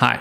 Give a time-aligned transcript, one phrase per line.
[0.00, 0.16] Hi,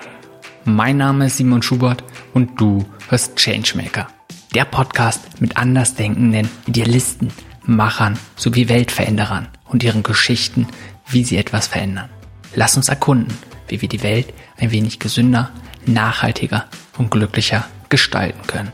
[0.66, 4.08] mein Name ist Simon Schubert und du hörst Changemaker,
[4.56, 7.32] der Podcast mit andersdenkenden Idealisten,
[7.64, 10.66] Machern sowie Weltveränderern und ihren Geschichten,
[11.08, 12.10] wie sie etwas verändern.
[12.56, 13.38] Lass uns erkunden,
[13.68, 15.52] wie wir die Welt ein wenig gesünder,
[15.86, 16.66] nachhaltiger
[16.98, 18.72] und glücklicher gestalten können.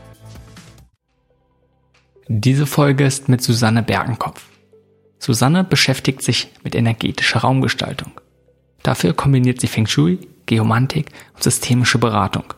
[2.28, 4.42] Diese Folge ist mit Susanne Bergenkopf.
[5.18, 8.12] Susanne beschäftigt sich mit energetischer Raumgestaltung.
[8.82, 12.54] Dafür kombiniert sie Feng Shui, Geomantik und systemische Beratung.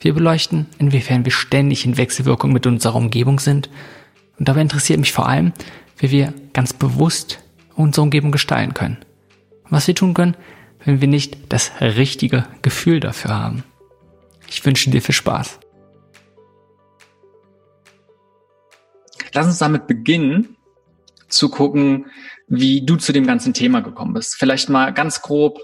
[0.00, 3.70] Wir beleuchten, inwiefern wir ständig in Wechselwirkung mit unserer Umgebung sind
[4.38, 5.52] und dabei interessiert mich vor allem,
[5.98, 7.40] wie wir ganz bewusst
[7.74, 8.98] unsere Umgebung gestalten können.
[9.68, 10.36] Was wir tun können,
[10.84, 13.64] wenn wir nicht das richtige Gefühl dafür haben.
[14.48, 15.58] Ich wünsche dir viel Spaß.
[19.32, 20.56] Lass uns damit beginnen,
[21.28, 22.06] zu gucken,
[22.48, 24.36] wie du zu dem ganzen Thema gekommen bist.
[24.36, 25.58] Vielleicht mal ganz grob,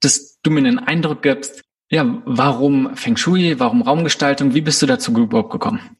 [0.00, 4.86] dass du mir einen Eindruck gibst, ja, warum Feng Shui, warum Raumgestaltung, wie bist du
[4.86, 5.96] dazu überhaupt gekommen?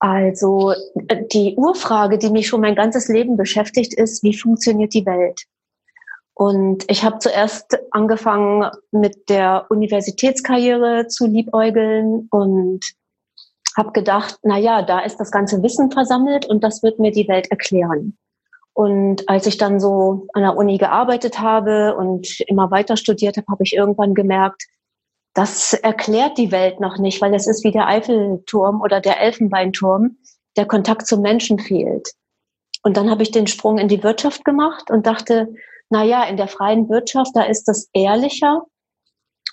[0.00, 0.74] Also
[1.08, 5.44] äh, die Urfrage, die mich schon mein ganzes Leben beschäftigt, ist, wie funktioniert die Welt?
[6.34, 12.80] Und ich habe zuerst angefangen mit der Universitätskarriere zu liebäugeln und
[13.76, 17.28] habe gedacht, na ja, da ist das ganze Wissen versammelt und das wird mir die
[17.28, 18.18] Welt erklären.
[18.74, 23.46] Und als ich dann so an der Uni gearbeitet habe und immer weiter studiert habe,
[23.50, 24.64] habe ich irgendwann gemerkt,
[25.32, 30.18] das erklärt die Welt noch nicht, weil es ist wie der Eiffelturm oder der Elfenbeinturm.
[30.56, 32.12] Der Kontakt zum Menschen fehlt.
[32.82, 35.52] Und dann habe ich den Sprung in die Wirtschaft gemacht und dachte,
[35.90, 38.62] na ja, in der freien Wirtschaft, da ist das ehrlicher.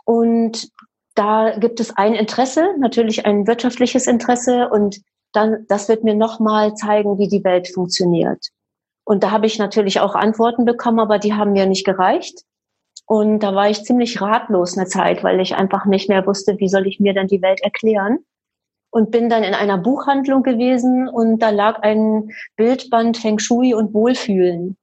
[0.06, 0.70] Und
[1.16, 4.70] da gibt es ein Interesse, natürlich ein wirtschaftliches Interesse.
[4.70, 5.02] Und
[5.34, 8.50] dann, das wird mir nochmal zeigen, wie die Welt funktioniert.
[9.12, 12.46] Und da habe ich natürlich auch Antworten bekommen, aber die haben mir nicht gereicht.
[13.06, 16.70] Und da war ich ziemlich ratlos eine Zeit, weil ich einfach nicht mehr wusste, wie
[16.70, 18.20] soll ich mir denn die Welt erklären.
[18.90, 23.94] Und bin dann in einer Buchhandlung gewesen und da lag ein Bildband Feng Shui und
[23.94, 24.78] Wohlfühlen.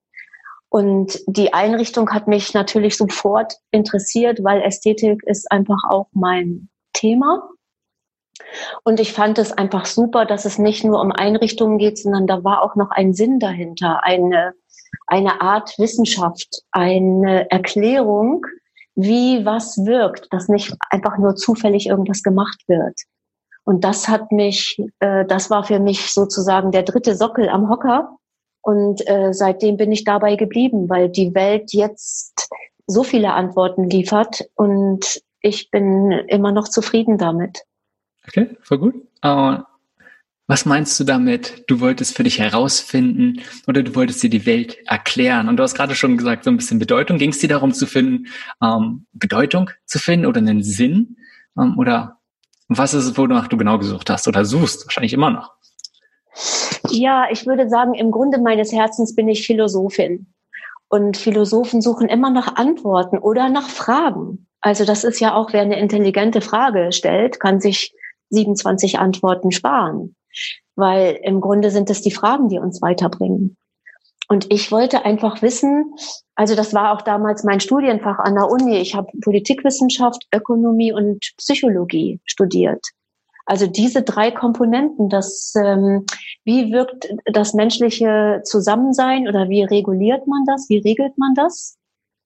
[0.69, 7.49] Und die Einrichtung hat mich natürlich sofort interessiert, weil Ästhetik ist einfach auch mein Thema.
[8.85, 12.45] Und ich fand es einfach super, dass es nicht nur um Einrichtungen geht, sondern da
[12.45, 14.55] war auch noch ein Sinn dahinter, eine,
[15.07, 18.45] eine Art Wissenschaft, eine Erklärung,
[18.95, 23.01] wie was wirkt, dass nicht einfach nur zufällig irgendwas gemacht wird.
[23.65, 28.17] Und das hat mich, äh, das war für mich sozusagen der dritte Sockel am Hocker.
[28.63, 32.49] Und äh, seitdem bin ich dabei geblieben, weil die Welt jetzt
[32.87, 37.63] so viele Antworten liefert und ich bin immer noch zufrieden damit.
[38.29, 38.95] Okay, voll gut.
[39.25, 39.59] Uh,
[40.47, 41.65] was meinst du damit?
[41.67, 45.49] Du wolltest für dich herausfinden oder du wolltest dir die Welt erklären?
[45.49, 47.19] Und du hast gerade schon gesagt, so ein bisschen Bedeutung.
[47.19, 48.29] Ging es dir darum zu finden,
[48.63, 51.17] ähm, Bedeutung zu finden oder einen Sinn?
[51.59, 52.19] Ähm, oder
[52.69, 54.87] was ist es, wonach du genau gesucht hast oder suchst?
[54.87, 55.53] Wahrscheinlich immer noch.
[56.91, 60.33] Ja, ich würde sagen, im Grunde meines Herzens bin ich Philosophin.
[60.89, 64.47] Und Philosophen suchen immer nach Antworten oder nach Fragen.
[64.61, 67.95] Also das ist ja auch, wer eine intelligente Frage stellt, kann sich
[68.31, 70.15] 27 Antworten sparen.
[70.77, 73.57] Weil im Grunde sind es die Fragen, die uns weiterbringen.
[74.29, 75.95] Und ich wollte einfach wissen,
[76.35, 78.77] also das war auch damals mein Studienfach an der Uni.
[78.77, 82.87] Ich habe Politikwissenschaft, Ökonomie und Psychologie studiert.
[83.47, 86.05] Also diese drei Komponenten, das, ähm,
[86.45, 91.79] wie wirkt das menschliche Zusammensein oder wie reguliert man das, wie regelt man das,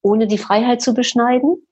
[0.02, 1.64] ohne die Freiheit zu beschneiden?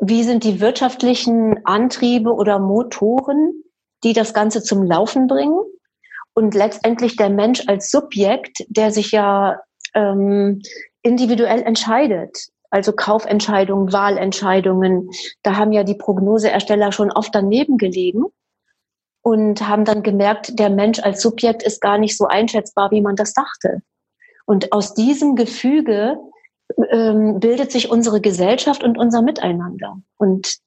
[0.00, 3.64] Wie sind die wirtschaftlichen Antriebe oder Motoren,
[4.04, 5.60] die das Ganze zum Laufen bringen?
[6.34, 9.60] Und letztendlich der Mensch als Subjekt, der sich ja
[9.94, 10.62] ähm,
[11.02, 12.48] individuell entscheidet.
[12.70, 15.10] Also Kaufentscheidungen, Wahlentscheidungen.
[15.42, 18.24] Da haben ja die Prognoseersteller schon oft daneben gelegen
[19.22, 23.16] und haben dann gemerkt, der Mensch als Subjekt ist gar nicht so einschätzbar, wie man
[23.16, 23.82] das dachte.
[24.46, 26.18] Und aus diesem Gefüge
[26.90, 30.00] ähm, bildet sich unsere Gesellschaft und unser Miteinander.
[30.16, 30.58] Und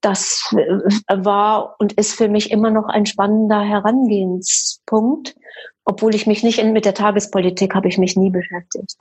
[0.00, 5.34] das äh, war und ist für mich immer noch ein spannender Herangehenspunkt,
[5.84, 8.96] obwohl ich mich nicht in, mit der Tagespolitik habe ich mich nie beschäftigt.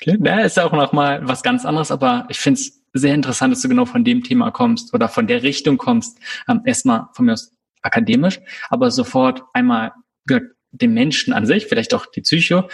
[0.00, 3.14] Okay, ja, ist ja auch noch mal was ganz anderes, aber ich finde es sehr
[3.14, 6.18] interessant, dass du genau von dem Thema kommst oder von der Richtung kommst.
[6.48, 9.92] Ähm, erstmal von mir aus akademisch, aber sofort einmal
[10.72, 12.68] den Menschen an sich, vielleicht auch die Psycho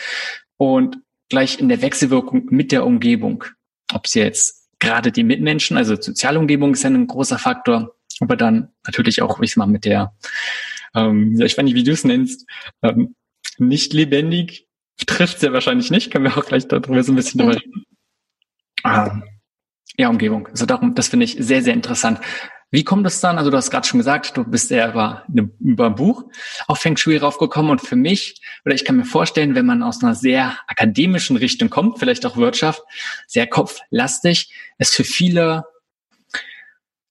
[0.56, 0.98] und
[1.28, 3.44] gleich in der Wechselwirkung mit der Umgebung.
[3.92, 8.36] Ob es jetzt gerade die Mitmenschen, also soziale Umgebung ist ja ein großer Faktor, aber
[8.36, 10.14] dann natürlich auch, ich mal, mit der,
[10.94, 12.46] ähm, ich weiß nicht, wie du es nennst,
[12.82, 13.14] ähm,
[13.58, 14.68] nicht lebendig
[15.06, 17.84] trifft es ja wahrscheinlich nicht, können wir auch gleich darüber so ein bisschen drüber reden.
[18.84, 19.24] Ähm,
[19.98, 20.48] Ja, Umgebung.
[20.48, 22.20] Also darum, das finde ich sehr, sehr interessant.
[22.72, 23.36] Wie kommt es dann?
[23.36, 25.26] Also du hast gerade schon gesagt, du bist ja über,
[25.60, 26.24] über ein Buch
[26.66, 30.02] auf Feng Shui raufgekommen und für mich, oder ich kann mir vorstellen, wenn man aus
[30.02, 32.82] einer sehr akademischen Richtung kommt, vielleicht auch Wirtschaft,
[33.26, 35.64] sehr kopflastig, ist für viele,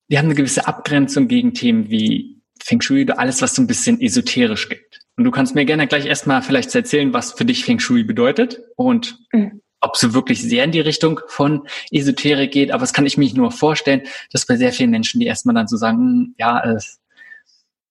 [0.08, 3.68] die haben eine gewisse Abgrenzung gegen Themen wie Feng Shui oder alles, was so ein
[3.68, 4.98] bisschen esoterisch gibt.
[5.16, 8.58] Und du kannst mir gerne gleich erstmal vielleicht erzählen, was für dich Feng Shui bedeutet
[8.74, 13.06] und mhm ob sie wirklich sehr in die Richtung von Esoterik geht, aber das kann
[13.06, 16.34] ich mich nur vorstellen, dass bei sehr vielen Menschen, die erstmal dann so sagen, hm,
[16.38, 17.00] ja, es,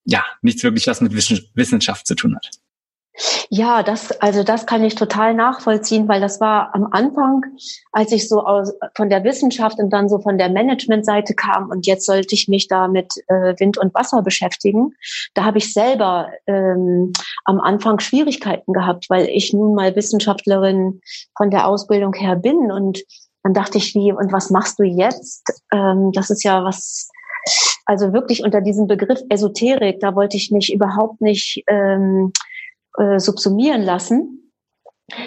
[0.04, 2.48] ja, nichts wirklich was mit Wissenschaft zu tun hat.
[3.50, 7.44] Ja, das, also das kann ich total nachvollziehen, weil das war am Anfang,
[7.92, 11.86] als ich so aus, von der Wissenschaft und dann so von der Managementseite kam und
[11.86, 14.94] jetzt sollte ich mich da mit äh, Wind und Wasser beschäftigen.
[15.34, 17.12] Da habe ich selber ähm,
[17.44, 21.02] am Anfang Schwierigkeiten gehabt, weil ich nun mal Wissenschaftlerin
[21.36, 23.02] von der Ausbildung her bin und
[23.42, 25.62] dann dachte ich, wie und was machst du jetzt?
[25.72, 27.10] Ähm, das ist ja was,
[27.84, 32.32] also wirklich unter diesem Begriff Esoterik, da wollte ich mich überhaupt nicht ähm,
[32.98, 34.52] äh, subsumieren lassen,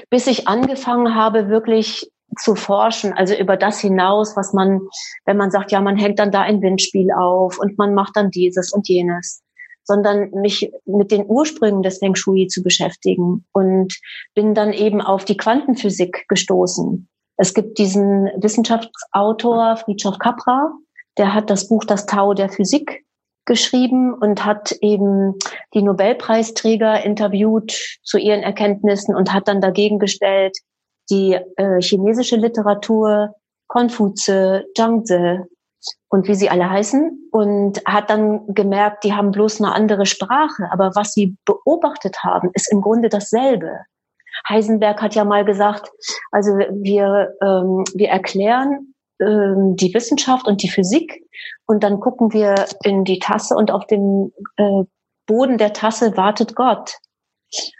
[0.10, 4.82] bis ich angefangen habe, wirklich zu forschen, also über das hinaus, was man,
[5.26, 8.32] wenn man sagt, ja, man hängt dann da ein Windspiel auf und man macht dann
[8.32, 9.44] dieses und jenes,
[9.84, 14.00] sondern mich mit den Ursprüngen des Feng Shui zu beschäftigen und
[14.34, 17.08] bin dann eben auf die Quantenphysik gestoßen.
[17.38, 20.72] Es gibt diesen Wissenschaftsautor Friedrich Capra,
[21.18, 23.06] der hat das Buch Das Tau der Physik
[23.46, 25.36] geschrieben und hat eben
[25.74, 30.58] die Nobelpreisträger interviewt zu ihren Erkenntnissen und hat dann dagegen gestellt
[31.10, 33.36] die äh, chinesische Literatur,
[33.68, 35.40] Konfuze, Zhangzi
[36.10, 40.70] und wie sie alle heißen und hat dann gemerkt, die haben bloß eine andere Sprache,
[40.72, 43.82] aber was sie beobachtet haben, ist im Grunde dasselbe.
[44.50, 45.90] Heisenberg hat ja mal gesagt,
[46.32, 51.24] also wir, ähm, wir erklären die Wissenschaft und die Physik
[51.66, 54.84] und dann gucken wir in die Tasse und auf dem äh,
[55.26, 56.98] Boden der Tasse wartet Gott.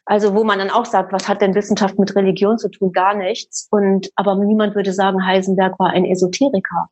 [0.06, 2.92] Also wo man dann auch sagt, was hat denn Wissenschaft mit Religion zu tun?
[2.94, 3.68] Gar nichts.
[3.72, 6.90] Und aber niemand würde sagen, Heisenberg war ein Esoteriker.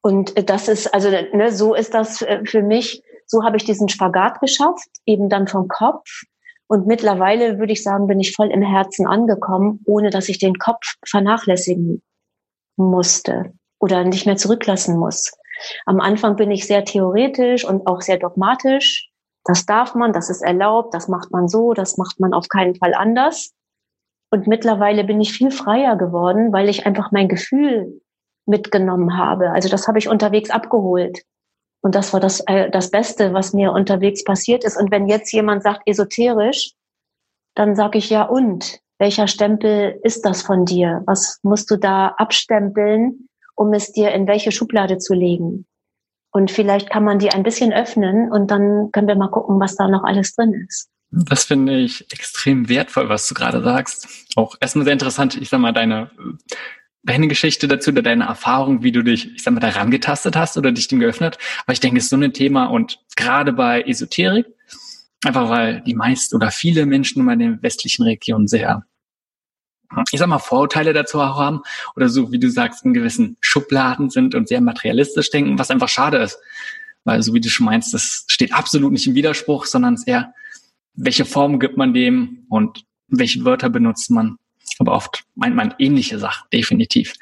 [0.00, 3.02] Und das ist also ne, so ist das äh, für mich.
[3.26, 6.22] So habe ich diesen Spagat geschafft, eben dann vom Kopf.
[6.66, 10.54] Und mittlerweile würde ich sagen, bin ich voll im Herzen angekommen, ohne dass ich den
[10.54, 12.02] Kopf vernachlässigen
[12.78, 15.32] musste oder nicht mehr zurücklassen muss.
[15.86, 19.10] Am Anfang bin ich sehr theoretisch und auch sehr dogmatisch.
[19.44, 22.74] Das darf man, das ist erlaubt, das macht man so, das macht man auf keinen
[22.74, 23.52] Fall anders.
[24.30, 28.00] Und mittlerweile bin ich viel freier geworden, weil ich einfach mein Gefühl
[28.46, 29.50] mitgenommen habe.
[29.50, 31.22] Also das habe ich unterwegs abgeholt.
[31.80, 34.76] Und das war das, äh, das Beste, was mir unterwegs passiert ist.
[34.76, 36.72] Und wenn jetzt jemand sagt esoterisch,
[37.54, 41.02] dann sage ich ja und welcher Stempel ist das von dir?
[41.06, 45.66] Was musst du da abstempeln, um es dir in welche Schublade zu legen?
[46.30, 49.76] Und vielleicht kann man die ein bisschen öffnen und dann können wir mal gucken, was
[49.76, 50.88] da noch alles drin ist.
[51.10, 54.06] Das finde ich extrem wertvoll, was du gerade sagst.
[54.36, 56.10] Auch erstmal sehr interessant, ich sag mal, deine,
[57.02, 60.58] deine Geschichte dazu oder deine Erfahrung, wie du dich, ich sag mal, da rangetastet hast
[60.58, 61.38] oder dich dem geöffnet.
[61.64, 64.46] Aber ich denke, es ist so ein Thema und gerade bei Esoterik,
[65.24, 68.84] Einfach weil die meisten oder viele Menschen in den westlichen Regionen sehr,
[70.12, 71.62] ich sag mal, Vorurteile dazu auch haben
[71.96, 75.88] oder so, wie du sagst, in gewissen Schubladen sind und sehr materialistisch denken, was einfach
[75.88, 76.38] schade ist.
[77.04, 80.34] Weil so wie du schon meinst, das steht absolut nicht im Widerspruch, sondern es eher,
[80.94, 84.36] welche Form gibt man dem und welche Wörter benutzt man.
[84.78, 87.14] Aber oft meint man ähnliche Sachen, definitiv.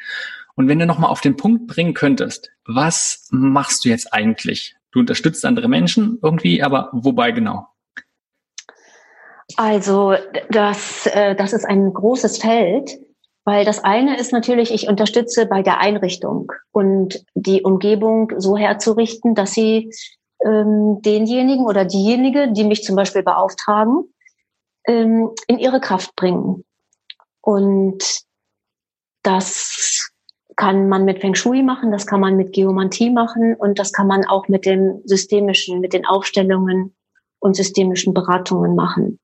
[0.55, 4.75] Und wenn du nochmal auf den Punkt bringen könntest, was machst du jetzt eigentlich?
[4.91, 7.69] Du unterstützt andere Menschen irgendwie, aber wobei genau?
[9.55, 10.15] Also
[10.50, 12.99] das, äh, das ist ein großes Feld,
[13.45, 19.37] weil das eine ist natürlich, ich unterstütze bei der Einrichtung und die Umgebung so herzurichten,
[19.37, 19.93] dass sie
[20.45, 24.12] ähm, denjenigen oder diejenige, die mich zum Beispiel beauftragen,
[24.87, 26.65] ähm, in ihre Kraft bringen.
[27.41, 28.23] Und
[29.23, 30.11] das
[30.57, 34.07] kann man mit Feng Shui machen, das kann man mit Geomantie machen und das kann
[34.07, 36.97] man auch mit dem systemischen, mit den Aufstellungen
[37.38, 39.21] und systemischen Beratungen machen.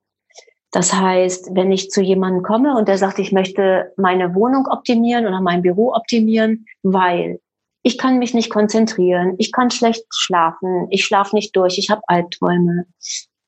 [0.73, 5.27] Das heißt, wenn ich zu jemandem komme und der sagt, ich möchte meine Wohnung optimieren
[5.27, 7.39] oder mein Büro optimieren, weil
[7.83, 12.01] ich kann mich nicht konzentrieren, ich kann schlecht schlafen, ich schlafe nicht durch, ich habe
[12.07, 12.87] Albträume,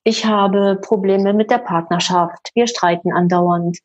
[0.04, 3.78] ich habe Probleme mit der Partnerschaft, wir streiten andauernd,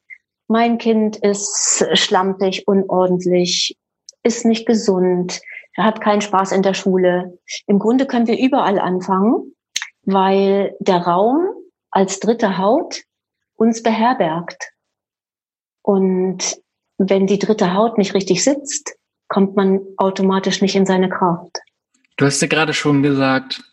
[0.47, 3.75] mein Kind ist schlampig, unordentlich,
[4.21, 5.41] ist nicht gesund,
[5.75, 7.39] hat keinen Spaß in der Schule.
[7.65, 9.55] Im Grunde können wir überall anfangen,
[10.03, 11.47] weil der Raum
[11.89, 13.01] als dritte Haut
[13.61, 14.71] uns beherbergt.
[15.83, 16.57] Und
[16.97, 18.95] wenn die dritte Haut nicht richtig sitzt,
[19.27, 21.59] kommt man automatisch nicht in seine Kraft.
[22.17, 23.63] Du hast ja gerade schon gesagt,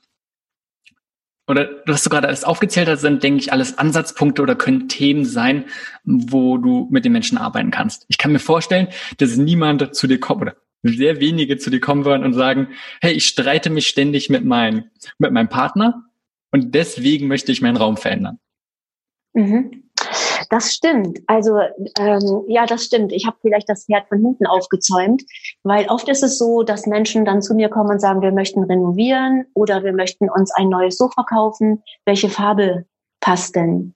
[1.47, 4.91] oder du hast du gerade alles aufgezählt hast, sind, denke ich, alles Ansatzpunkte oder können
[4.91, 5.65] Themen sein,
[6.05, 8.05] wo du mit den Menschen arbeiten kannst.
[8.09, 12.05] Ich kann mir vorstellen, dass niemand zu dir kommt oder sehr wenige zu dir kommen
[12.05, 12.69] würden und sagen,
[13.01, 16.05] hey, ich streite mich ständig mit, mein, mit meinem Partner
[16.53, 18.39] und deswegen möchte ich meinen Raum verändern.
[19.39, 19.85] Mhm.
[20.51, 21.21] Das stimmt.
[21.27, 21.59] Also
[21.99, 23.13] ähm, ja, das stimmt.
[23.13, 25.23] Ich habe vielleicht das Pferd von hinten aufgezäumt,
[25.63, 28.65] weil oft ist es so, dass Menschen dann zu mir kommen und sagen, wir möchten
[28.65, 31.83] renovieren oder wir möchten uns ein neues Sofa kaufen.
[32.05, 32.87] Welche Farbe
[33.21, 33.95] passt denn?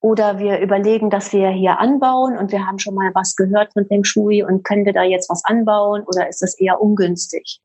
[0.00, 3.86] Oder wir überlegen, dass wir hier anbauen und wir haben schon mal was gehört von
[3.86, 7.60] Feng Shui und können wir da jetzt was anbauen oder ist das eher ungünstig?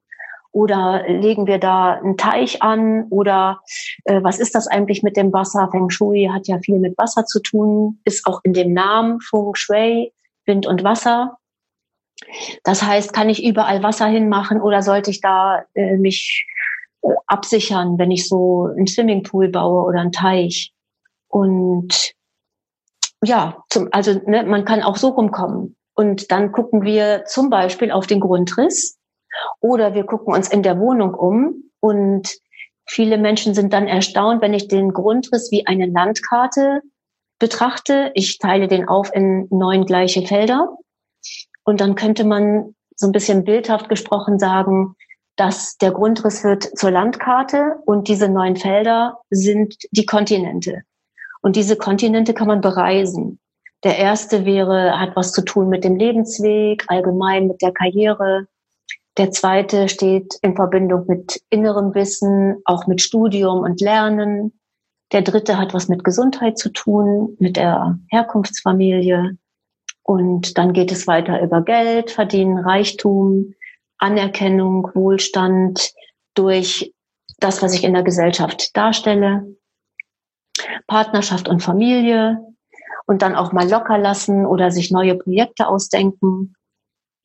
[0.57, 3.05] Oder legen wir da einen Teich an?
[3.11, 3.61] Oder
[4.05, 5.69] äh, was ist das eigentlich mit dem Wasser?
[5.71, 9.53] Feng Shui hat ja viel mit Wasser zu tun, ist auch in dem Namen Feng
[9.53, 10.11] Shui,
[10.47, 11.37] Wind und Wasser.
[12.63, 16.47] Das heißt, kann ich überall Wasser hinmachen oder sollte ich da äh, mich
[17.03, 20.73] äh, absichern, wenn ich so einen Swimmingpool baue oder einen Teich?
[21.27, 22.13] Und
[23.23, 25.75] ja, zum, also ne, man kann auch so rumkommen.
[25.93, 28.96] Und dann gucken wir zum Beispiel auf den Grundriss
[29.59, 32.29] oder wir gucken uns in der Wohnung um und
[32.85, 36.81] viele Menschen sind dann erstaunt, wenn ich den Grundriss wie eine Landkarte
[37.39, 38.11] betrachte.
[38.15, 40.77] Ich teile den auf in neun gleiche Felder.
[41.63, 44.95] Und dann könnte man so ein bisschen bildhaft gesprochen sagen,
[45.35, 50.81] dass der Grundriss wird zur Landkarte und diese neun Felder sind die Kontinente.
[51.41, 53.39] Und diese Kontinente kann man bereisen.
[53.83, 58.47] Der erste wäre, hat was zu tun mit dem Lebensweg, allgemein mit der Karriere,
[59.17, 64.59] der zweite steht in Verbindung mit innerem Wissen, auch mit Studium und Lernen.
[65.11, 69.37] Der dritte hat was mit Gesundheit zu tun, mit der Herkunftsfamilie.
[70.03, 73.55] Und dann geht es weiter über Geld, Verdienen, Reichtum,
[73.97, 75.93] Anerkennung, Wohlstand
[76.35, 76.93] durch
[77.39, 79.55] das, was ich in der Gesellschaft darstelle.
[80.87, 82.39] Partnerschaft und Familie
[83.05, 86.55] und dann auch mal locker lassen oder sich neue Projekte ausdenken.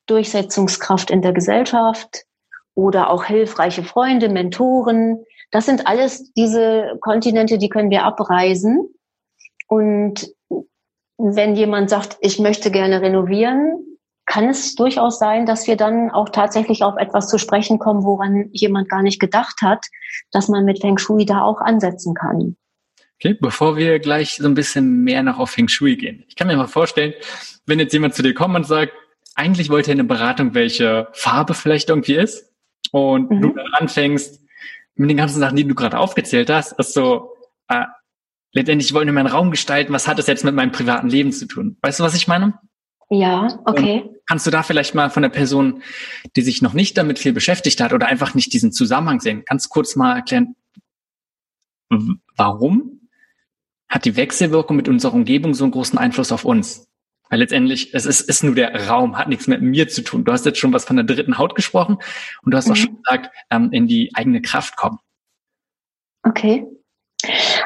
[0.07, 2.25] Durchsetzungskraft in der Gesellschaft
[2.75, 5.23] oder auch hilfreiche Freunde, Mentoren.
[5.51, 8.89] Das sind alles diese Kontinente, die können wir abreisen.
[9.67, 10.33] Und
[11.17, 13.83] wenn jemand sagt, ich möchte gerne renovieren,
[14.25, 18.49] kann es durchaus sein, dass wir dann auch tatsächlich auf etwas zu sprechen kommen, woran
[18.51, 19.85] jemand gar nicht gedacht hat,
[20.31, 22.55] dass man mit Feng Shui da auch ansetzen kann.
[23.19, 26.23] Okay, bevor wir gleich so ein bisschen mehr noch auf Feng Shui gehen.
[26.27, 27.13] Ich kann mir mal vorstellen,
[27.65, 28.93] wenn jetzt jemand zu dir kommt und sagt,
[29.35, 32.51] eigentlich wollte er eine Beratung, welche Farbe vielleicht irgendwie ist.
[32.91, 33.41] Und mhm.
[33.41, 34.41] du dann anfängst,
[34.95, 37.33] mit den ganzen Sachen, die du gerade aufgezählt hast, ist so,
[37.67, 37.85] äh,
[38.51, 41.47] letztendlich wollen wir meinen Raum gestalten, was hat das jetzt mit meinem privaten Leben zu
[41.47, 41.77] tun?
[41.81, 42.59] Weißt du, was ich meine?
[43.09, 44.01] Ja, okay.
[44.01, 45.83] Und kannst du da vielleicht mal von der Person,
[46.35, 49.69] die sich noch nicht damit viel beschäftigt hat oder einfach nicht diesen Zusammenhang sehen, ganz
[49.69, 50.55] kurz mal erklären,
[52.35, 53.09] warum
[53.87, 56.87] hat die Wechselwirkung mit unserer Umgebung so einen großen Einfluss auf uns?
[57.33, 60.23] Weil letztendlich, es ist, ist nur der Raum, hat nichts mit mir zu tun.
[60.23, 61.97] Du hast jetzt schon was von der dritten Haut gesprochen
[62.43, 62.71] und du hast mhm.
[62.71, 64.99] auch schon gesagt, ähm, in die eigene Kraft kommen.
[66.21, 66.67] Okay.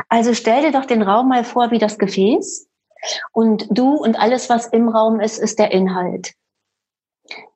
[0.07, 2.69] Also stell dir doch den Raum mal vor wie das Gefäß
[3.33, 6.31] und du und alles, was im Raum ist, ist der Inhalt.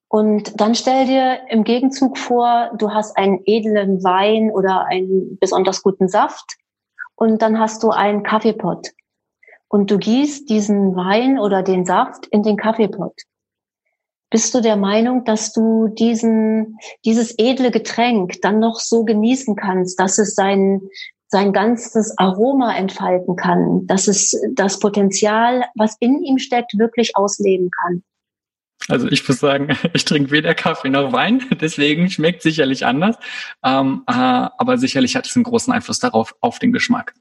[0.09, 5.81] Und dann stell dir im Gegenzug vor, du hast einen edlen Wein oder einen besonders
[5.81, 6.57] guten Saft
[7.15, 8.89] und dann hast du einen Kaffeepott
[9.71, 13.15] und du gießt diesen Wein oder den Saft in den Kaffeepott.
[14.29, 19.97] Bist du der Meinung, dass du diesen, dieses edle Getränk dann noch so genießen kannst,
[19.99, 20.81] dass es sein,
[21.27, 27.69] sein ganzes Aroma entfalten kann, dass es das Potenzial, was in ihm steckt, wirklich ausleben
[27.81, 28.03] kann?
[28.89, 33.15] Also ich muss sagen, ich trinke weder Kaffee noch Wein, deswegen schmeckt sicherlich anders.
[33.63, 37.13] Ähm, äh, aber sicherlich hat es einen großen Einfluss darauf, auf den Geschmack.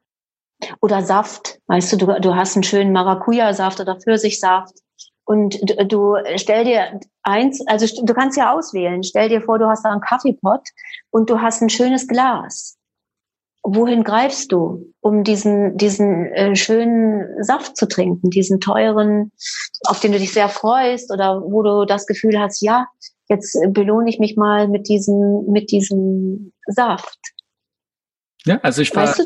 [0.81, 1.61] Oder Saft.
[1.67, 4.75] Weißt du, du, du hast einen schönen Maracuja-Saft oder Pfirsichsaft.
[5.25, 9.03] Und du, du stell dir eins, also du kannst ja auswählen.
[9.03, 10.67] Stell dir vor, du hast da einen Kaffeepott
[11.11, 12.77] und du hast ein schönes Glas.
[13.63, 19.33] Wohin greifst du, um diesen, diesen äh, schönen Saft zu trinken, diesen teuren,
[19.87, 22.87] auf den du dich sehr freust oder wo du das Gefühl hast, ja,
[23.29, 27.19] jetzt belohne ich mich mal mit diesem, mit diesem Saft.
[28.47, 29.25] Ja, also ich war, weißt du,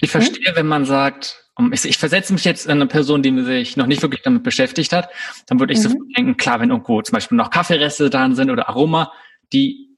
[0.00, 0.22] ich hm?
[0.22, 0.56] verstehe, hm?
[0.56, 4.02] wenn man sagt, ich, ich, versetze mich jetzt in eine Person, die sich noch nicht
[4.02, 5.08] wirklich damit beschäftigt hat,
[5.46, 5.82] dann würde ich mhm.
[5.82, 9.12] so denken, klar, wenn irgendwo zum Beispiel noch Kaffeereste dran sind oder Aroma,
[9.52, 9.94] die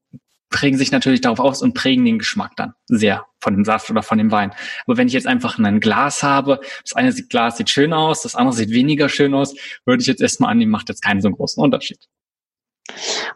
[0.50, 4.02] prägen sich natürlich darauf aus und prägen den Geschmack dann sehr von dem Saft oder
[4.02, 4.52] von dem Wein.
[4.86, 8.34] Aber wenn ich jetzt einfach ein Glas habe, das eine Glas sieht schön aus, das
[8.34, 11.62] andere sieht weniger schön aus, würde ich jetzt erstmal annehmen, macht jetzt keinen so großen
[11.62, 11.98] Unterschied.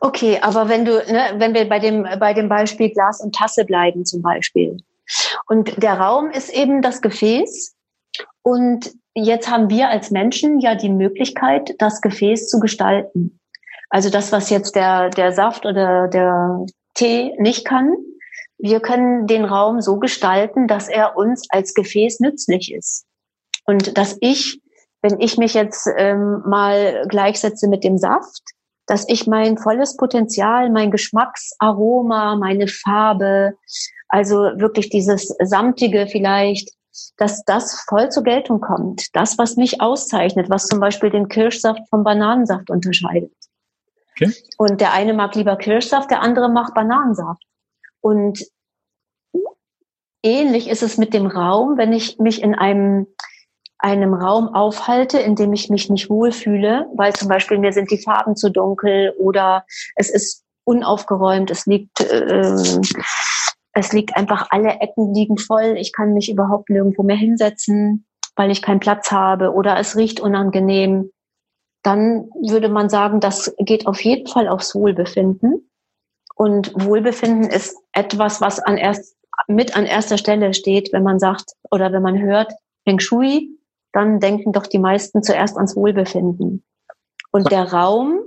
[0.00, 3.64] Okay, aber wenn du, ne, wenn wir bei dem, bei dem Beispiel Glas und Tasse
[3.64, 4.76] bleiben zum Beispiel.
[5.46, 7.74] Und der Raum ist eben das Gefäß.
[8.42, 13.40] Und jetzt haben wir als Menschen ja die Möglichkeit, das Gefäß zu gestalten.
[13.88, 16.64] Also das, was jetzt der, der Saft oder der
[16.94, 17.96] Tee nicht kann,
[18.58, 23.06] wir können den Raum so gestalten, dass er uns als Gefäß nützlich ist.
[23.64, 24.60] Und dass ich,
[25.02, 28.42] wenn ich mich jetzt ähm, mal gleichsetze mit dem Saft,
[28.86, 33.54] dass ich mein volles Potenzial, mein Geschmacksaroma, meine Farbe,
[34.10, 36.70] also wirklich dieses samtige vielleicht,
[37.16, 39.14] dass das voll zur Geltung kommt.
[39.14, 43.32] Das, was mich auszeichnet, was zum Beispiel den Kirschsaft vom Bananensaft unterscheidet.
[44.12, 44.32] Okay.
[44.58, 47.42] Und der eine mag lieber Kirschsaft, der andere mag Bananensaft.
[48.00, 48.44] Und
[50.22, 53.06] ähnlich ist es mit dem Raum, wenn ich mich in einem
[53.82, 58.02] einem Raum aufhalte, in dem ich mich nicht wohlfühle, weil zum Beispiel mir sind die
[58.02, 59.64] Farben zu dunkel oder
[59.96, 62.80] es ist unaufgeräumt, es liegt, äh,
[63.80, 68.06] es liegt einfach, alle Ecken liegen voll, ich kann mich überhaupt nirgendwo mehr hinsetzen,
[68.36, 71.10] weil ich keinen Platz habe oder es riecht unangenehm,
[71.82, 75.70] dann würde man sagen, das geht auf jeden Fall aufs Wohlbefinden.
[76.34, 79.16] Und Wohlbefinden ist etwas, was an erst,
[79.48, 82.52] mit an erster Stelle steht, wenn man sagt oder wenn man hört,
[82.84, 83.58] Feng Shui,
[83.92, 86.64] dann denken doch die meisten zuerst ans Wohlbefinden.
[87.32, 88.20] Und der Raum,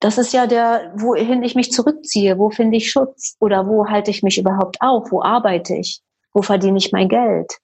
[0.00, 4.10] das ist ja der, wohin ich mich zurückziehe, wo finde ich Schutz oder wo halte
[4.10, 6.00] ich mich überhaupt auf, wo arbeite ich,
[6.32, 7.58] wo verdiene ich mein Geld,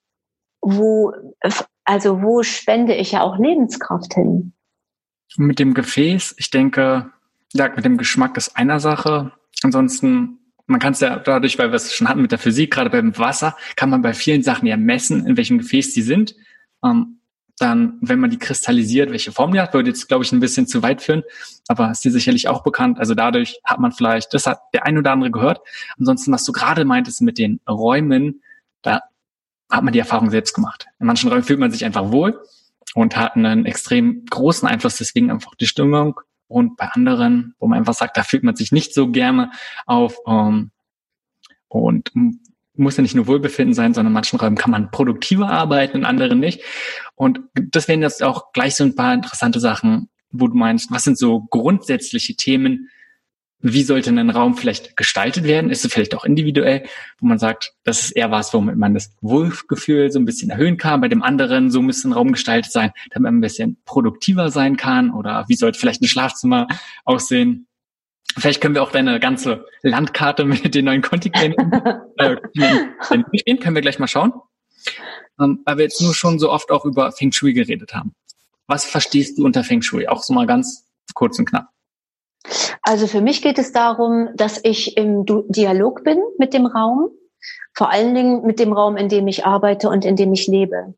[0.61, 1.13] wo,
[1.85, 4.53] also wo spende ich ja auch Lebenskraft hin.
[5.39, 7.11] Mit dem Gefäß, ich denke,
[7.55, 9.33] ja, mit dem Geschmack ist einer Sache.
[9.63, 12.91] Ansonsten, man kann es ja dadurch, weil wir es schon hatten mit der Physik, gerade
[12.91, 16.35] beim Wasser, kann man bei vielen Sachen ja messen, in welchem Gefäß die sind.
[16.85, 17.16] Ähm,
[17.59, 20.67] dann, wenn man die kristallisiert, welche Form die hat, würde jetzt, glaube ich, ein bisschen
[20.67, 21.23] zu weit führen,
[21.69, 22.99] aber ist dir sicherlich auch bekannt.
[22.99, 25.61] Also dadurch hat man vielleicht, das hat der ein oder andere gehört.
[25.99, 28.43] Ansonsten, was du gerade meintest mit den Räumen,
[28.83, 29.01] da
[29.71, 30.87] hat man die Erfahrung selbst gemacht.
[30.99, 32.43] In manchen Räumen fühlt man sich einfach wohl
[32.95, 36.21] und hat einen extrem großen Einfluss, deswegen einfach die Stimmung.
[36.49, 39.51] Und bei anderen, wo man einfach sagt, da fühlt man sich nicht so gerne
[39.87, 40.71] auf ähm,
[41.69, 42.13] und
[42.77, 46.05] muss ja nicht nur Wohlbefinden sein, sondern in manchen Räumen kann man produktiver arbeiten, in
[46.05, 46.61] anderen nicht.
[47.15, 51.05] Und das wären jetzt auch gleich so ein paar interessante Sachen, wo du meinst, was
[51.05, 52.91] sind so grundsätzliche Themen,
[53.61, 55.71] wie sollte ein Raum vielleicht gestaltet werden?
[55.71, 56.85] Ist es vielleicht auch individuell,
[57.19, 60.77] wo man sagt, das ist eher was, womit man das Wohlgefühl so ein bisschen erhöhen
[60.77, 61.01] kann.
[61.01, 64.77] Bei dem anderen, so müsste ein Raum gestaltet sein, damit man ein bisschen produktiver sein
[64.77, 65.11] kann.
[65.11, 66.67] Oder wie sollte vielleicht ein Schlafzimmer
[67.05, 67.67] aussehen?
[68.39, 71.73] Vielleicht können wir auch deine ganze Landkarte mit den neuen Kontinenten
[72.19, 72.37] äh,
[73.09, 73.61] durchgehen.
[73.61, 74.33] Können wir gleich mal schauen.
[75.41, 78.15] Ähm, weil wir jetzt nur schon so oft auch über Feng Shui geredet haben.
[78.67, 80.07] Was verstehst du unter Feng Shui?
[80.09, 81.69] Auch so mal ganz kurz und knapp.
[82.83, 87.09] Also für mich geht es darum, dass ich im Dialog bin mit dem Raum,
[87.75, 90.95] vor allen Dingen mit dem Raum, in dem ich arbeite und in dem ich lebe.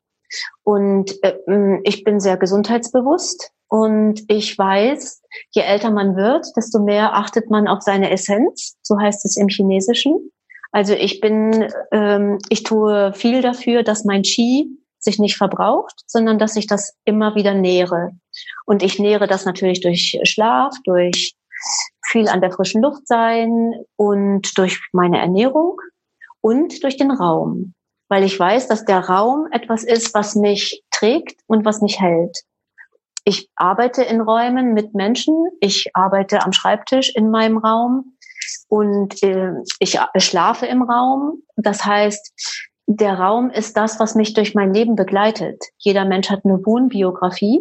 [0.63, 7.15] Und äh, ich bin sehr gesundheitsbewusst und ich weiß, je älter man wird, desto mehr
[7.15, 8.77] achtet man auf seine Essenz.
[8.83, 10.31] So heißt es im Chinesischen.
[10.73, 16.39] Also ich bin, ähm, ich tue viel dafür, dass mein Qi sich nicht verbraucht, sondern
[16.39, 18.13] dass ich das immer wieder nähere.
[18.67, 21.37] Und ich nähere das natürlich durch Schlaf, durch
[22.07, 25.81] viel an der frischen Luft sein und durch meine Ernährung
[26.41, 27.75] und durch den Raum.
[28.09, 32.39] Weil ich weiß, dass der Raum etwas ist, was mich trägt und was mich hält.
[33.29, 35.35] Ich arbeite in Räumen mit Menschen.
[35.61, 38.17] Ich arbeite am Schreibtisch in meinem Raum
[38.69, 41.43] und äh, ich schlafe im Raum.
[41.57, 42.33] Das heißt,
[42.87, 45.63] der Raum ist das, was mich durch mein Leben begleitet.
[45.77, 47.61] Jeder Mensch hat eine Wohnbiografie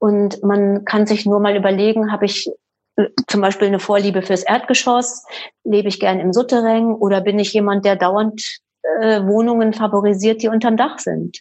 [0.00, 2.50] und man kann sich nur mal überlegen, habe ich
[2.96, 5.24] äh, zum Beispiel eine Vorliebe fürs Erdgeschoss,
[5.62, 8.58] lebe ich gern im Souterrain oder bin ich jemand, der dauernd
[9.00, 11.38] äh, Wohnungen favorisiert, die unterm Dach sind?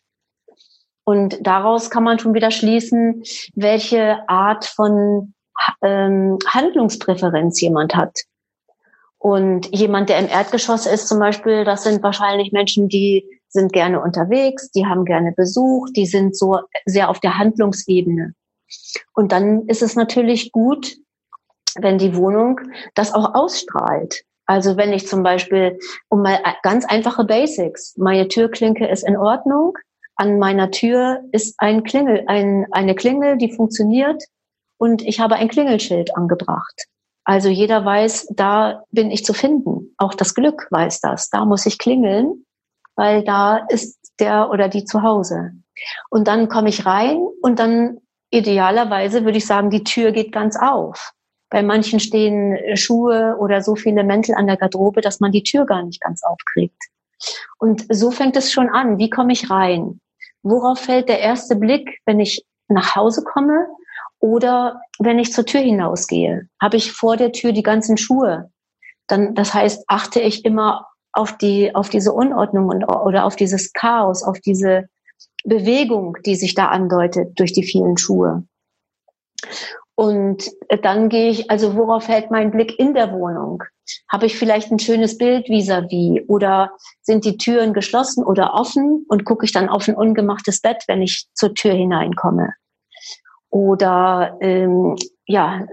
[1.09, 3.23] Und daraus kann man schon wieder schließen,
[3.55, 5.33] welche Art von
[5.81, 8.15] ähm, Handlungspräferenz jemand hat.
[9.17, 14.03] Und jemand, der im Erdgeschoss ist zum Beispiel, das sind wahrscheinlich Menschen, die sind gerne
[14.03, 18.35] unterwegs, die haben gerne Besuch, die sind so sehr auf der Handlungsebene.
[19.15, 20.95] Und dann ist es natürlich gut,
[21.75, 22.61] wenn die Wohnung
[22.93, 24.25] das auch ausstrahlt.
[24.45, 29.73] Also wenn ich zum Beispiel, um mal ganz einfache Basics, meine Türklinke ist in Ordnung,
[30.19, 34.21] an meiner Tür ist ein Klingel, ein, eine Klingel, die funktioniert
[34.77, 36.87] und ich habe ein Klingelschild angebracht.
[37.23, 39.93] Also jeder weiß, da bin ich zu finden.
[39.97, 41.29] Auch das Glück weiß das.
[41.29, 42.45] Da muss ich klingeln,
[42.95, 45.53] weil da ist der oder die zu Hause.
[46.09, 50.57] Und dann komme ich rein und dann idealerweise würde ich sagen, die Tür geht ganz
[50.57, 51.13] auf.
[51.49, 55.65] Bei manchen stehen Schuhe oder so viele Mäntel an der Garderobe, dass man die Tür
[55.65, 56.83] gar nicht ganz aufkriegt.
[57.57, 58.97] Und so fängt es schon an.
[58.97, 60.01] Wie komme ich rein?
[60.43, 63.67] Worauf fällt der erste Blick, wenn ich nach Hause komme
[64.19, 66.47] oder wenn ich zur Tür hinausgehe?
[66.61, 68.51] Habe ich vor der Tür die ganzen Schuhe?
[69.07, 73.73] Dann, das heißt, achte ich immer auf die, auf diese Unordnung und, oder auf dieses
[73.73, 74.87] Chaos, auf diese
[75.43, 78.43] Bewegung, die sich da andeutet durch die vielen Schuhe.
[79.99, 80.49] Und
[80.81, 83.63] dann gehe ich, also worauf fällt mein Blick in der Wohnung?
[84.09, 86.25] Habe ich vielleicht ein schönes Bild vis-à-vis -vis?
[86.29, 90.85] oder sind die Türen geschlossen oder offen und gucke ich dann auf ein ungemachtes Bett,
[90.87, 92.53] wenn ich zur Tür hineinkomme?
[93.49, 95.65] Oder ähm, ja,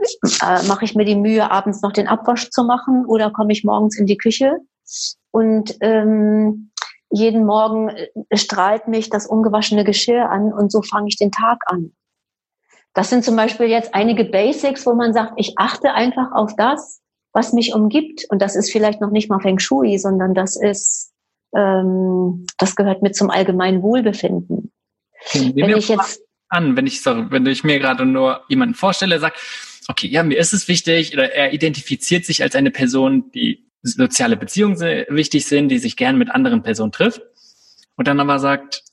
[0.43, 3.63] äh, mache ich mir die Mühe, abends noch den Abwasch zu machen oder komme ich
[3.63, 4.57] morgens in die Küche
[5.31, 6.73] und ähm,
[7.11, 11.59] jeden Morgen äh, strahlt mich das ungewaschene Geschirr an und so fange ich den Tag
[11.67, 11.93] an.
[12.97, 17.03] Das sind zum Beispiel jetzt einige Basics, wo man sagt, ich achte einfach auf das,
[17.35, 18.25] was mich umgibt.
[18.31, 21.13] Und das ist vielleicht noch nicht mal Feng Shui, sondern das ist,
[21.55, 24.73] ähm, das gehört mit zum allgemeinen Wohlbefinden.
[25.27, 29.19] Okay, wenn ich jetzt an, wenn ich sorry, wenn ich mir gerade nur jemanden vorstelle,
[29.19, 29.37] sagt,
[29.89, 34.39] okay, ja, mir ist es wichtig, oder er identifiziert sich als eine Person, die soziale
[34.39, 34.81] Beziehungen
[35.11, 37.21] wichtig sind, die sich gern mit anderen Personen trifft.
[37.97, 38.85] Und dann aber sagt,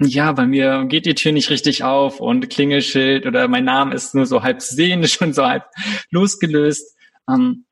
[0.00, 4.14] ja, bei mir geht die Tür nicht richtig auf und Klingelschild oder mein Name ist
[4.14, 5.64] nur so halb zu sehen, schon so halb
[6.10, 6.96] losgelöst.
[7.28, 7.64] Ähm,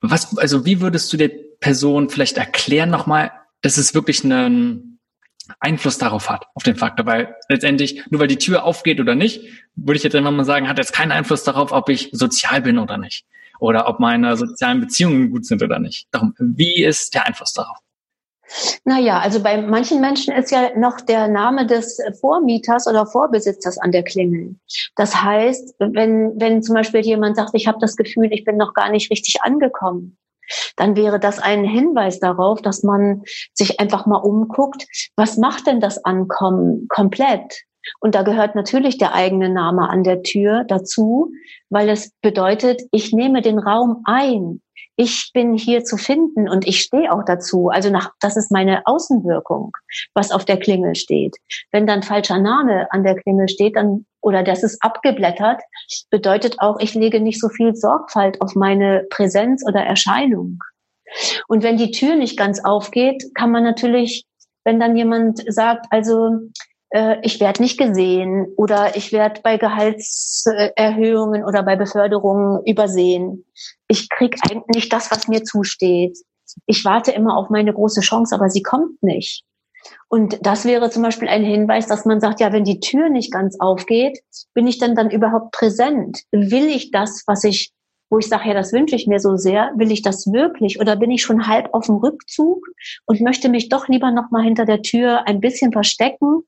[0.00, 4.98] was, also wie würdest du der Person vielleicht erklären nochmal, dass es wirklich einen
[5.60, 7.06] Einfluss darauf hat, auf den Faktor?
[7.06, 9.44] Weil letztendlich, nur weil die Tür aufgeht oder nicht,
[9.76, 12.78] würde ich jetzt einfach mal sagen, hat jetzt keinen Einfluss darauf, ob ich sozial bin
[12.78, 13.26] oder nicht
[13.60, 16.08] oder ob meine sozialen Beziehungen gut sind oder nicht.
[16.10, 17.78] Darum, wie ist der Einfluss darauf?
[18.84, 23.92] Naja, also bei manchen Menschen ist ja noch der Name des Vormieters oder Vorbesitzers an
[23.92, 24.56] der Klingel.
[24.96, 28.74] Das heißt, wenn, wenn zum Beispiel jemand sagt, ich habe das Gefühl, ich bin noch
[28.74, 30.16] gar nicht richtig angekommen,
[30.76, 33.22] dann wäre das ein Hinweis darauf, dass man
[33.54, 34.86] sich einfach mal umguckt,
[35.16, 37.62] was macht denn das Ankommen komplett?
[38.00, 41.32] Und da gehört natürlich der eigene Name an der Tür dazu,
[41.68, 44.60] weil es bedeutet, ich nehme den Raum ein.
[44.96, 47.68] Ich bin hier zu finden und ich stehe auch dazu.
[47.68, 49.72] Also nach, das ist meine Außenwirkung,
[50.14, 51.36] was auf der Klingel steht.
[51.70, 55.60] Wenn dann falscher Name an der Klingel steht, dann oder das ist abgeblättert,
[56.10, 60.58] bedeutet auch, ich lege nicht so viel Sorgfalt auf meine Präsenz oder Erscheinung.
[61.48, 64.24] Und wenn die Tür nicht ganz aufgeht, kann man natürlich,
[64.64, 66.30] wenn dann jemand sagt, also
[66.92, 73.44] äh, ich werde nicht gesehen oder ich werde bei Gehaltserhöhungen oder bei Beförderungen übersehen.
[73.88, 76.18] Ich krieg eigentlich nicht das, was mir zusteht.
[76.66, 79.44] Ich warte immer auf meine große Chance, aber sie kommt nicht.
[80.08, 83.32] Und das wäre zum Beispiel ein Hinweis, dass man sagt, ja, wenn die Tür nicht
[83.32, 84.20] ganz aufgeht,
[84.54, 86.22] bin ich dann dann überhaupt präsent?
[86.30, 87.72] Will ich das, was ich
[88.10, 90.96] wo ich sage, ja, das wünsche ich mir so sehr, will ich das wirklich oder
[90.96, 92.66] bin ich schon halb auf dem Rückzug
[93.06, 96.42] und möchte mich doch lieber noch mal hinter der Tür ein bisschen verstecken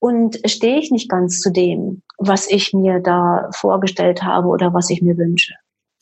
[0.00, 4.90] und stehe ich nicht ganz zu dem, was ich mir da vorgestellt habe oder was
[4.90, 5.54] ich mir wünsche.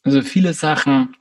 [0.05, 1.15] Also viele Sachen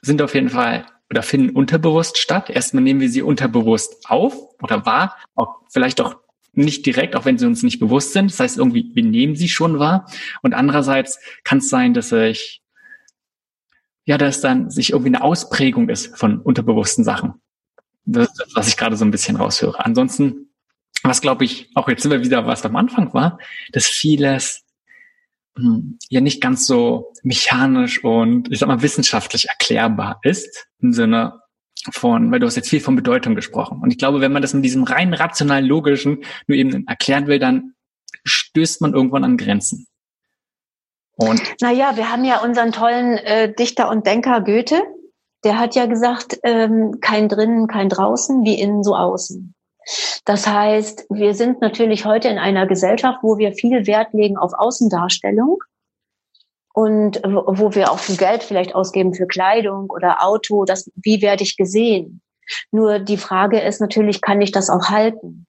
[0.00, 2.50] sind auf jeden Fall oder finden unterbewusst statt.
[2.50, 6.16] Erstmal nehmen wir sie unterbewusst auf oder wahr, auch vielleicht auch
[6.54, 8.30] nicht direkt, auch wenn sie uns nicht bewusst sind.
[8.30, 10.10] Das heißt, irgendwie, wir nehmen sie schon wahr.
[10.42, 12.62] Und andererseits kann es sein, dass ich
[14.04, 17.34] ja, dass dann sich irgendwie eine Ausprägung ist von unterbewussten Sachen.
[18.04, 19.84] Das was ich gerade so ein bisschen raushöre.
[19.84, 20.51] Ansonsten,
[21.02, 23.38] was glaube ich, auch jetzt wir wieder, was am Anfang war,
[23.72, 24.64] dass vieles
[25.56, 31.40] hm, ja nicht ganz so mechanisch und ich sag mal wissenschaftlich erklärbar ist im Sinne
[31.90, 33.80] von, weil du hast jetzt viel von Bedeutung gesprochen.
[33.82, 37.38] Und ich glaube, wenn man das mit diesem rein rationalen, logischen nur eben erklären will,
[37.38, 37.74] dann
[38.24, 39.86] stößt man irgendwann an Grenzen.
[41.16, 44.80] Und naja, wir haben ja unseren tollen äh, Dichter und Denker Goethe.
[45.44, 49.54] Der hat ja gesagt, ähm, kein drinnen, kein draußen, wie innen so außen.
[50.24, 54.52] Das heißt, wir sind natürlich heute in einer Gesellschaft, wo wir viel Wert legen auf
[54.54, 55.62] Außendarstellung
[56.72, 60.64] und wo wir auch viel Geld vielleicht ausgeben für Kleidung oder Auto.
[60.64, 62.22] Das, wie werde ich gesehen?
[62.70, 65.46] Nur die Frage ist natürlich, kann ich das auch halten?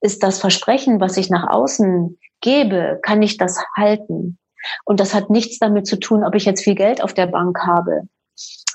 [0.00, 4.38] Ist das Versprechen, was ich nach außen gebe, kann ich das halten?
[4.84, 7.58] Und das hat nichts damit zu tun, ob ich jetzt viel Geld auf der Bank
[7.60, 8.02] habe.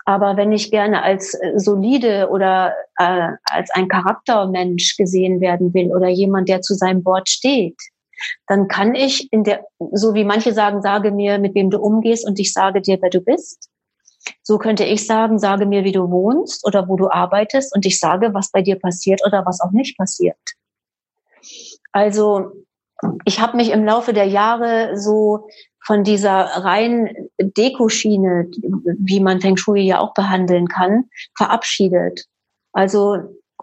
[0.06, 5.92] Aber wenn ich gerne als äh, solide oder äh, als ein Charaktermensch gesehen werden will
[5.96, 7.78] oder jemand, der zu seinem Wort steht,
[8.48, 12.28] dann kann ich in der, so wie manche sagen, sage mir, mit wem du umgehst
[12.28, 13.70] und ich sage dir, wer du bist.
[14.44, 18.00] So könnte ich sagen, sage mir, wie du wohnst oder wo du arbeitest und ich
[18.00, 20.38] sage, was bei dir passiert oder was auch nicht passiert.
[21.92, 22.52] Also
[23.26, 25.48] ich habe mich im Laufe der Jahre so
[25.84, 27.10] von dieser rein
[27.40, 28.50] Dekoschiene,
[29.00, 32.26] wie man Feng Shui ja auch behandeln kann, verabschiedet.
[32.72, 33.18] Also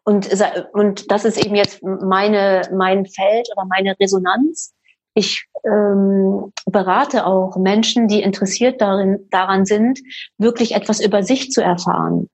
[0.05, 0.29] und
[0.73, 4.75] und das ist eben jetzt meine mein Feld oder meine Resonanz.
[5.15, 10.01] Ich ähm, berate auch Menschen, die interessiert darin, daran sind,
[10.39, 12.29] wirklich etwas über sich zu erfahren.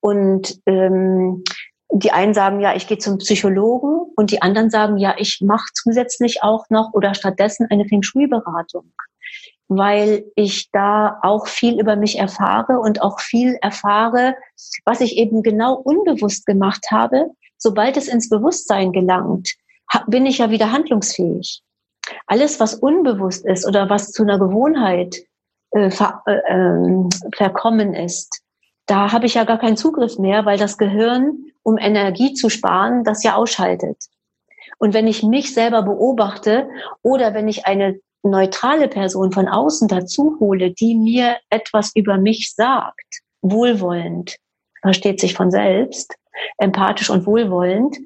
[0.00, 1.44] Und ähm,
[1.90, 5.66] die einen sagen, ja, ich gehe zum Psychologen und die anderen sagen, ja, ich mache
[5.74, 8.92] zusätzlich auch noch oder stattdessen eine Feng Shui-Beratung,
[9.68, 14.36] weil ich da auch viel über mich erfahre und auch viel erfahre,
[14.84, 17.30] was ich eben genau unbewusst gemacht habe.
[17.58, 19.54] Sobald es ins Bewusstsein gelangt,
[20.08, 21.62] bin ich ja wieder handlungsfähig.
[22.26, 25.16] Alles, was unbewusst ist oder was zu einer Gewohnheit
[25.70, 28.42] äh, ver, äh, äh, verkommen ist,
[28.86, 33.04] da habe ich ja gar keinen Zugriff mehr, weil das Gehirn, um Energie zu sparen,
[33.04, 33.96] das ja ausschaltet.
[34.78, 36.68] Und wenn ich mich selber beobachte
[37.02, 42.52] oder wenn ich eine neutrale Person von außen dazu hole, die mir etwas über mich
[42.54, 44.36] sagt, wohlwollend,
[44.82, 46.14] versteht sich von selbst,
[46.58, 47.96] empathisch und wohlwollend,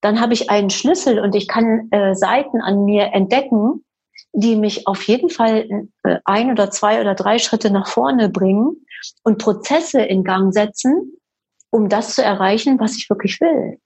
[0.00, 3.84] dann habe ich einen Schlüssel und ich kann äh, Seiten an mir entdecken,
[4.32, 5.68] die mich auf jeden Fall
[6.04, 8.84] äh, ein oder zwei oder drei Schritte nach vorne bringen
[9.22, 11.12] und Prozesse in Gang setzen,
[11.70, 13.78] um das zu erreichen, was ich wirklich will.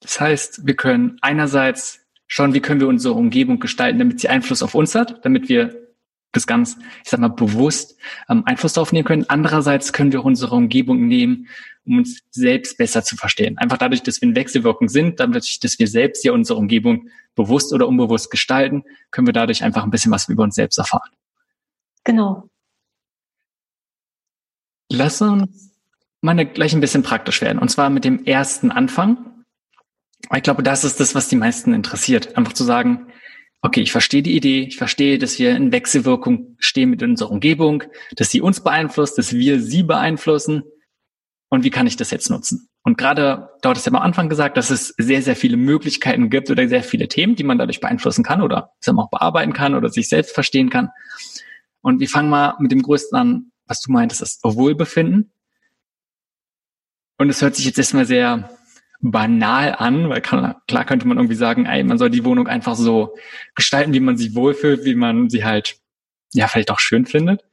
[0.00, 4.62] Das heißt, wir können einerseits schauen, wie können wir unsere Umgebung gestalten, damit sie Einfluss
[4.62, 5.89] auf uns hat, damit wir
[6.32, 7.96] das ganz, ich sag mal, bewusst
[8.28, 9.24] ähm, Einfluss darauf nehmen können.
[9.28, 11.48] Andererseits können wir unsere Umgebung nehmen,
[11.84, 13.58] um uns selbst besser zu verstehen.
[13.58, 17.72] Einfach dadurch, dass wir in Wechselwirkung sind, dadurch, dass wir selbst ja unsere Umgebung bewusst
[17.72, 21.10] oder unbewusst gestalten, können wir dadurch einfach ein bisschen was über uns selbst erfahren.
[22.04, 22.48] Genau.
[24.90, 25.72] Lass uns
[26.20, 27.58] mal gleich ein bisschen praktisch werden.
[27.58, 29.44] Und zwar mit dem ersten Anfang.
[30.34, 32.36] Ich glaube, das ist das, was die meisten interessiert.
[32.36, 33.06] Einfach zu sagen,
[33.62, 37.84] okay, ich verstehe die Idee, ich verstehe, dass wir in Wechselwirkung stehen mit unserer Umgebung,
[38.16, 40.64] dass sie uns beeinflusst, dass wir sie beeinflussen.
[41.48, 42.68] Und wie kann ich das jetzt nutzen?
[42.82, 46.50] Und gerade, dort ist ja am Anfang gesagt, dass es sehr, sehr viele Möglichkeiten gibt
[46.50, 50.08] oder sehr viele Themen, die man dadurch beeinflussen kann oder auch bearbeiten kann oder sich
[50.08, 50.88] selbst verstehen kann.
[51.82, 55.32] Und wir fangen mal mit dem größten an, was du meintest, das Wohlbefinden.
[57.18, 58.48] Und es hört sich jetzt erstmal sehr
[59.00, 62.74] banal an, weil kann, klar könnte man irgendwie sagen, ey, man soll die Wohnung einfach
[62.74, 63.16] so
[63.54, 65.76] gestalten, wie man sich wohlfühlt, wie man sie halt,
[66.32, 67.44] ja, vielleicht auch schön findet.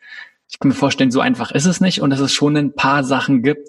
[0.49, 3.03] Ich kann mir vorstellen, so einfach ist es nicht und dass es schon ein paar
[3.03, 3.67] Sachen gibt,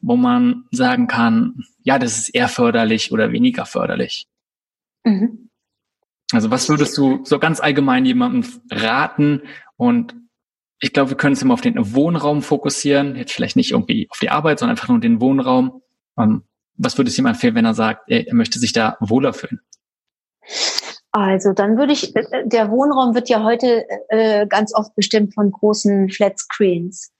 [0.00, 4.28] wo man sagen kann, ja, das ist eher förderlich oder weniger förderlich.
[5.04, 5.50] Mhm.
[6.32, 9.42] Also was würdest du so ganz allgemein jemandem raten
[9.76, 10.14] und
[10.80, 14.18] ich glaube, wir können uns immer auf den Wohnraum fokussieren, jetzt vielleicht nicht irgendwie auf
[14.20, 15.82] die Arbeit, sondern einfach nur den Wohnraum.
[16.78, 19.60] Was würde es ihm empfehlen, wenn er sagt, er, möchte sich da wohler fühlen?
[21.12, 25.50] Also dann würde ich, äh, der Wohnraum wird ja heute äh, ganz oft bestimmt von
[25.50, 27.12] großen Flat Screens.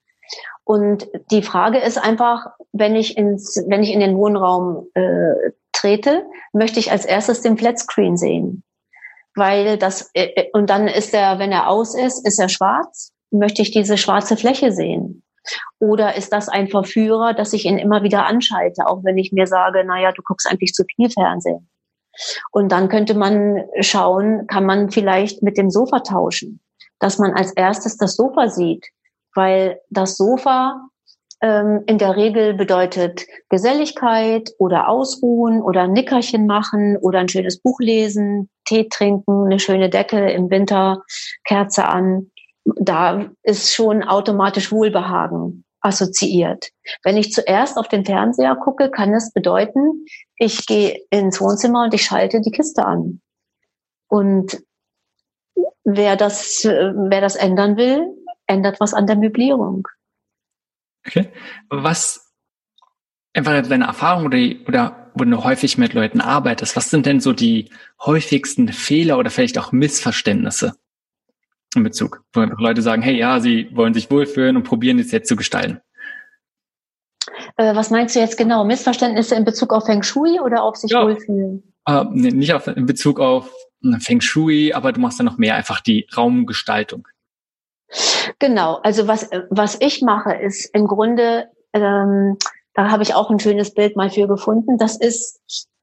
[0.65, 6.25] Und die Frage ist einfach, wenn ich ins, wenn ich in den Wohnraum äh, trete,
[6.53, 8.63] möchte ich als erstes den Flatscreen sehen,
[9.35, 13.13] weil das äh, äh und dann ist er, wenn er aus ist, ist er schwarz
[13.31, 15.23] möchte ich diese schwarze Fläche sehen?
[15.79, 19.47] Oder ist das ein Verführer, dass ich ihn immer wieder anschalte, auch wenn ich mir
[19.47, 21.69] sage, naja, du guckst eigentlich zu viel Fernsehen.
[22.51, 26.61] Und dann könnte man schauen, kann man vielleicht mit dem Sofa tauschen,
[26.99, 28.87] dass man als erstes das Sofa sieht,
[29.35, 30.89] weil das Sofa
[31.41, 37.61] ähm, in der Regel bedeutet Geselligkeit oder Ausruhen oder ein Nickerchen machen oder ein schönes
[37.61, 41.03] Buch lesen, Tee trinken, eine schöne Decke im Winter,
[41.45, 42.31] Kerze an
[42.77, 46.71] da ist schon automatisch Wohlbehagen assoziiert.
[47.03, 50.05] Wenn ich zuerst auf den Fernseher gucke, kann es bedeuten,
[50.37, 53.21] ich gehe ins Wohnzimmer und ich schalte die Kiste an.
[54.09, 54.63] Und
[55.85, 58.07] wer das, wer das ändern will,
[58.47, 59.87] ändert was an der Möblierung.
[61.07, 61.31] Okay.
[61.69, 62.33] Was
[63.35, 67.33] einfach deine Erfahrung oder, oder wo du häufig mit Leuten arbeitest, was sind denn so
[67.33, 67.71] die
[68.05, 70.75] häufigsten Fehler oder vielleicht auch Missverständnisse?
[71.75, 75.29] In Bezug, wo Leute sagen, hey, ja, sie wollen sich wohlfühlen und probieren es jetzt
[75.29, 75.81] zu gestalten.
[77.57, 78.65] Äh, was meinst du jetzt genau?
[78.65, 81.05] Missverständnisse in Bezug auf Feng Shui oder auf sich ja.
[81.05, 81.75] wohlfühlen?
[81.87, 83.53] Äh, nee, nicht auf, in Bezug auf
[83.85, 87.07] äh, Feng Shui, aber du machst dann noch mehr einfach die Raumgestaltung.
[88.39, 92.37] Genau, also was, was ich mache, ist im Grunde, ähm,
[92.75, 95.41] da habe ich auch ein schönes Bild mal für gefunden, das ist,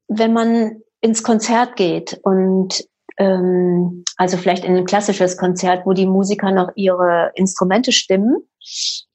[0.07, 2.85] wenn man ins Konzert geht und
[3.17, 8.47] ähm, also vielleicht in ein klassisches Konzert, wo die Musiker noch ihre Instrumente stimmen.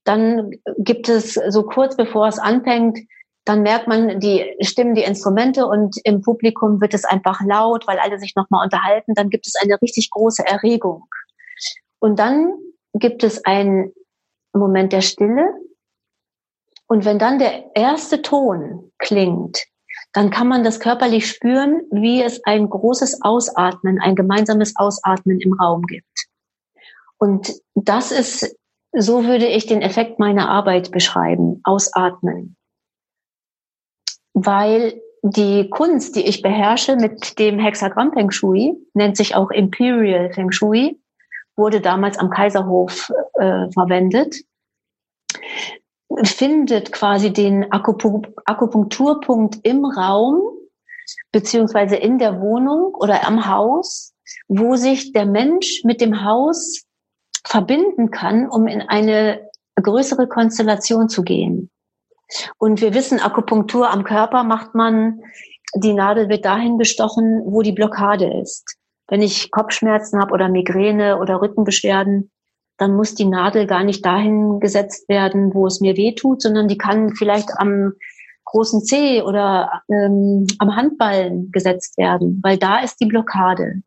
[0.04, 2.98] Dann gibt es so kurz bevor es anfängt,
[3.44, 7.98] dann merkt man, die stimmen die Instrumente und im Publikum wird es einfach laut, weil
[7.98, 9.14] alle sich nochmal unterhalten.
[9.14, 11.06] Dann gibt es eine richtig große Erregung.
[11.98, 12.52] Und dann
[12.94, 13.92] gibt es einen
[14.52, 15.54] Moment der Stille.
[16.86, 19.64] Und wenn dann der erste Ton klingt,
[20.12, 25.52] dann kann man das körperlich spüren, wie es ein großes Ausatmen, ein gemeinsames Ausatmen im
[25.52, 26.26] Raum gibt.
[27.18, 28.56] Und das ist,
[28.92, 32.56] so würde ich den Effekt meiner Arbeit beschreiben, Ausatmen.
[34.32, 40.32] Weil die Kunst, die ich beherrsche mit dem Hexagramm Feng Shui, nennt sich auch Imperial
[40.32, 40.98] Feng Shui,
[41.56, 44.36] wurde damals am Kaiserhof äh, verwendet,
[46.28, 50.40] findet quasi den Akupunkturpunkt im Raum
[51.32, 54.14] beziehungsweise in der Wohnung oder am Haus,
[54.48, 56.84] wo sich der Mensch mit dem Haus
[57.44, 59.48] verbinden kann, um in eine
[59.80, 61.70] größere Konstellation zu gehen.
[62.58, 65.20] Und wir wissen, Akupunktur am Körper macht man,
[65.74, 68.76] die Nadel wird dahin gestochen, wo die Blockade ist.
[69.08, 72.30] Wenn ich Kopfschmerzen habe oder Migräne oder Rückenbeschwerden,
[72.80, 76.66] dann muss die Nadel gar nicht dahin gesetzt werden, wo es mir weh tut, sondern
[76.66, 77.92] die kann vielleicht am
[78.46, 83.82] großen Zeh oder ähm, am Handballen gesetzt werden, weil da ist die Blockade.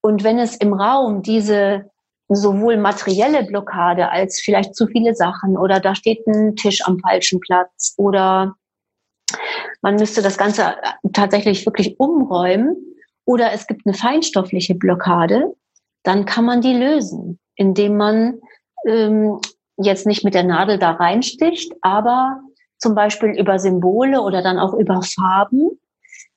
[0.00, 1.90] Und wenn es im Raum diese
[2.28, 7.40] sowohl materielle Blockade als vielleicht zu viele Sachen oder da steht ein Tisch am falschen
[7.40, 8.54] Platz oder
[9.82, 12.74] man müsste das Ganze äh, tatsächlich wirklich umräumen
[13.26, 15.52] oder es gibt eine feinstoffliche Blockade,
[16.04, 18.40] dann kann man die lösen, indem man
[18.86, 19.40] ähm,
[19.76, 22.40] jetzt nicht mit der Nadel da reinsticht, aber
[22.78, 25.78] zum Beispiel über Symbole oder dann auch über Farben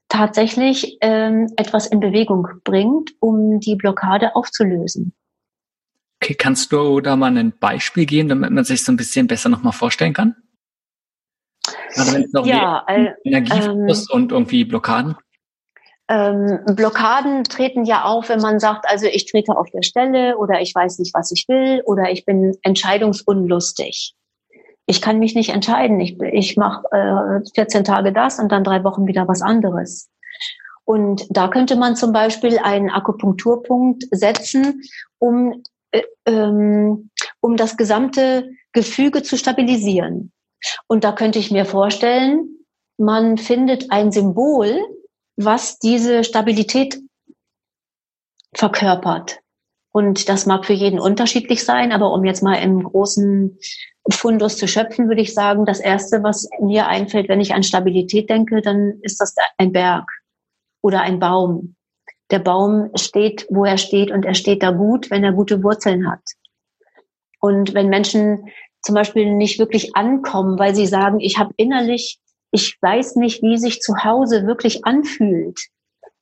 [0.09, 5.13] tatsächlich ähm, etwas in Bewegung bringt, um die Blockade aufzulösen.
[6.21, 9.49] Okay, kannst du da mal ein Beispiel geben, damit man sich so ein bisschen besser
[9.49, 10.35] nochmal vorstellen kann?
[11.95, 15.15] Also wenn es noch ja, äh, Energiefluss ähm, und irgendwie Blockaden?
[16.11, 20.59] Ähm, Blockaden treten ja auf, wenn man sagt, also ich trete auf der Stelle oder
[20.59, 24.13] ich weiß nicht, was ich will oder ich bin entscheidungsunlustig.
[24.87, 26.01] Ich kann mich nicht entscheiden.
[26.01, 30.09] Ich, ich mache äh, 14 Tage das und dann drei Wochen wieder was anderes.
[30.83, 34.81] Und da könnte man zum Beispiel einen Akupunkturpunkt setzen,
[35.17, 40.33] um äh, ähm, um das gesamte Gefüge zu stabilisieren.
[40.87, 42.49] Und da könnte ich mir vorstellen,
[42.97, 44.77] man findet ein Symbol,
[45.45, 46.99] was diese Stabilität
[48.53, 49.39] verkörpert.
[49.91, 53.57] Und das mag für jeden unterschiedlich sein, aber um jetzt mal im großen
[54.09, 58.29] Fundus zu schöpfen, würde ich sagen, das Erste, was mir einfällt, wenn ich an Stabilität
[58.29, 60.09] denke, dann ist das ein Berg
[60.81, 61.75] oder ein Baum
[62.31, 66.09] der Baum steht, wo er steht und er steht da gut, wenn er gute Wurzeln
[66.09, 66.21] hat.
[67.39, 68.49] Und wenn Menschen
[68.81, 72.19] zum Beispiel nicht wirklich ankommen, weil sie sagen, ich habe innerlich,
[72.51, 75.59] ich weiß nicht, wie sich zu Hause wirklich anfühlt.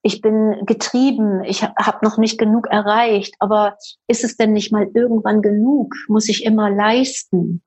[0.02, 3.76] Ich bin getrieben, ich habe noch nicht genug erreicht, aber
[4.08, 5.94] ist es denn nicht mal irgendwann genug?
[6.08, 7.62] Muss ich immer leisten?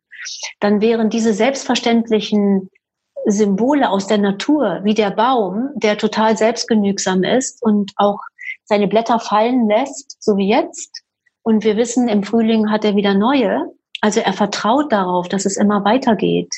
[0.61, 2.70] Dann wären diese selbstverständlichen
[3.27, 8.20] Symbole aus der Natur, wie der Baum, der total selbstgenügsam ist und auch
[8.64, 11.03] seine Blätter fallen lässt, so wie jetzt.
[11.42, 13.66] Und wir wissen, im Frühling hat er wieder neue.
[14.01, 16.55] Also er vertraut darauf, dass es immer weitergeht.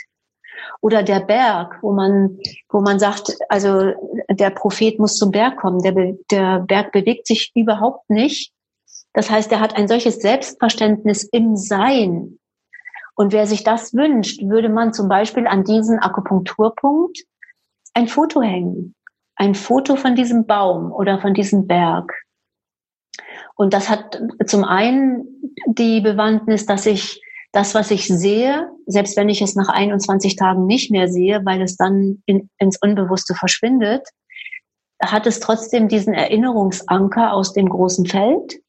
[0.85, 3.93] Oder der Berg, wo man, wo man sagt, also
[4.29, 5.81] der Prophet muss zum Berg kommen.
[5.83, 5.95] Der,
[6.31, 8.53] der Berg bewegt sich überhaupt nicht.
[9.15, 12.39] Das heißt, er hat ein solches Selbstverständnis im Sein.
[13.15, 17.19] Und wer sich das wünscht, würde man zum Beispiel an diesen Akupunkturpunkt
[17.95, 18.95] ein Foto hängen
[19.37, 22.13] ein Foto von diesem Baum oder von diesem Berg.
[23.57, 25.27] Und das hat zum einen
[25.67, 27.21] die Bewandtnis, dass ich
[27.55, 31.63] das, was ich sehe, selbst wenn ich es nach 21 Tagen nicht mehr sehe, weil
[31.63, 34.09] es dann in, ins Unbewusste verschwindet,
[35.03, 38.61] hat es trotzdem diesen Erinnerungsanker aus dem großen Feld.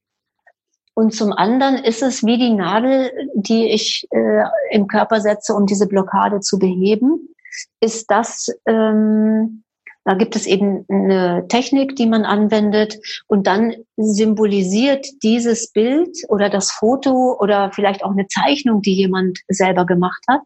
[0.94, 5.66] Und zum anderen ist es wie die Nadel, die ich äh, im Körper setze, um
[5.66, 7.34] diese Blockade zu beheben,
[7.80, 9.64] ist das ähm,
[10.06, 16.48] da gibt es eben eine Technik, die man anwendet und dann symbolisiert dieses Bild oder
[16.48, 20.42] das Foto oder vielleicht auch eine Zeichnung, die jemand selber gemacht hat.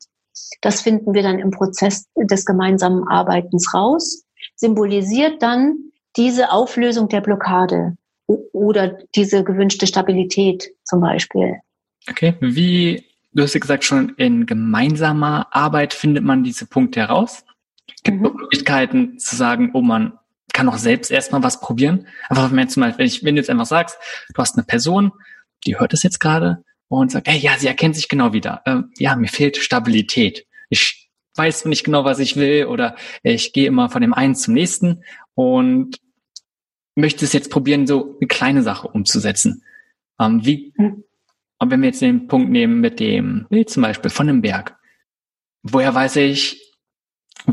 [0.63, 4.25] Das finden wir dann im Prozess des gemeinsamen Arbeitens raus,
[4.57, 11.57] symbolisiert dann diese Auflösung der Blockade oder diese gewünschte Stabilität zum Beispiel.
[12.09, 13.05] Okay, wie,
[13.35, 17.45] du hast ja gesagt, schon in gemeinsamer Arbeit findet man diese Punkte heraus.
[18.03, 18.23] Gibt mhm.
[18.23, 20.15] Möglichkeiten zu sagen, oh man
[20.53, 22.07] kann auch selbst erstmal was probieren.
[22.29, 23.99] Aber wenn, zum Beispiel, wenn, ich, wenn du jetzt einfach sagst,
[24.35, 25.13] du hast eine Person,
[25.65, 28.63] die hört es jetzt gerade und sagt, hey, ja, sie erkennt sich genau wieder.
[28.67, 30.47] Ähm, ja, mir fehlt Stabilität.
[30.69, 34.55] Ich weiß nicht genau, was ich will oder ich gehe immer von dem einen zum
[34.55, 35.99] nächsten und
[36.97, 39.63] möchte es jetzt probieren, so eine kleine Sache umzusetzen.
[40.19, 41.05] Ähm, wie, mhm.
[41.59, 44.77] und wenn wir jetzt den Punkt nehmen mit dem Bild zum Beispiel von einem Berg,
[45.63, 46.60] woher weiß ich,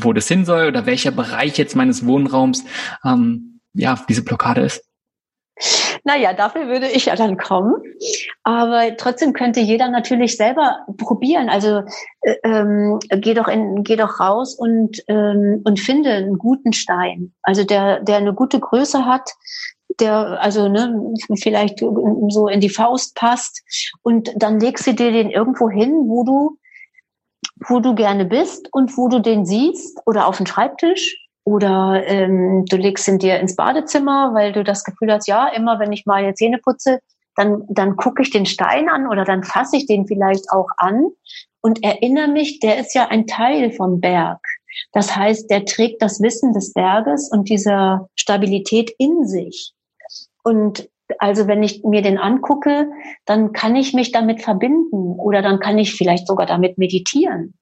[0.03, 2.63] wo das hin soll oder welcher Bereich jetzt meines Wohnraums
[3.05, 4.83] ähm, ja diese Blockade ist?
[6.03, 7.75] Naja, dafür würde ich ja dann kommen.
[8.43, 11.49] Aber trotzdem könnte jeder natürlich selber probieren.
[11.49, 11.83] Also
[12.21, 17.33] äh, ähm, geh doch in, geh doch raus und ähm, und finde einen guten Stein.
[17.41, 19.31] Also der der eine gute Größe hat,
[19.99, 23.63] der also ne, vielleicht so in die Faust passt
[24.03, 26.57] und dann legst du dir den irgendwo hin, wo du
[27.67, 32.65] wo du gerne bist und wo du den siehst oder auf den Schreibtisch oder ähm,
[32.65, 36.05] du legst ihn dir ins Badezimmer, weil du das Gefühl hast, ja, immer wenn ich
[36.05, 36.99] meine Zähne putze,
[37.35, 41.07] dann, dann gucke ich den Stein an oder dann fasse ich den vielleicht auch an
[41.61, 44.39] und erinnere mich, der ist ja ein Teil vom Berg.
[44.91, 49.73] Das heißt, der trägt das Wissen des Berges und dieser Stabilität in sich.
[50.43, 50.89] Und
[51.19, 52.89] also wenn ich mir den angucke,
[53.25, 57.53] dann kann ich mich damit verbinden oder dann kann ich vielleicht sogar damit meditieren.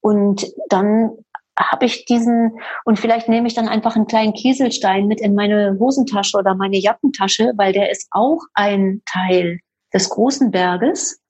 [0.00, 1.10] Und dann
[1.58, 5.76] habe ich diesen, und vielleicht nehme ich dann einfach einen kleinen Kieselstein mit in meine
[5.78, 9.60] Hosentasche oder meine Jackentasche, weil der ist auch ein Teil
[9.94, 11.20] des großen Berges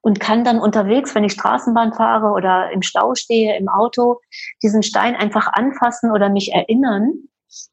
[0.00, 4.20] und kann dann unterwegs, wenn ich Straßenbahn fahre oder im Stau stehe, im Auto,
[4.62, 7.12] diesen Stein einfach anfassen oder mich erinnern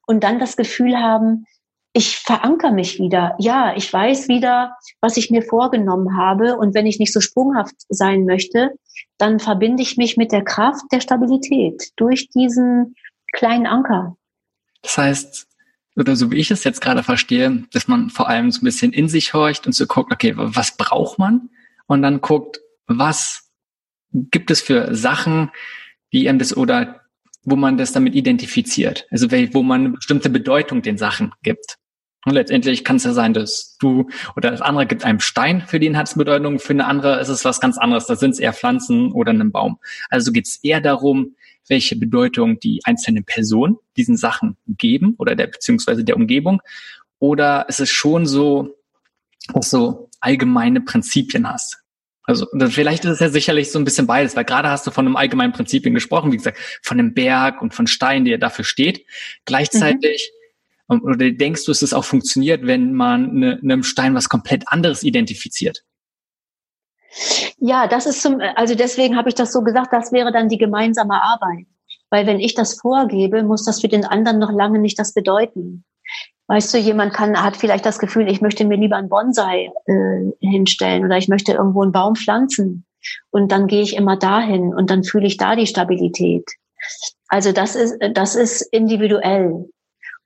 [0.06, 1.46] und dann das Gefühl haben,
[1.94, 3.36] ich veranker mich wieder.
[3.40, 6.58] Ja, ich weiß wieder, was ich mir vorgenommen habe.
[6.58, 8.72] Und wenn ich nicht so sprunghaft sein möchte,
[9.20, 12.96] dann verbinde ich mich mit der Kraft der Stabilität durch diesen
[13.32, 14.18] kleinen Anker.
[14.82, 15.48] Das heißt,
[15.96, 18.92] oder so wie ich es jetzt gerade verstehe, dass man vor allem so ein bisschen
[18.92, 21.50] in sich horcht und so guckt, okay, was braucht man?
[21.86, 23.52] Und dann guckt, was
[24.12, 25.52] gibt es für Sachen,
[26.12, 27.02] die einem das oder
[27.44, 29.06] wo man das damit identifiziert.
[29.12, 31.78] Also wo man eine bestimmte Bedeutung den Sachen gibt.
[32.26, 35.80] Und letztendlich kann es ja sein, dass du oder das andere gibt einem Stein, für
[35.80, 38.06] den hat es Bedeutung, für eine andere ist es was ganz anderes.
[38.06, 39.78] Da sind es eher Pflanzen oder einen Baum.
[40.10, 41.36] Also geht es eher darum,
[41.68, 46.62] welche Bedeutung die einzelnen Personen diesen Sachen geben oder der beziehungsweise der Umgebung.
[47.20, 48.76] Oder ist es schon so,
[49.54, 51.80] dass du allgemeine Prinzipien hast.
[52.26, 55.06] Also vielleicht ist es ja sicherlich so ein bisschen beides, weil gerade hast du von
[55.06, 59.06] einem allgemeinen Prinzipien gesprochen, wie gesagt, von einem Berg und von Stein, der dafür steht.
[59.44, 60.43] Gleichzeitig mhm
[60.88, 65.84] oder denkst du, es auch funktioniert, wenn man ne, einem Stein was komplett anderes identifiziert?
[67.58, 70.58] Ja, das ist zum, also deswegen habe ich das so gesagt, das wäre dann die
[70.58, 71.66] gemeinsame Arbeit.
[72.10, 75.84] Weil wenn ich das vorgebe, muss das für den anderen noch lange nicht das bedeuten.
[76.48, 80.32] Weißt du, jemand kann, hat vielleicht das Gefühl, ich möchte mir lieber einen Bonsai äh,
[80.40, 82.86] hinstellen oder ich möchte irgendwo einen Baum pflanzen.
[83.32, 86.46] Und dann gehe ich immer dahin und dann fühle ich da die Stabilität.
[87.28, 89.70] Also das ist, das ist individuell.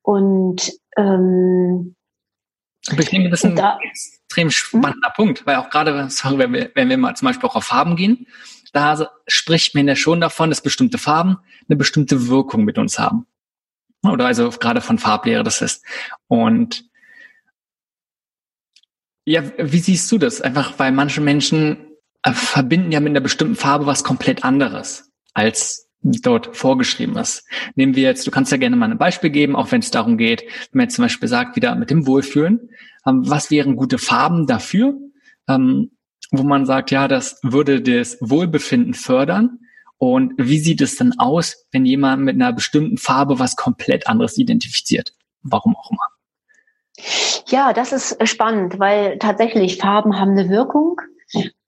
[0.08, 1.98] Und ähm,
[2.98, 5.14] ich denke, das ist ein da, extrem spannender hm?
[5.18, 7.98] Punkt, weil auch gerade, sorry, wenn wir, wenn wir mal zum Beispiel auch auf Farben
[7.98, 8.26] gehen,
[8.72, 13.28] da spricht man ja schon davon, dass bestimmte Farben eine bestimmte Wirkung mit uns haben.
[14.02, 15.84] Oder also gerade von Farblehre das ist.
[16.28, 16.86] Und
[19.26, 20.40] ja, wie siehst du das?
[20.40, 25.87] Einfach, weil manche Menschen äh, verbinden ja mit einer bestimmten Farbe was komplett anderes als
[26.02, 27.46] dort vorgeschrieben ist.
[27.76, 30.18] Nehmen wir jetzt, du kannst ja gerne mal ein Beispiel geben, auch wenn es darum
[30.18, 32.70] geht, wenn man jetzt zum Beispiel sagt, wieder mit dem Wohlfühlen,
[33.06, 34.96] ähm, was wären gute Farben dafür,
[35.48, 35.92] ähm,
[36.32, 39.60] wo man sagt, ja, das würde das Wohlbefinden fördern.
[39.98, 44.38] Und wie sieht es dann aus, wenn jemand mit einer bestimmten Farbe was komplett anderes
[44.38, 45.14] identifiziert?
[45.42, 46.08] Warum auch immer.
[47.48, 51.00] Ja, das ist spannend, weil tatsächlich Farben haben eine Wirkung.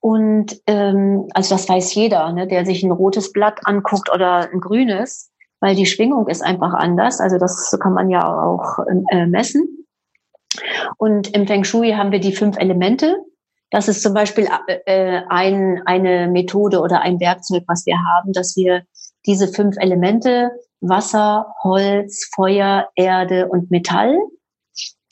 [0.00, 4.60] Und ähm, also das weiß jeder, ne, der sich ein rotes Blatt anguckt oder ein
[4.60, 5.30] grünes,
[5.60, 7.20] weil die Schwingung ist einfach anders.
[7.20, 8.78] Also das kann man ja auch
[9.10, 9.86] äh, messen.
[10.96, 13.18] Und im Feng Shui haben wir die fünf Elemente.
[13.70, 18.56] Das ist zum Beispiel äh, ein, eine Methode oder ein Werkzeug, was wir haben, dass
[18.56, 18.82] wir
[19.26, 20.50] diese fünf Elemente
[20.80, 24.18] Wasser, Holz, Feuer, Erde und Metall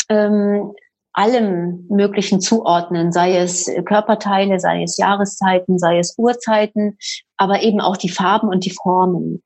[0.08, 0.72] ähm,
[1.18, 6.96] allem Möglichen zuordnen, sei es Körperteile, sei es Jahreszeiten, sei es Uhrzeiten,
[7.36, 9.42] aber eben auch die Farben und die Formen.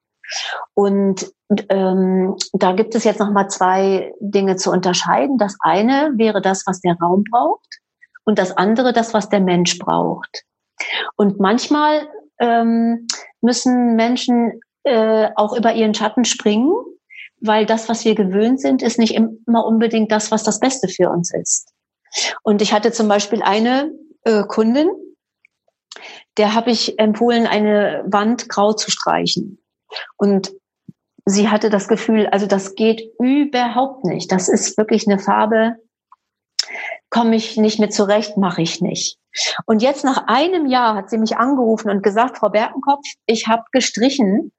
[0.74, 1.32] Und
[1.70, 5.38] ähm, da gibt es jetzt noch mal zwei Dinge zu unterscheiden.
[5.38, 7.80] Das eine wäre das, was der Raum braucht,
[8.24, 10.44] und das andere das, was der Mensch braucht.
[11.16, 12.08] Und manchmal
[12.38, 13.06] ähm,
[13.40, 16.72] müssen Menschen äh, auch über ihren Schatten springen
[17.42, 21.10] weil das, was wir gewöhnt sind, ist nicht immer unbedingt das, was das Beste für
[21.10, 21.72] uns ist.
[22.42, 23.92] Und ich hatte zum Beispiel eine
[24.24, 24.88] äh, Kundin,
[26.36, 29.58] der habe ich empfohlen, eine Wand grau zu streichen.
[30.16, 30.52] Und
[31.24, 34.32] sie hatte das Gefühl, also das geht überhaupt nicht.
[34.32, 35.76] Das ist wirklich eine Farbe,
[37.10, 39.18] komme ich nicht mehr zurecht, mache ich nicht.
[39.66, 43.64] Und jetzt nach einem Jahr hat sie mich angerufen und gesagt, Frau Berkenkopf, ich habe
[43.72, 44.52] gestrichen.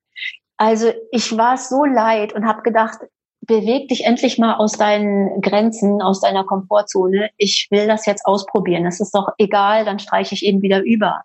[0.57, 2.99] Also ich war so leid und habe gedacht,
[3.41, 7.29] beweg dich endlich mal aus deinen Grenzen, aus deiner Komfortzone.
[7.37, 8.85] Ich will das jetzt ausprobieren.
[8.85, 11.23] Das ist doch egal, dann streiche ich eben wieder über.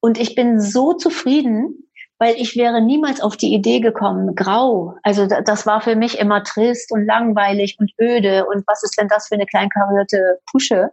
[0.00, 1.86] Und ich bin so zufrieden,
[2.18, 4.94] weil ich wäre niemals auf die Idee gekommen, grau.
[5.02, 8.46] Also das war für mich immer trist und langweilig und öde.
[8.46, 10.92] Und was ist denn das für eine kleinkarierte Pusche?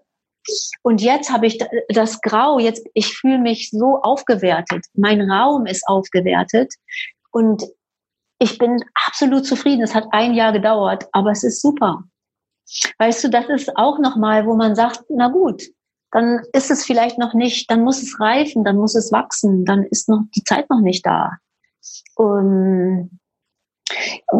[0.81, 4.85] Und jetzt habe ich das Grau, jetzt, ich fühle mich so aufgewertet.
[4.93, 6.73] Mein Raum ist aufgewertet.
[7.33, 7.63] Und
[8.39, 9.81] ich bin absolut zufrieden.
[9.81, 12.03] Es hat ein Jahr gedauert, aber es ist super.
[12.99, 15.63] Weißt du, das ist auch nochmal, wo man sagt, na gut,
[16.11, 19.83] dann ist es vielleicht noch nicht, dann muss es reifen, dann muss es wachsen, dann
[19.83, 21.37] ist noch die Zeit noch nicht da.
[22.15, 23.19] Und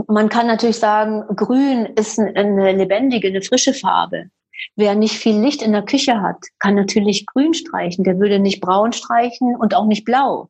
[0.07, 4.29] man kann natürlich sagen, grün ist eine lebendige, eine frische Farbe.
[4.75, 8.03] Wer nicht viel Licht in der Küche hat, kann natürlich grün streichen.
[8.03, 10.49] Der würde nicht braun streichen und auch nicht blau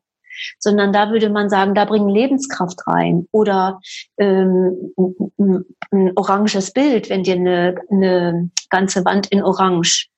[0.58, 3.80] sondern da würde man sagen, da bringen Lebenskraft rein oder
[4.18, 4.92] ähm,
[5.90, 10.08] ein oranges Bild, wenn dir eine, eine ganze Wand in Orange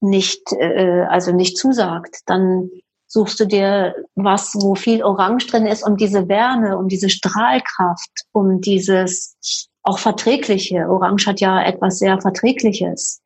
[0.00, 2.70] nicht, äh, also nicht zusagt, dann
[3.06, 8.24] suchst du dir was, wo viel Orange drin ist, um diese Wärme, um diese Strahlkraft,
[8.32, 10.88] um dieses auch Verträgliche.
[10.88, 13.20] Orange hat ja etwas sehr Verträgliches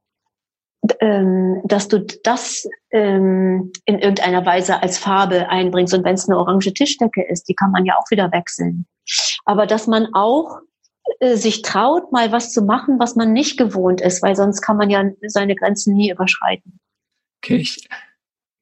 [1.01, 5.95] ähm, dass du das ähm, in irgendeiner Weise als Farbe einbringst.
[5.95, 8.87] Und wenn es eine orange Tischdecke ist, die kann man ja auch wieder wechseln.
[9.45, 10.59] Aber dass man auch
[11.20, 14.76] äh, sich traut, mal was zu machen, was man nicht gewohnt ist, weil sonst kann
[14.76, 16.78] man ja seine Grenzen nie überschreiten.
[17.43, 17.89] Okay, ich,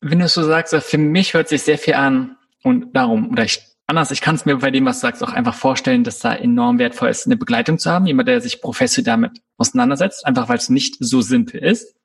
[0.00, 3.44] wenn du es so sagst, für mich hört sich sehr viel an und darum, oder
[3.44, 6.20] ich anders, ich kann es mir bei dem, was du sagst, auch einfach vorstellen, dass
[6.20, 10.48] da enorm wertvoll ist, eine Begleitung zu haben, jemand, der sich professionell damit auseinandersetzt, einfach
[10.48, 11.96] weil es nicht so simpel ist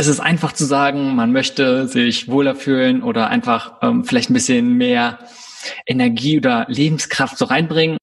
[0.00, 4.34] es ist einfach zu sagen, man möchte sich wohler fühlen oder einfach ähm, vielleicht ein
[4.34, 5.18] bisschen mehr
[5.86, 7.98] Energie oder Lebenskraft so reinbringen.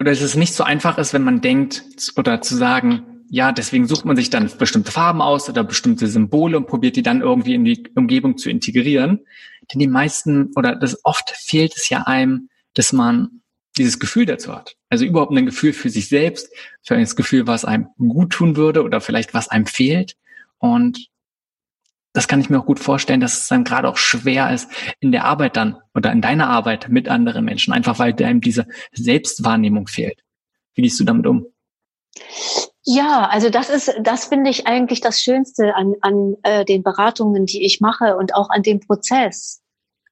[0.00, 1.82] Oder es nicht so einfach ist, wenn man denkt
[2.16, 6.56] oder zu sagen, ja, deswegen sucht man sich dann bestimmte Farben aus oder bestimmte Symbole
[6.56, 9.20] und probiert die dann irgendwie in die Umgebung zu integrieren.
[9.72, 13.42] Denn die meisten oder das oft fehlt es ja einem, dass man
[13.76, 14.76] dieses Gefühl dazu hat.
[14.88, 16.50] Also überhaupt ein Gefühl für sich selbst,
[16.82, 20.16] für ein Gefühl, was einem gut tun würde oder vielleicht was einem fehlt.
[20.58, 21.08] Und
[22.16, 25.12] das kann ich mir auch gut vorstellen, dass es dann gerade auch schwer ist in
[25.12, 29.86] der Arbeit dann oder in deiner Arbeit mit anderen Menschen, einfach weil einem diese Selbstwahrnehmung
[29.86, 30.22] fehlt.
[30.74, 31.46] Wie gehst du damit um?
[32.84, 37.44] Ja, also das ist, das finde ich eigentlich das Schönste an, an äh, den Beratungen,
[37.44, 39.60] die ich mache und auch an dem Prozess.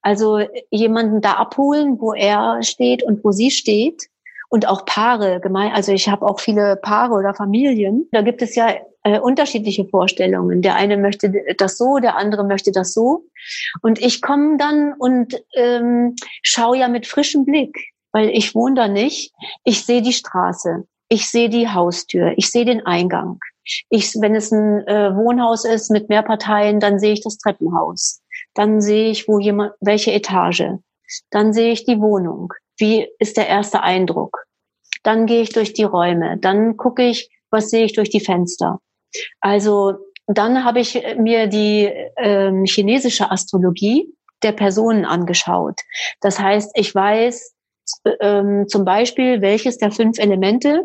[0.02, 0.40] Also
[0.70, 4.08] jemanden da abholen, wo er steht und wo sie steht
[4.50, 5.72] und auch Paare gemein.
[5.72, 8.08] Also ich habe auch viele Paare oder Familien.
[8.12, 8.74] Da gibt es ja
[9.04, 10.62] äh, unterschiedliche Vorstellungen.
[10.62, 13.26] Der eine möchte das so, der andere möchte das so.
[13.82, 18.88] Und ich komme dann und ähm, schaue ja mit frischem Blick, weil ich wohne da
[18.88, 19.32] nicht.
[19.62, 23.38] Ich sehe die Straße, ich sehe die Haustür, ich sehe den Eingang.
[23.88, 28.20] Ich, wenn es ein äh, Wohnhaus ist mit mehr Parteien, dann sehe ich das Treppenhaus.
[28.54, 30.64] Dann sehe ich, wo jemand, welche Etage.
[31.30, 32.52] Dann sehe ich die Wohnung.
[32.78, 34.44] Wie ist der erste Eindruck?
[35.02, 36.38] Dann gehe ich durch die Räume.
[36.38, 38.80] Dann gucke ich, was sehe ich durch die Fenster.
[39.40, 39.94] Also
[40.26, 44.08] dann habe ich mir die ähm, chinesische Astrologie
[44.42, 45.80] der Personen angeschaut.
[46.20, 47.54] Das heißt, ich weiß
[48.20, 50.82] ähm, zum Beispiel, welches der fünf Elemente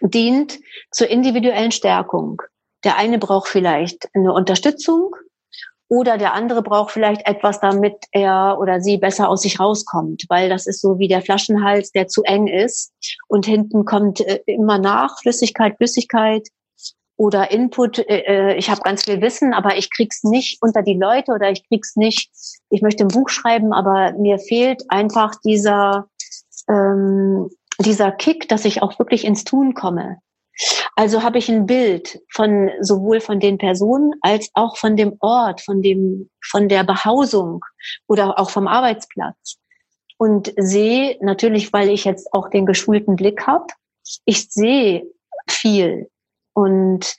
[0.00, 0.58] dient
[0.90, 2.42] zur individuellen Stärkung.
[2.84, 5.14] Der eine braucht vielleicht eine Unterstützung
[5.88, 10.48] oder der andere braucht vielleicht etwas, damit er oder sie besser aus sich rauskommt, weil
[10.48, 12.92] das ist so wie der Flaschenhals, der zu eng ist
[13.28, 16.48] und hinten kommt äh, immer nach Flüssigkeit, Flüssigkeit
[17.16, 20.98] oder Input, äh, äh, ich habe ganz viel Wissen, aber ich krieg's nicht unter die
[20.98, 22.30] Leute oder ich krieg's nicht,
[22.70, 26.08] ich möchte ein Buch schreiben, aber mir fehlt einfach dieser,
[26.68, 30.18] ähm, dieser Kick, dass ich auch wirklich ins Tun komme.
[30.96, 35.60] Also habe ich ein Bild von sowohl von den Personen als auch von dem Ort,
[35.60, 37.64] von dem, von der Behausung
[38.06, 39.56] oder auch vom Arbeitsplatz.
[40.16, 43.66] Und sehe natürlich, weil ich jetzt auch den geschulten Blick habe,
[44.24, 45.04] ich sehe
[45.48, 46.08] viel
[46.54, 47.16] und,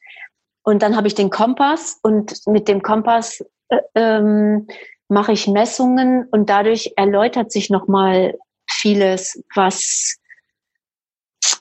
[0.64, 4.68] und dann habe ich den Kompass und mit dem Kompass äh, ähm,
[5.08, 10.18] mache ich Messungen und dadurch erläutert sich nochmal vieles, was,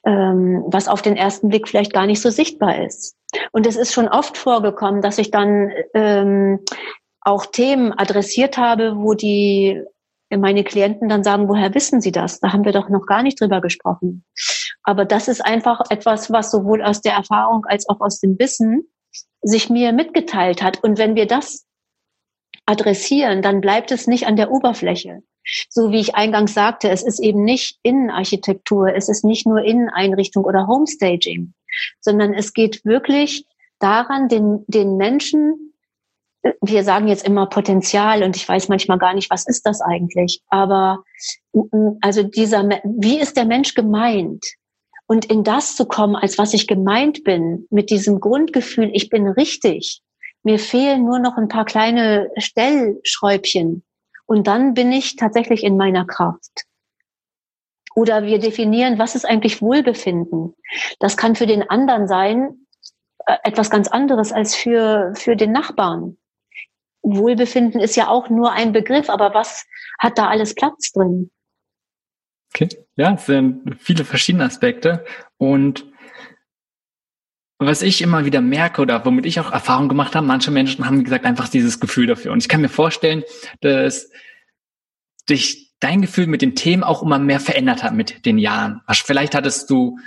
[0.07, 3.17] ähm, was auf den ersten Blick vielleicht gar nicht so sichtbar ist.
[3.53, 6.61] Und es ist schon oft vorgekommen, dass ich dann ähm,
[7.21, 9.83] auch Themen adressiert habe, wo die
[10.35, 12.41] Wenn meine Klienten dann sagen, woher wissen Sie das?
[12.41, 14.25] Da haben wir doch noch gar nicht drüber gesprochen.
[14.83, 18.83] Aber das ist einfach etwas, was sowohl aus der Erfahrung als auch aus dem Wissen
[19.43, 20.83] sich mir mitgeteilt hat.
[20.83, 21.67] Und wenn wir das
[22.67, 25.23] adressieren, dann bleibt es nicht an der Oberfläche.
[25.69, 30.43] So wie ich eingangs sagte, es ist eben nicht Innenarchitektur, es ist nicht nur Inneneinrichtung
[30.43, 31.55] oder Homestaging,
[32.01, 33.47] sondern es geht wirklich
[33.79, 35.64] daran, den, den Menschen,
[36.61, 40.43] wir sagen jetzt immer Potenzial und ich weiß manchmal gar nicht, was ist das eigentlich,
[40.49, 41.03] aber
[42.01, 44.45] also dieser, wie ist der Mensch gemeint?
[45.07, 49.29] Und in das zu kommen, als was ich gemeint bin, mit diesem Grundgefühl, ich bin
[49.29, 50.03] richtig,
[50.43, 53.83] mir fehlen nur noch ein paar kleine Stellschräubchen.
[54.27, 56.65] Und dann bin ich tatsächlich in meiner Kraft.
[57.95, 60.55] Oder wir definieren, was ist eigentlich Wohlbefinden?
[60.99, 62.67] Das kann für den anderen sein
[63.27, 66.17] äh, etwas ganz anderes als für, für den Nachbarn.
[67.05, 69.65] Wohlbefinden ist ja auch nur ein Begriff, aber was
[69.99, 71.31] hat da alles Platz drin?
[72.53, 75.05] Okay, ja, es sind viele verschiedene Aspekte
[75.39, 75.87] und
[77.59, 81.05] was ich immer wieder merke oder womit ich auch Erfahrung gemacht habe, manche Menschen haben,
[81.05, 82.33] gesagt, einfach dieses Gefühl dafür.
[82.33, 83.23] Und ich kann mir vorstellen,
[83.61, 84.11] dass
[85.29, 88.81] dich dein Gefühl mit dem Themen auch immer mehr verändert hat mit den Jahren.
[88.91, 89.99] Vielleicht hattest du,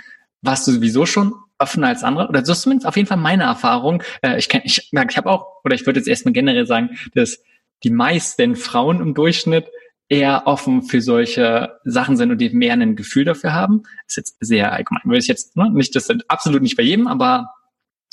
[0.42, 3.44] warst du sowieso schon offener als andere, oder so ist zumindest auf jeden Fall meine
[3.44, 4.02] Erfahrung.
[4.22, 7.42] Äh, ich kenn, ich, ich habe auch, oder ich würde jetzt erstmal generell sagen, dass
[7.84, 9.66] die meisten Frauen im Durchschnitt
[10.08, 13.82] eher offen für solche Sachen sind und die mehr ein Gefühl dafür haben.
[14.06, 15.02] ist jetzt sehr allgemein.
[15.04, 17.50] Würde ich jetzt, ne, nicht, das sind absolut nicht bei jedem, aber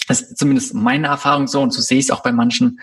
[0.08, 2.80] das ist zumindest meine Erfahrung so und so sehe ich es auch bei manchen,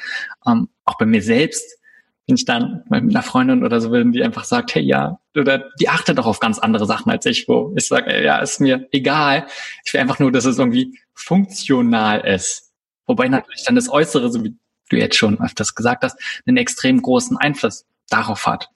[0.47, 1.79] ähm, auch bei mir selbst,
[2.27, 5.71] wenn ich dann mit einer Freundin oder so bin, die einfach sagt, hey, ja, oder
[5.81, 8.87] die achtet doch auf ganz andere Sachen als ich, wo ich sage, ja, ist mir
[8.93, 9.47] egal.
[9.85, 12.71] Ich will einfach nur, dass es irgendwie funktional ist.
[13.07, 14.57] Wobei natürlich dann das Äußere, so wie
[14.89, 16.17] du jetzt schon öfters gesagt hast,
[16.47, 18.69] einen extrem großen Einfluss darauf hat.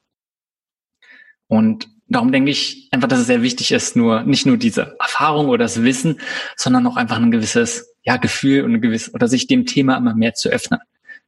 [1.47, 5.49] Und darum denke ich einfach, dass es sehr wichtig ist, nur nicht nur diese Erfahrung
[5.49, 6.21] oder das Wissen,
[6.57, 10.15] sondern auch einfach ein gewisses ja, Gefühl und ein gewisses oder sich dem Thema immer
[10.15, 10.81] mehr zu öffnen.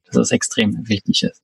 [0.04, 1.42] Dass es extrem wichtig ist.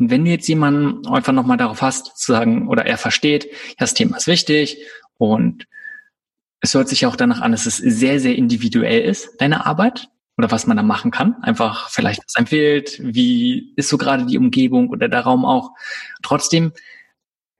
[0.00, 3.48] Und wenn du jetzt jemanden einfach nochmal darauf hast, zu sagen, oder er versteht,
[3.78, 4.78] das Thema ist wichtig
[5.18, 5.66] und
[6.60, 10.50] es hört sich auch danach an, dass es sehr, sehr individuell ist, deine Arbeit oder
[10.50, 11.36] was man da machen kann.
[11.42, 15.72] Einfach vielleicht was empfiehlt, wie ist so gerade die Umgebung oder der Raum auch.
[16.22, 16.72] Trotzdem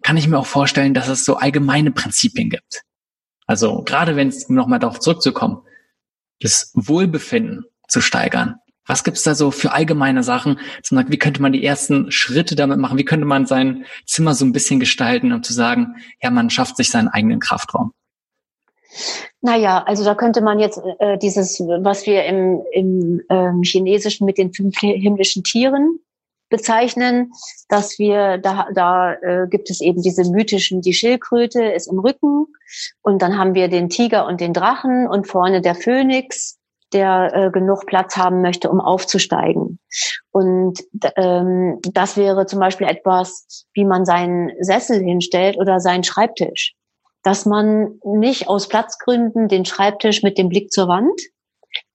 [0.03, 2.85] kann ich mir auch vorstellen, dass es so allgemeine Prinzipien gibt.
[3.47, 5.59] Also gerade wenn es, nochmal darauf zurückzukommen,
[6.41, 8.57] das Wohlbefinden zu steigern.
[8.91, 10.59] Was gibt's da so für allgemeine Sachen?
[10.91, 12.99] Wie könnte man die ersten Schritte damit machen?
[12.99, 16.77] Wie könnte man sein Zimmer so ein bisschen gestalten, um zu sagen, ja, man schafft
[16.77, 17.93] sich seinen eigenen Kraftraum?
[19.43, 24.39] Naja, also da könnte man jetzt äh, dieses, was wir im, im ähm, Chinesischen mit
[24.39, 26.01] den fünf himmlischen Tieren
[26.49, 27.31] bezeichnen,
[27.69, 32.47] dass wir da da äh, gibt es eben diese mythischen die Schildkröte ist im Rücken
[33.03, 36.60] und dann haben wir den Tiger und den Drachen und vorne der Phönix
[36.93, 39.79] der äh, genug Platz haben möchte, um aufzusteigen.
[40.31, 40.81] Und
[41.17, 46.75] ähm, das wäre zum Beispiel etwas, wie man seinen Sessel hinstellt oder seinen Schreibtisch.
[47.23, 51.21] Dass man nicht aus Platzgründen den Schreibtisch mit dem Blick zur Wand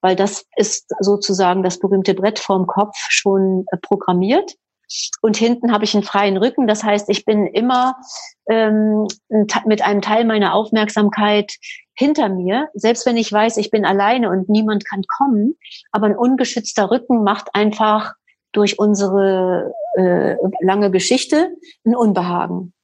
[0.02, 4.54] weil das ist sozusagen das berühmte Brett vorm Kopf schon äh, programmiert.
[5.22, 6.68] Und hinten habe ich einen freien Rücken.
[6.68, 7.96] Das heißt, ich bin immer
[8.48, 9.08] ähm,
[9.66, 11.54] mit einem Teil meiner Aufmerksamkeit
[11.96, 15.56] hinter mir, selbst wenn ich weiß, ich bin alleine und niemand kann kommen.
[15.92, 18.14] Aber ein ungeschützter Rücken macht einfach
[18.52, 21.50] durch unsere äh, lange Geschichte
[21.86, 22.75] ein Unbehagen.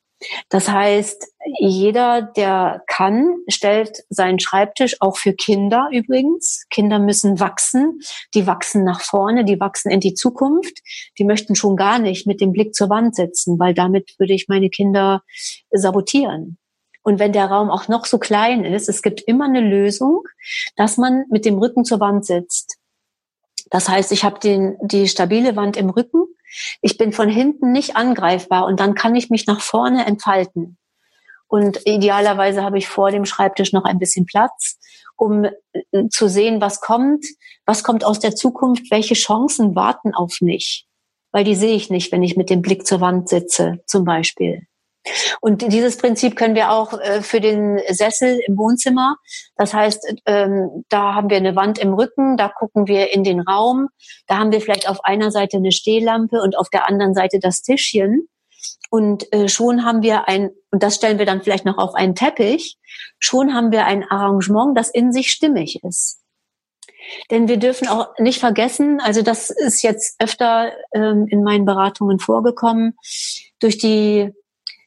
[0.50, 1.28] Das heißt,
[1.60, 6.66] jeder, der kann, stellt seinen Schreibtisch auch für Kinder übrigens.
[6.70, 8.00] Kinder müssen wachsen.
[8.34, 10.80] Die wachsen nach vorne, die wachsen in die Zukunft.
[11.18, 14.48] Die möchten schon gar nicht mit dem Blick zur Wand sitzen, weil damit würde ich
[14.48, 15.24] meine Kinder
[15.72, 16.58] sabotieren.
[17.04, 20.24] Und wenn der Raum auch noch so klein ist, es gibt immer eine Lösung,
[20.76, 22.78] dass man mit dem Rücken zur Wand sitzt.
[23.72, 26.28] Das heißt, ich habe den, die stabile Wand im Rücken
[26.82, 30.78] ich bin von hinten nicht angreifbar und dann kann ich mich nach vorne entfalten.
[31.48, 34.78] Und idealerweise habe ich vor dem Schreibtisch noch ein bisschen Platz,
[35.18, 37.26] um äh, zu sehen, was kommt,
[37.66, 40.88] was kommt aus der Zukunft, welche Chancen warten auf mich.
[41.32, 44.66] Weil die sehe ich nicht, wenn ich mit dem Blick zur Wand sitze, zum Beispiel.
[45.42, 49.18] Und dieses Prinzip können wir auch äh, für den Sessel im Wohnzimmer.
[49.56, 53.42] Das heißt, ähm, da haben wir eine Wand im Rücken, da gucken wir in den
[53.42, 53.90] Raum,
[54.28, 57.62] da haben wir vielleicht auf einer Seite eine Stehlampe und auf der anderen Seite das
[57.62, 58.28] Tischchen.
[58.90, 62.14] Und äh, schon haben wir ein, und das stellen wir dann vielleicht noch auf einen
[62.14, 62.78] Teppich,
[63.20, 66.20] schon haben wir ein Arrangement, das in sich stimmig ist.
[67.32, 72.20] Denn wir dürfen auch nicht vergessen, also das ist jetzt öfter ähm, in meinen Beratungen
[72.20, 72.96] vorgekommen,
[73.60, 74.32] durch die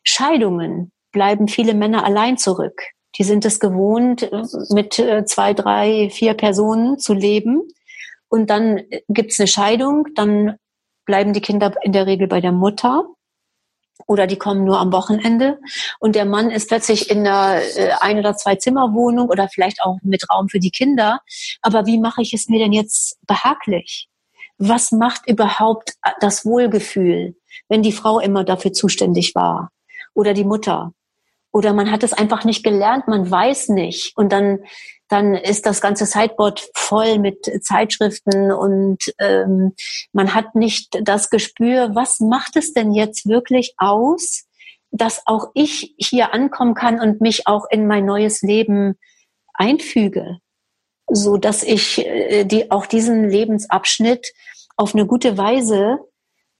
[0.04, 2.82] Scheidungen bleiben viele Männer allein zurück.
[3.16, 4.30] Die sind es gewohnt,
[4.70, 7.62] mit äh, zwei, drei, vier Personen zu leben.
[8.28, 10.56] Und dann gibt's eine Scheidung, dann
[11.06, 13.06] bleiben die Kinder in der Regel bei der Mutter
[14.06, 15.60] oder die kommen nur am Wochenende
[16.00, 19.98] und der Mann ist plötzlich in einer äh, ein oder zwei Zimmerwohnung oder vielleicht auch
[20.02, 21.20] mit Raum für die Kinder.
[21.62, 24.08] Aber wie mache ich es mir denn jetzt behaglich?
[24.58, 27.36] Was macht überhaupt das Wohlgefühl,
[27.68, 29.70] wenn die Frau immer dafür zuständig war
[30.14, 30.92] oder die Mutter?
[31.52, 34.16] Oder man hat es einfach nicht gelernt, man weiß nicht.
[34.16, 34.60] Und dann
[35.08, 39.74] dann ist das ganze Sideboard voll mit Zeitschriften und ähm,
[40.12, 44.44] man hat nicht das Gespür, was macht es denn jetzt wirklich aus,
[44.90, 48.98] dass auch ich hier ankommen kann und mich auch in mein neues Leben
[49.52, 50.38] einfüge,
[51.08, 54.32] so dass ich äh, die auch diesen Lebensabschnitt
[54.76, 55.98] auf eine gute Weise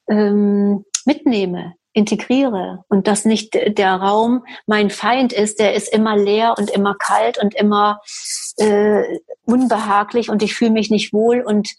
[0.08, 6.56] ähm, mitnehme integriere und dass nicht der Raum mein Feind ist, der ist immer leer
[6.58, 8.00] und immer kalt und immer
[8.56, 9.02] äh,
[9.44, 11.70] unbehaglich und ich fühle mich nicht wohl und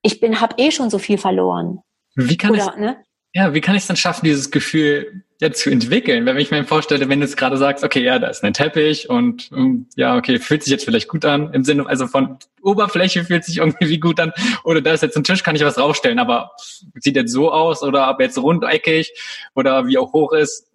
[0.00, 1.80] ich bin habe eh schon so viel verloren.
[2.14, 3.04] Wie kann Oder, ich, ne?
[3.34, 6.24] Ja, wie kann ich es dann schaffen, dieses Gefühl ja, zu entwickeln?
[6.24, 9.10] Wenn ich mir vorstelle, wenn du es gerade sagst, okay, ja, da ist ein Teppich
[9.10, 13.24] und um, ja, okay, fühlt sich jetzt vielleicht gut an, im Sinne, also von Oberfläche
[13.24, 14.32] fühlt sich irgendwie gut an,
[14.64, 16.52] oder da ist jetzt ein Tisch, kann ich was draufstellen, aber
[16.94, 19.12] sieht jetzt so aus oder ob jetzt rundeckig
[19.54, 20.66] oder wie auch hoch ist,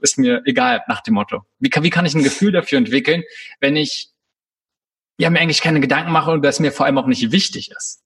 [0.00, 1.42] ist mir egal nach dem Motto.
[1.58, 3.22] Wie kann, wie kann ich ein Gefühl dafür entwickeln,
[3.60, 4.08] wenn ich
[5.18, 8.02] ja mir eigentlich keine Gedanken mache und das mir vor allem auch nicht wichtig ist?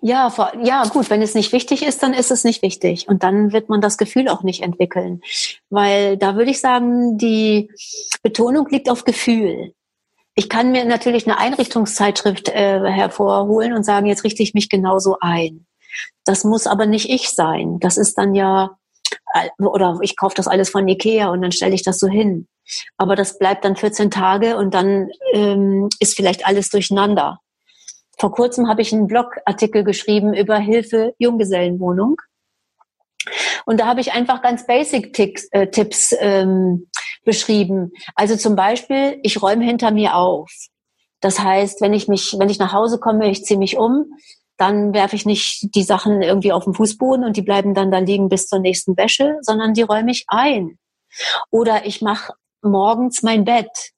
[0.00, 3.08] Ja, ja, gut, wenn es nicht wichtig ist, dann ist es nicht wichtig.
[3.08, 5.22] Und dann wird man das Gefühl auch nicht entwickeln.
[5.70, 7.70] Weil da würde ich sagen, die
[8.22, 9.72] Betonung liegt auf Gefühl.
[10.34, 15.16] Ich kann mir natürlich eine Einrichtungszeitschrift äh, hervorholen und sagen, jetzt richte ich mich genauso
[15.20, 15.66] ein.
[16.24, 17.78] Das muss aber nicht ich sein.
[17.80, 18.76] Das ist dann ja,
[19.58, 22.46] oder ich kaufe das alles von Ikea und dann stelle ich das so hin.
[22.96, 27.40] Aber das bleibt dann 14 Tage und dann ähm, ist vielleicht alles durcheinander.
[28.18, 32.16] Vor kurzem habe ich einen Blogartikel geschrieben über Hilfe Junggesellenwohnung.
[33.66, 36.88] Und da habe ich einfach ganz basic Ticks, äh, Tipps ähm,
[37.24, 37.92] beschrieben.
[38.14, 40.50] Also zum Beispiel, ich räume hinter mir auf.
[41.20, 44.06] Das heißt, wenn ich mich, wenn ich nach Hause komme, ich ziehe mich um,
[44.56, 47.98] dann werfe ich nicht die Sachen irgendwie auf den Fußboden und die bleiben dann da
[47.98, 50.78] liegen bis zur nächsten Wäsche, sondern die räume ich ein.
[51.50, 53.92] Oder ich mache morgens mein Bett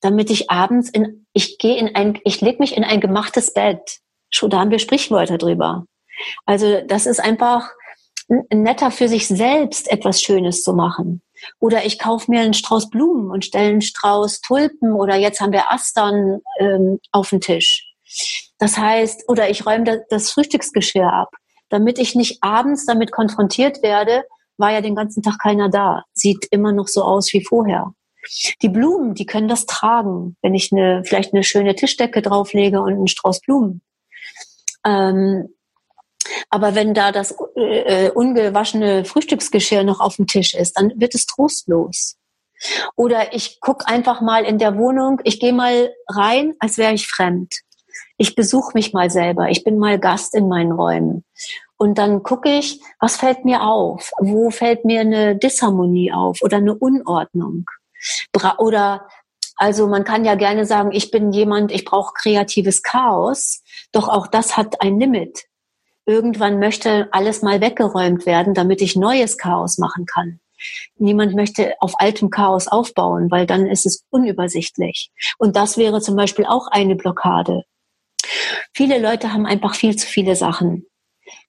[0.00, 4.00] damit ich abends in, ich gehe in ein, ich leg mich in ein gemachtes Bett.
[4.28, 5.84] Schon da haben wir Sprichwörter drüber.
[6.46, 7.70] Also das ist einfach
[8.50, 11.22] netter für sich selbst etwas Schönes zu machen.
[11.60, 15.52] Oder ich kaufe mir einen Strauß Blumen und stelle einen Strauß Tulpen oder jetzt haben
[15.52, 17.86] wir Astern ähm, auf den Tisch.
[18.58, 21.30] Das heißt, oder ich räume das Frühstücksgeschirr ab,
[21.68, 24.24] damit ich nicht abends damit konfrontiert werde,
[24.56, 26.02] war ja den ganzen Tag keiner da.
[26.14, 27.92] Sieht immer noch so aus wie vorher.
[28.62, 32.94] Die Blumen, die können das tragen, wenn ich eine, vielleicht eine schöne Tischdecke drauflege und
[32.94, 33.82] einen Strauß Blumen.
[34.84, 35.54] Ähm,
[36.50, 41.26] aber wenn da das äh, ungewaschene Frühstücksgeschirr noch auf dem Tisch ist, dann wird es
[41.26, 42.16] trostlos.
[42.96, 47.06] Oder ich guck einfach mal in der Wohnung, ich gehe mal rein, als wäre ich
[47.06, 47.54] fremd.
[48.16, 51.24] Ich besuche mich mal selber, ich bin mal Gast in meinen Räumen.
[51.76, 54.10] Und dann gucke ich, was fällt mir auf?
[54.18, 57.66] Wo fällt mir eine Disharmonie auf oder eine Unordnung?
[58.58, 59.08] Oder
[59.56, 64.28] also man kann ja gerne sagen, ich bin jemand, ich brauche kreatives Chaos, doch auch
[64.28, 65.46] das hat ein Limit.
[66.06, 70.40] Irgendwann möchte alles mal weggeräumt werden, damit ich neues Chaos machen kann.
[70.96, 75.10] Niemand möchte auf altem Chaos aufbauen, weil dann ist es unübersichtlich.
[75.38, 77.64] Und das wäre zum Beispiel auch eine Blockade.
[78.72, 80.86] Viele Leute haben einfach viel zu viele Sachen.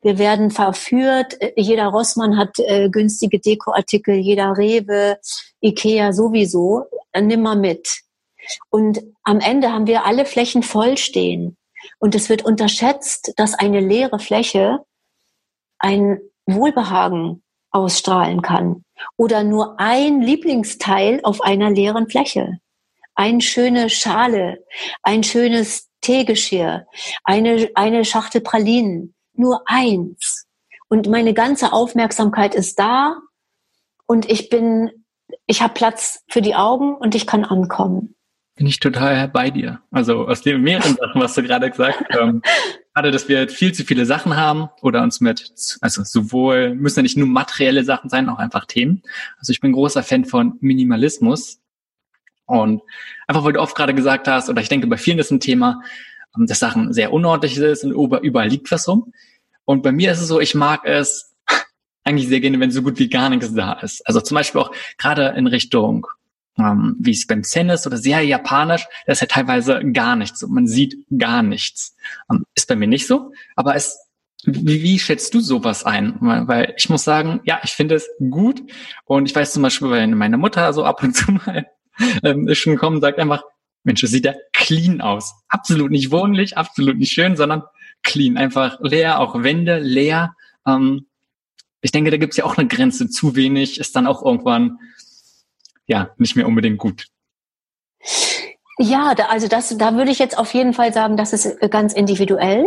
[0.01, 1.38] Wir werden verführt.
[1.55, 5.17] Jeder Rossmann hat äh, günstige Dekoartikel, jeder Rewe,
[5.61, 6.86] Ikea sowieso.
[7.19, 8.01] Nimm mal mit.
[8.69, 11.57] Und am Ende haben wir alle Flächen voll stehen.
[11.99, 14.80] Und es wird unterschätzt, dass eine leere Fläche
[15.80, 18.84] ein Wohlbehagen ausstrahlen kann.
[19.17, 22.59] Oder nur ein Lieblingsteil auf einer leeren Fläche.
[23.15, 24.65] Eine schöne Schale,
[25.03, 26.88] ein schönes Teegeschirr,
[27.23, 30.45] eine, eine Schachtel Pralinen, nur eins.
[30.89, 33.17] Und meine ganze Aufmerksamkeit ist da
[34.05, 34.91] und ich bin,
[35.45, 38.15] ich habe Platz für die Augen und ich kann ankommen.
[38.55, 39.81] Bin ich total bei dir.
[39.89, 42.19] Also aus den mehreren Sachen, was du gerade gesagt hast.
[42.19, 42.41] Ähm,
[42.93, 47.03] gerade, dass wir viel zu viele Sachen haben oder uns mit, also sowohl, müssen ja
[47.03, 49.03] nicht nur materielle Sachen sein, auch einfach Themen.
[49.37, 51.61] Also ich bin großer Fan von Minimalismus.
[52.45, 52.81] Und
[53.27, 55.81] einfach, weil du oft gerade gesagt hast, oder ich denke, bei vielen ist ein Thema,
[56.35, 59.13] ähm, dass Sachen sehr unordentlich sind und überall liegt was rum.
[59.70, 61.36] Und bei mir ist es so, ich mag es,
[62.03, 64.01] eigentlich sehr gerne, wenn so gut wie gar nichts da ist.
[64.07, 66.07] Also zum Beispiel auch gerade in Richtung,
[66.57, 70.41] ähm, wie es beim Zen ist oder sehr japanisch, da ist ja teilweise gar nichts.
[70.47, 71.95] Man sieht gar nichts.
[72.32, 73.99] Ähm, ist bei mir nicht so, aber es
[74.43, 76.17] wie, wie schätzt du sowas ein?
[76.20, 78.63] Weil ich muss sagen, ja, ich finde es gut.
[79.05, 81.67] Und ich weiß zum Beispiel, wenn meine Mutter so ab und zu mal
[82.24, 83.43] ähm, ist schon kommen, sagt einfach,
[83.84, 85.36] Mensch, das sieht ja clean aus.
[85.47, 87.61] Absolut nicht wohnlich, absolut nicht schön, sondern
[88.03, 88.37] clean.
[88.37, 90.35] Einfach leer, auch Wände leer.
[90.65, 91.07] Ähm,
[91.81, 93.09] ich denke, da gibt es ja auch eine Grenze.
[93.09, 94.79] Zu wenig ist dann auch irgendwann
[95.87, 97.07] ja nicht mehr unbedingt gut.
[98.77, 101.93] Ja, da, also das, da würde ich jetzt auf jeden Fall sagen, das ist ganz
[101.93, 102.65] individuell.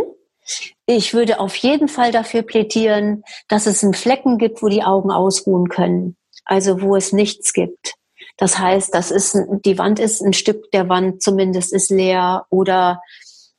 [0.85, 5.09] Ich würde auf jeden Fall dafür plädieren, dass es einen Flecken gibt, wo die Augen
[5.09, 6.17] ausruhen können.
[6.45, 7.95] Also wo es nichts gibt.
[8.37, 13.01] Das heißt, das ist die Wand ist ein Stück der Wand zumindest ist leer oder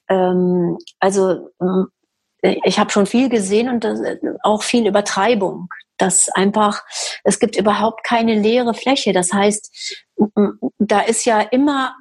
[0.08, 1.86] ähm, also ähm,
[2.42, 3.86] ich habe schon viel gesehen und
[4.42, 5.68] auch viel Übertreibung.
[5.96, 6.82] Das einfach,
[7.22, 9.12] es gibt überhaupt keine leere Fläche.
[9.12, 10.04] Das heißt,
[10.78, 11.94] da ist ja immer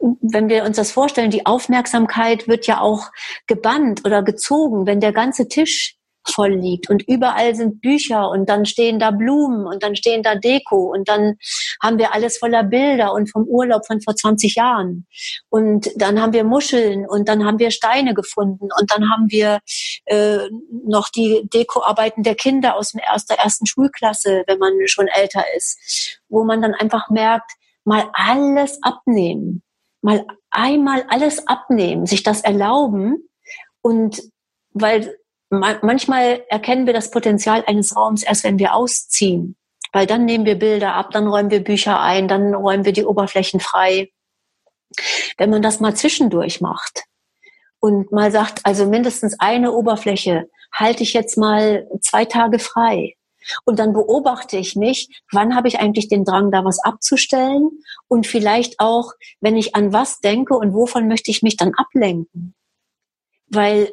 [0.00, 3.10] wenn wir uns das vorstellen, die Aufmerksamkeit wird ja auch
[3.46, 5.96] gebannt oder gezogen, wenn der ganze Tisch
[6.26, 10.34] voll liegt und überall sind Bücher und dann stehen da Blumen und dann stehen da
[10.34, 11.36] Deko und dann
[11.82, 15.06] haben wir alles voller Bilder und vom Urlaub von vor 20 Jahren.
[15.48, 19.60] Und dann haben wir Muscheln und dann haben wir Steine gefunden und dann haben wir
[20.06, 20.48] äh,
[20.86, 26.20] noch die Dekoarbeiten der Kinder aus dem erster ersten Schulklasse, wenn man schon älter ist,
[26.28, 27.52] wo man dann einfach merkt,
[27.84, 29.62] mal alles abnehmen
[30.02, 33.28] mal einmal alles abnehmen, sich das erlauben
[33.82, 34.22] und
[34.72, 35.16] weil
[35.50, 39.56] manchmal erkennen wir das Potenzial eines Raums erst, wenn wir ausziehen,
[39.92, 43.04] weil dann nehmen wir Bilder ab, dann räumen wir Bücher ein, dann räumen wir die
[43.04, 44.10] Oberflächen frei.
[45.36, 47.04] Wenn man das mal zwischendurch macht
[47.80, 53.16] und mal sagt, also mindestens eine Oberfläche halte ich jetzt mal zwei Tage frei,
[53.64, 57.70] und dann beobachte ich mich, wann habe ich eigentlich den Drang, da was abzustellen
[58.08, 62.54] und vielleicht auch, wenn ich an was denke und wovon möchte ich mich dann ablenken.
[63.50, 63.92] Weil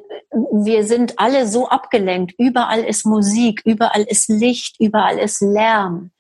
[0.51, 2.34] wir sind alle so abgelenkt.
[2.38, 6.12] Überall ist Musik, überall ist Licht, überall ist Lärm.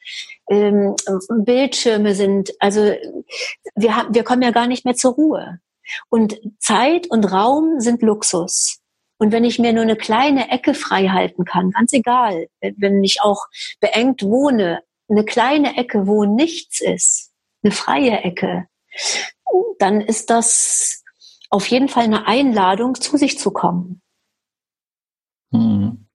[0.49, 0.95] Ähm,
[1.29, 2.93] Bildschirme sind, also
[3.75, 5.59] wir, haben, wir kommen ja gar nicht mehr zur Ruhe.
[6.09, 8.79] Und Zeit und Raum sind Luxus.
[9.19, 13.21] Und wenn ich mir nur eine kleine Ecke frei halten kann, ganz egal, wenn ich
[13.21, 13.45] auch
[13.79, 17.31] beengt wohne, eine kleine Ecke, wo nichts ist,
[17.63, 18.67] eine freie Ecke,
[19.79, 21.03] dann ist das
[21.49, 24.01] auf jeden Fall eine Einladung, zu sich zu kommen.
[25.51, 26.07] Hm.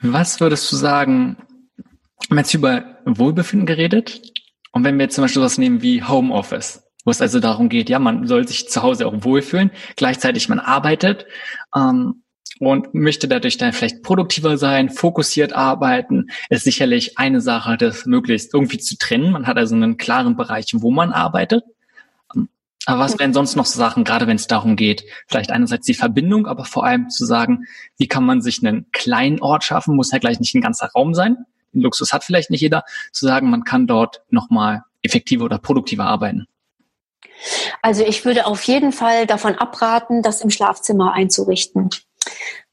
[0.00, 1.36] Was würdest du sagen,
[1.76, 4.32] wir haben jetzt über Wohlbefinden geredet
[4.72, 7.88] und wenn wir jetzt zum Beispiel was nehmen wie Homeoffice, wo es also darum geht,
[7.88, 11.26] ja, man soll sich zu Hause auch wohlfühlen, gleichzeitig man arbeitet
[11.74, 12.22] ähm,
[12.60, 18.52] und möchte dadurch dann vielleicht produktiver sein, fokussiert arbeiten, ist sicherlich eine Sache, das möglichst
[18.52, 19.32] irgendwie zu trennen.
[19.32, 21.64] Man hat also einen klaren Bereich, wo man arbeitet.
[22.88, 25.92] Aber was wären sonst noch so Sachen, gerade wenn es darum geht, vielleicht einerseits die
[25.92, 27.66] Verbindung, aber vor allem zu sagen,
[27.98, 31.12] wie kann man sich einen kleinen Ort schaffen, muss ja gleich nicht ein ganzer Raum
[31.12, 31.44] sein.
[31.74, 36.06] Den Luxus hat vielleicht nicht jeder, zu sagen, man kann dort nochmal effektiver oder produktiver
[36.06, 36.46] arbeiten.
[37.82, 41.90] Also ich würde auf jeden Fall davon abraten, das im Schlafzimmer einzurichten,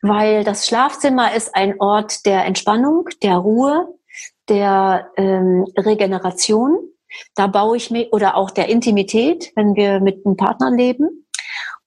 [0.01, 3.93] weil das Schlafzimmer ist ein Ort der Entspannung, der Ruhe,
[4.47, 6.77] der ähm, Regeneration.
[7.35, 11.25] Da baue ich mir oder auch der Intimität, wenn wir mit einem Partner leben.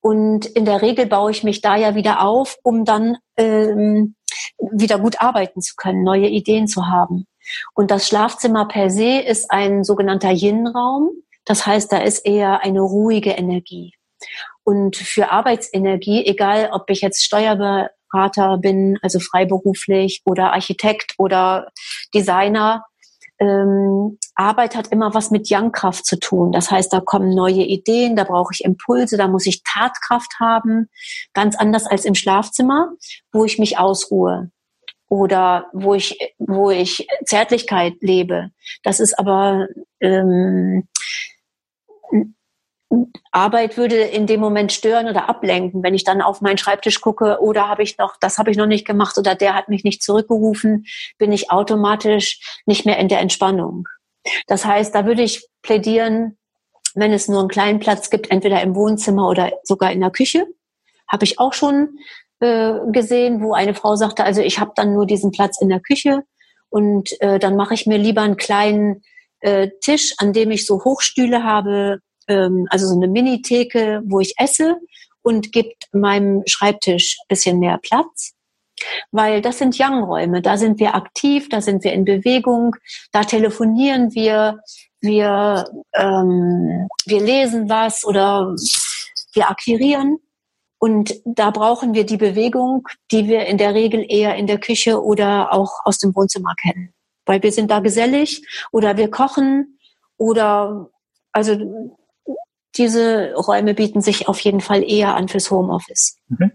[0.01, 4.15] Und in der Regel baue ich mich da ja wieder auf, um dann ähm,
[4.59, 7.27] wieder gut arbeiten zu können, neue Ideen zu haben.
[7.75, 11.11] Und das Schlafzimmer per se ist ein sogenannter Yin-Raum.
[11.45, 13.95] Das heißt, da ist eher eine ruhige Energie.
[14.65, 21.71] Und für Arbeitsenergie, egal ob ich jetzt Steuerberater bin, also freiberuflich oder Architekt oder
[22.15, 22.85] Designer,
[23.39, 26.53] ähm, Arbeit hat immer was mit Young-Kraft zu tun.
[26.53, 30.89] Das heißt, da kommen neue Ideen, da brauche ich Impulse, da muss ich Tatkraft haben.
[31.35, 32.91] Ganz anders als im Schlafzimmer,
[33.33, 34.51] wo ich mich ausruhe
[35.09, 38.51] oder wo ich, wo ich Zärtlichkeit lebe.
[38.83, 39.69] Das ist aber
[40.01, 40.89] ähm,
[43.33, 47.39] Arbeit würde in dem Moment stören oder ablenken, wenn ich dann auf meinen Schreibtisch gucke
[47.41, 50.03] oder habe ich noch, das habe ich noch nicht gemacht oder der hat mich nicht
[50.03, 50.87] zurückgerufen,
[51.19, 53.89] bin ich automatisch nicht mehr in der Entspannung.
[54.47, 56.39] Das heißt, da würde ich plädieren,
[56.95, 60.47] wenn es nur einen kleinen Platz gibt, entweder im Wohnzimmer oder sogar in der Küche,
[61.07, 61.99] habe ich auch schon
[62.41, 65.81] äh, gesehen, wo eine Frau sagte, also ich habe dann nur diesen Platz in der
[65.81, 66.23] Küche
[66.71, 69.03] und äh, dann mache ich mir lieber einen kleinen
[69.41, 74.35] äh, Tisch, an dem ich so Hochstühle habe, ähm, also so eine Mini-Theke, wo ich
[74.39, 74.77] esse
[75.23, 78.35] und gibt meinem Schreibtisch bisschen mehr Platz.
[79.11, 82.77] Weil das sind Young-Räume, da sind wir aktiv, da sind wir in Bewegung,
[83.11, 84.61] da telefonieren wir,
[85.01, 85.65] wir,
[85.95, 88.55] ähm, wir lesen was oder
[89.33, 90.19] wir akquirieren.
[90.81, 95.03] Und da brauchen wir die Bewegung, die wir in der Regel eher in der Küche
[95.03, 96.95] oder auch aus dem Wohnzimmer kennen.
[97.27, 99.79] Weil wir sind da gesellig oder wir kochen
[100.17, 100.89] oder
[101.33, 101.98] also
[102.79, 106.19] diese Räume bieten sich auf jeden Fall eher an fürs Homeoffice.
[106.33, 106.51] Okay.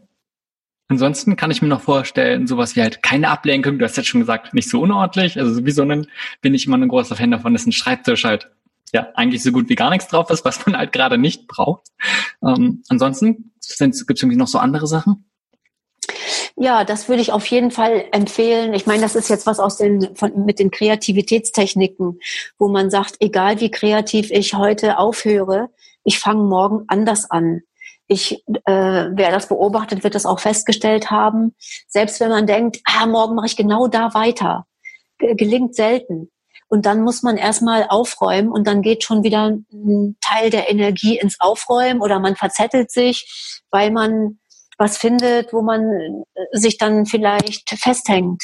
[0.88, 4.22] Ansonsten kann ich mir noch vorstellen, sowas wie halt keine Ablenkung, du hast jetzt schon
[4.22, 6.08] gesagt, nicht so unordentlich, also sowieso ein,
[6.42, 8.52] bin ich immer ein großer Fan davon, dass ein Schreibtisch halt
[8.94, 11.88] ja eigentlich so gut wie gar nichts drauf ist, was man halt gerade nicht braucht.
[12.44, 15.26] Ähm, ansonsten gibt es irgendwie noch so andere Sachen?
[16.56, 18.74] Ja, das würde ich auf jeden Fall empfehlen.
[18.76, 22.20] Ich meine, das ist jetzt was aus den von, mit den Kreativitätstechniken,
[22.60, 25.70] wo man sagt, egal wie kreativ ich heute aufhöre,
[26.04, 27.62] ich fange morgen anders an.
[28.08, 31.56] Ich, äh, wer das beobachtet, wird das auch festgestellt haben.
[31.88, 34.66] Selbst wenn man denkt, ah, morgen mache ich genau da weiter,
[35.18, 36.30] gelingt selten.
[36.68, 41.18] Und dann muss man erstmal aufräumen und dann geht schon wieder ein Teil der Energie
[41.18, 44.40] ins Aufräumen oder man verzettelt sich, weil man
[44.78, 45.84] was findet, wo man
[46.34, 48.44] äh, sich dann vielleicht festhängt.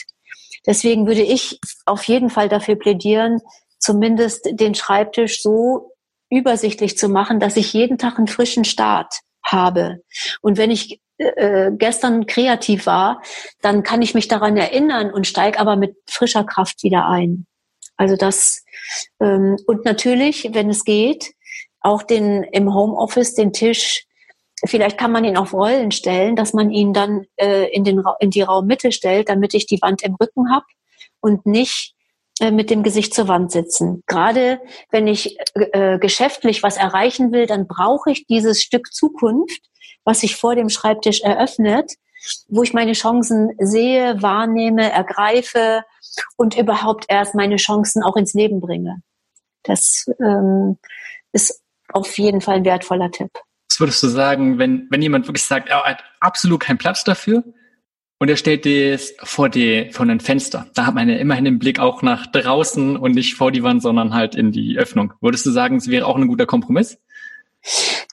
[0.66, 3.41] Deswegen würde ich auf jeden Fall dafür plädieren,
[3.80, 5.93] zumindest den Schreibtisch so
[6.30, 10.01] übersichtlich zu machen, dass ich jeden Tag einen frischen Start habe.
[10.41, 13.21] Und wenn ich äh, gestern kreativ war,
[13.61, 17.45] dann kann ich mich daran erinnern und steige aber mit frischer Kraft wieder ein.
[17.97, 18.63] Also das
[19.19, 21.34] ähm, und natürlich, wenn es geht,
[21.82, 24.05] auch den im Homeoffice den Tisch.
[24.65, 28.30] Vielleicht kann man ihn auf Rollen stellen, dass man ihn dann äh, in, den, in
[28.30, 30.65] die Raummitte stellt, damit ich die Wand im Rücken habe
[31.21, 31.99] und nicht äh,
[32.40, 34.04] mit dem Gesicht zur Wand sitzen.
[34.08, 34.62] Gerade
[34.92, 39.62] wenn ich äh, geschäftlich was erreichen will, dann brauche ich dieses Stück Zukunft,
[40.06, 41.94] was sich vor dem Schreibtisch eröffnet,
[42.48, 45.84] wo ich meine Chancen sehe, wahrnehme, ergreife
[46.38, 49.02] und überhaupt erst meine Chancen auch ins Leben bringe.
[49.64, 50.78] Das ähm,
[51.32, 51.62] ist
[51.92, 53.32] auf jeden Fall ein wertvoller Tipp.
[53.70, 57.44] Was würdest du sagen, wenn, wenn jemand wirklich sagt, er hat absolut keinen Platz dafür,
[58.20, 60.67] und er stellt das vor die, vor ein Fenster.
[60.76, 63.82] Da hat man ja immerhin den Blick auch nach draußen und nicht vor die Wand,
[63.82, 65.13] sondern halt in die Öffnung.
[65.22, 66.97] Würdest du sagen, es wäre auch ein guter Kompromiss?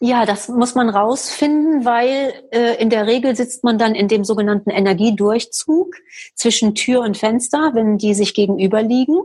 [0.00, 4.24] Ja, das muss man rausfinden, weil äh, in der Regel sitzt man dann in dem
[4.24, 5.96] sogenannten Energiedurchzug
[6.34, 9.18] zwischen Tür und Fenster, wenn die sich gegenüber liegen.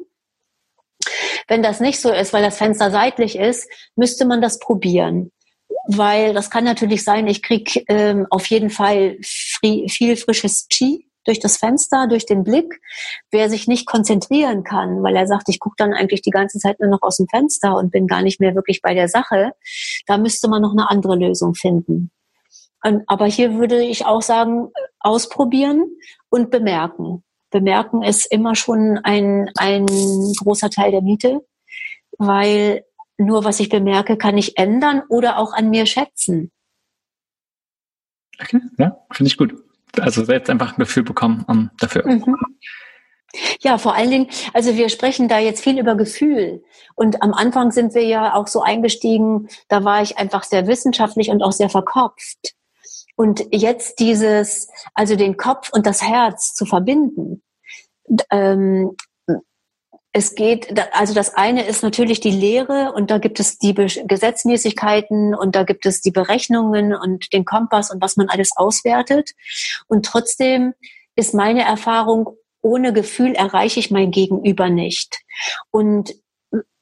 [1.48, 5.32] Wenn das nicht so ist, weil das Fenster seitlich ist, müsste man das probieren
[5.88, 11.40] weil das kann natürlich sein, ich krieg ähm, auf jeden Fall viel frisches Qi durch
[11.40, 12.82] das Fenster, durch den Blick.
[13.32, 16.80] Wer sich nicht konzentrieren kann, weil er sagt, ich gucke dann eigentlich die ganze Zeit
[16.80, 19.54] nur noch aus dem Fenster und bin gar nicht mehr wirklich bei der Sache,
[20.08, 22.12] da müsste man noch eine andere Lösung finden.
[23.06, 24.70] Aber hier würde ich auch sagen,
[25.00, 25.86] ausprobieren
[26.30, 27.24] und bemerken.
[27.52, 31.42] Bemerken ist immer schon ein, ein großer Teil der Miete,
[32.18, 32.84] weil
[33.26, 36.52] nur was ich bemerke, kann ich ändern oder auch an mir schätzen.
[38.40, 39.54] Okay, ja, finde ich gut.
[40.00, 42.08] Also selbst einfach ein Gefühl bekommen um, dafür.
[42.08, 42.36] Mhm.
[43.62, 46.64] Ja, vor allen Dingen, also wir sprechen da jetzt viel über Gefühl.
[46.96, 51.30] Und am Anfang sind wir ja auch so eingestiegen, da war ich einfach sehr wissenschaftlich
[51.30, 52.56] und auch sehr verkopft.
[53.16, 57.44] Und jetzt dieses, also den Kopf und das Herz zu verbinden,
[58.32, 58.96] ähm,
[60.14, 65.34] es geht, also das eine ist natürlich die Lehre und da gibt es die Gesetzmäßigkeiten
[65.34, 69.32] und da gibt es die Berechnungen und den Kompass und was man alles auswertet.
[69.88, 70.74] Und trotzdem
[71.16, 75.22] ist meine Erfahrung, ohne Gefühl erreiche ich mein Gegenüber nicht.
[75.72, 76.14] Und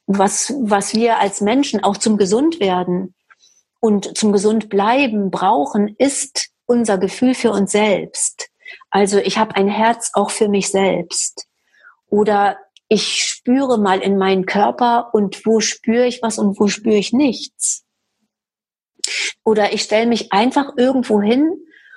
[0.06, 3.14] was, was wir als Menschen auch zum Gesundwerden
[3.78, 8.48] und zum Gesundbleiben brauchen, ist unser Gefühl für uns selbst.
[8.90, 11.46] Also ich habe ein Herz auch für mich selbst.
[12.08, 12.58] Oder
[12.92, 17.12] ich spüre mal in meinen Körper und wo spüre ich was und wo spüre ich
[17.12, 17.84] nichts.
[19.44, 21.54] Oder ich stelle mich einfach irgendwo hin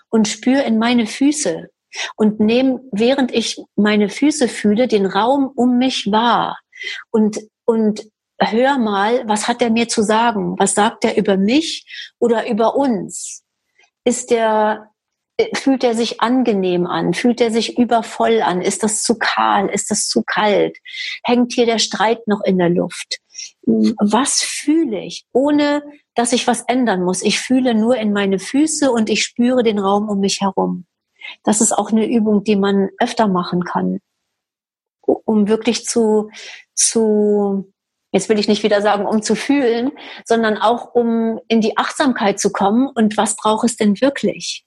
[0.10, 1.68] und spüre in meine Füße
[2.16, 6.60] und nehme, während ich meine Füße fühle, den Raum um mich wahr
[7.10, 8.08] und, und
[8.40, 10.56] hör mal, was hat er mir zu sagen?
[10.60, 13.44] Was sagt er über mich oder über uns?
[14.06, 14.93] Ist der
[15.56, 17.14] fühlt er sich angenehm an?
[17.14, 18.62] Fühlt er sich übervoll an?
[18.62, 19.68] Ist das zu kahl?
[19.70, 20.78] Ist das zu kalt?
[21.24, 23.20] Hängt hier der Streit noch in der Luft?
[23.66, 27.24] Was fühle ich, ohne dass ich was ändern muss?
[27.24, 30.86] Ich fühle nur in meine Füße und ich spüre den Raum um mich herum.
[31.44, 34.00] Das ist auch eine Übung, die man öfter machen kann,
[35.02, 36.30] um wirklich zu,
[36.76, 37.74] zu,
[38.12, 39.92] jetzt will ich nicht wieder sagen, um zu fühlen,
[40.26, 44.66] sondern auch um in die Achtsamkeit zu kommen und was braucht es denn wirklich?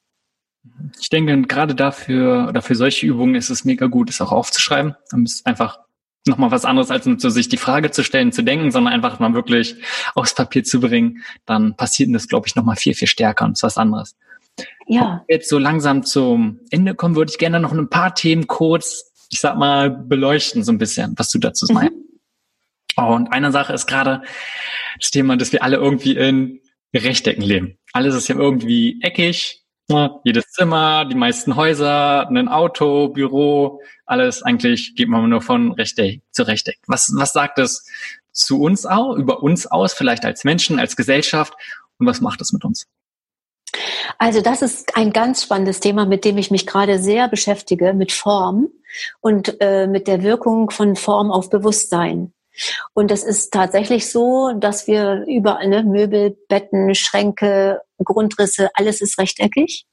[1.01, 4.95] Ich denke, gerade dafür oder für solche Übungen ist es mega gut, es auch aufzuschreiben.
[5.11, 5.79] Dann ist einfach
[6.27, 9.19] nochmal was anderes, als nur zu sich die Frage zu stellen, zu denken, sondern einfach
[9.19, 9.77] mal wirklich
[10.14, 11.23] aufs Papier zu bringen.
[11.45, 14.17] Dann passiert das, glaube ich, nochmal viel, viel stärker und ist was anderes.
[14.87, 15.25] Ja.
[15.29, 19.41] Jetzt so langsam zum Ende kommen, würde ich gerne noch ein paar Themen kurz, ich
[19.41, 21.75] sag mal, beleuchten, so ein bisschen, was du dazu mhm.
[21.75, 21.95] meinst.
[22.97, 24.23] Und eine Sache ist gerade
[24.99, 26.61] das Thema, dass wir alle irgendwie in
[26.95, 27.79] Rechtecken leben.
[27.93, 34.43] Alles ist ja irgendwie eckig, ja, jedes Zimmer, die meisten Häuser, ein Auto, Büro, alles
[34.43, 36.78] eigentlich geht man nur von Rechteck zu Rechteck.
[36.87, 37.87] Was, was sagt es
[38.32, 41.55] zu uns auch, über uns aus, vielleicht als Menschen, als Gesellschaft
[41.99, 42.87] und was macht es mit uns?
[44.18, 48.12] Also das ist ein ganz spannendes Thema, mit dem ich mich gerade sehr beschäftige, mit
[48.12, 48.68] Form
[49.20, 52.32] und äh, mit der Wirkung von Form auf Bewusstsein.
[52.95, 59.18] Und es ist tatsächlich so, dass wir überall ne, Möbel, Betten, Schränke, Grundrisse, alles ist
[59.18, 59.86] rechteckig.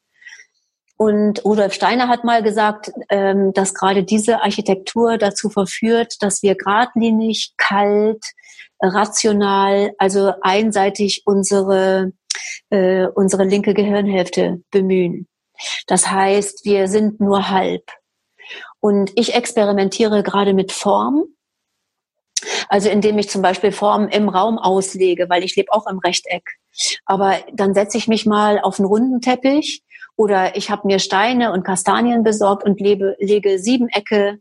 [0.96, 6.56] Und Rudolf Steiner hat mal gesagt, ähm, dass gerade diese Architektur dazu verführt, dass wir
[6.56, 8.24] geradlinig, kalt,
[8.80, 12.14] rational, also einseitig unsere,
[12.70, 15.28] äh, unsere linke Gehirnhälfte bemühen.
[15.88, 17.84] Das heißt, wir sind nur halb.
[18.80, 21.24] Und ich experimentiere gerade mit Form
[22.70, 26.44] also indem ich zum Beispiel Formen im Raum auslege, weil ich lebe auch im Rechteck.
[27.06, 29.84] Aber dann setze ich mich mal auf einen runden Teppich
[30.16, 34.40] oder ich habe mir Steine und Kastanien besorgt und lebe, lege Siebenecke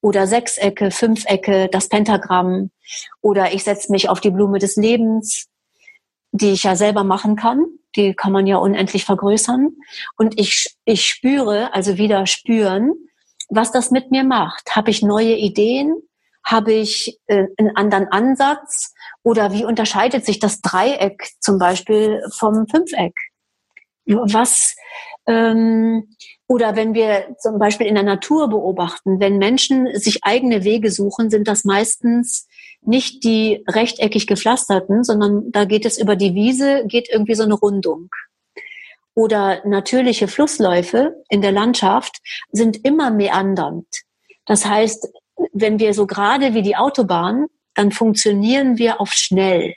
[0.00, 2.70] oder Sechsecke, Fünfecke, das Pentagramm
[3.20, 5.48] oder ich setze mich auf die Blume des Lebens,
[6.32, 7.64] die ich ja selber machen kann.
[7.96, 9.70] Die kann man ja unendlich vergrößern.
[10.16, 12.92] Und ich, ich spüre, also wieder spüren,
[13.48, 14.76] was das mit mir macht.
[14.76, 15.96] Habe ich neue Ideen?
[16.48, 18.94] Habe ich äh, einen anderen Ansatz?
[19.22, 23.12] Oder wie unterscheidet sich das Dreieck zum Beispiel vom Fünfeck?
[24.06, 24.74] Was
[25.26, 26.08] ähm,
[26.46, 31.28] oder wenn wir zum Beispiel in der Natur beobachten, wenn Menschen sich eigene Wege suchen,
[31.28, 32.48] sind das meistens
[32.80, 37.54] nicht die rechteckig gepflasterten, sondern da geht es über die Wiese, geht irgendwie so eine
[37.54, 38.08] Rundung.
[39.14, 42.16] Oder natürliche Flussläufe in der Landschaft
[42.50, 43.86] sind immer meandernd.
[44.46, 45.08] Das heißt,
[45.52, 49.74] wenn wir so gerade wie die Autobahn, dann funktionieren wir auf schnell.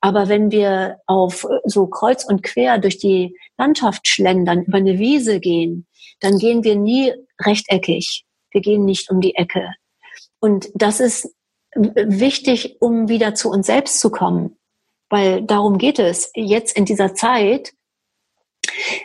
[0.00, 5.40] Aber wenn wir auf so kreuz und quer durch die Landschaft schlendern, über eine Wiese
[5.40, 5.86] gehen,
[6.20, 8.24] dann gehen wir nie rechteckig.
[8.50, 9.72] Wir gehen nicht um die Ecke.
[10.40, 11.34] Und das ist
[11.74, 14.56] wichtig, um wieder zu uns selbst zu kommen.
[15.08, 16.30] Weil darum geht es.
[16.34, 17.72] Jetzt in dieser Zeit,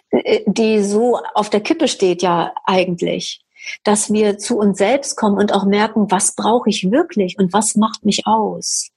[0.09, 3.44] äh, die so auf der Kippe steht ja eigentlich
[3.83, 7.75] dass wir zu uns selbst kommen und auch merken, was brauche ich wirklich und was
[7.75, 8.89] macht mich aus.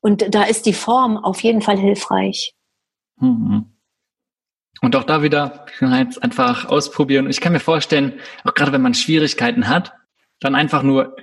[0.00, 2.54] Und da ist die Form auf jeden Fall hilfreich.
[3.20, 3.66] Mhm.
[4.80, 7.28] Und auch da wieder halt einfach ausprobieren.
[7.28, 9.92] Ich kann mir vorstellen, auch gerade wenn man Schwierigkeiten hat,
[10.40, 11.16] dann einfach nur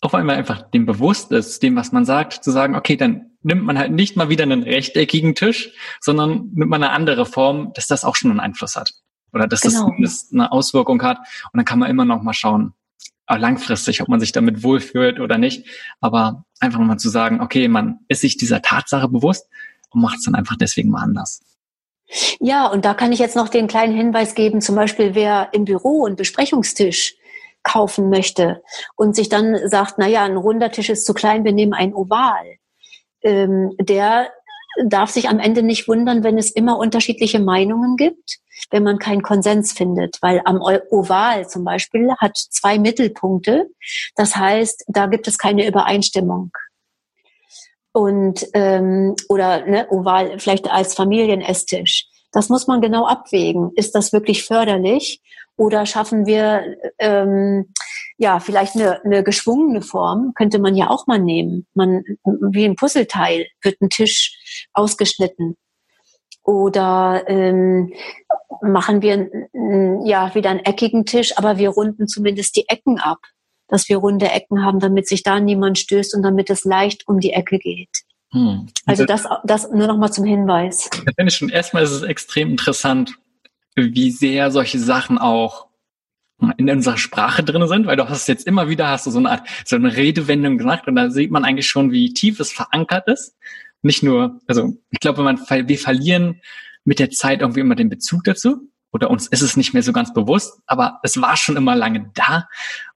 [0.00, 3.64] auf einmal einfach dem bewusst ist, dem, was man sagt, zu sagen, okay, dann nimmt
[3.64, 7.86] man halt nicht mal wieder einen rechteckigen Tisch, sondern nimmt man eine andere Form, dass
[7.86, 8.92] das auch schon einen Einfluss hat.
[9.32, 9.92] Oder dass genau.
[10.00, 11.18] das eine Auswirkung hat.
[11.18, 12.74] Und dann kann man immer noch mal schauen,
[13.28, 15.66] langfristig, ob man sich damit wohlfühlt oder nicht.
[16.00, 19.48] Aber einfach mal zu sagen, okay, man ist sich dieser Tatsache bewusst
[19.90, 21.40] und macht es dann einfach deswegen mal anders.
[22.38, 25.64] Ja, und da kann ich jetzt noch den kleinen Hinweis geben, zum Beispiel, wer im
[25.64, 27.16] Büro einen Besprechungstisch
[27.64, 28.62] kaufen möchte
[28.94, 31.94] und sich dann sagt, na ja, ein runder Tisch ist zu klein, wir nehmen ein
[31.94, 32.58] Oval.
[33.22, 34.30] Ähm, der
[34.84, 38.38] darf sich am Ende nicht wundern, wenn es immer unterschiedliche Meinungen gibt,
[38.70, 43.68] wenn man keinen Konsens findet, weil am Oval zum Beispiel hat zwei Mittelpunkte.
[44.14, 46.50] Das heißt, da gibt es keine Übereinstimmung.
[47.92, 52.06] Und ähm, oder ne, Oval vielleicht als Familienesstisch.
[52.32, 53.70] Das muss man genau abwägen.
[53.76, 55.22] Ist das wirklich förderlich
[55.56, 57.72] oder schaffen wir ähm,
[58.18, 61.66] ja, vielleicht eine, eine geschwungene Form könnte man ja auch mal nehmen.
[61.74, 64.35] Man, wie ein Puzzleteil wird ein Tisch
[64.76, 65.56] ausgeschnitten.
[66.42, 67.92] Oder ähm,
[68.62, 69.28] machen wir
[70.04, 73.18] ja wieder einen eckigen Tisch, aber wir runden zumindest die Ecken ab,
[73.68, 77.18] dass wir runde Ecken haben, damit sich da niemand stößt und damit es leicht um
[77.18, 77.90] die Ecke geht.
[78.30, 78.68] Hm.
[78.86, 80.88] Also das, das nur noch mal zum Hinweis.
[80.90, 83.16] Da finde ich schon erstmal ist es extrem interessant,
[83.74, 85.66] wie sehr solche Sachen auch
[86.58, 89.30] in unserer Sprache drin sind, weil du hast jetzt immer wieder hast du so eine
[89.30, 93.08] Art, so eine Redewendung gemacht und da sieht man eigentlich schon, wie tief es verankert
[93.08, 93.34] ist.
[93.86, 96.40] Nicht nur, also ich glaube, man, wir verlieren
[96.84, 99.92] mit der Zeit irgendwie immer den Bezug dazu oder uns ist es nicht mehr so
[99.92, 102.48] ganz bewusst, aber es war schon immer lange da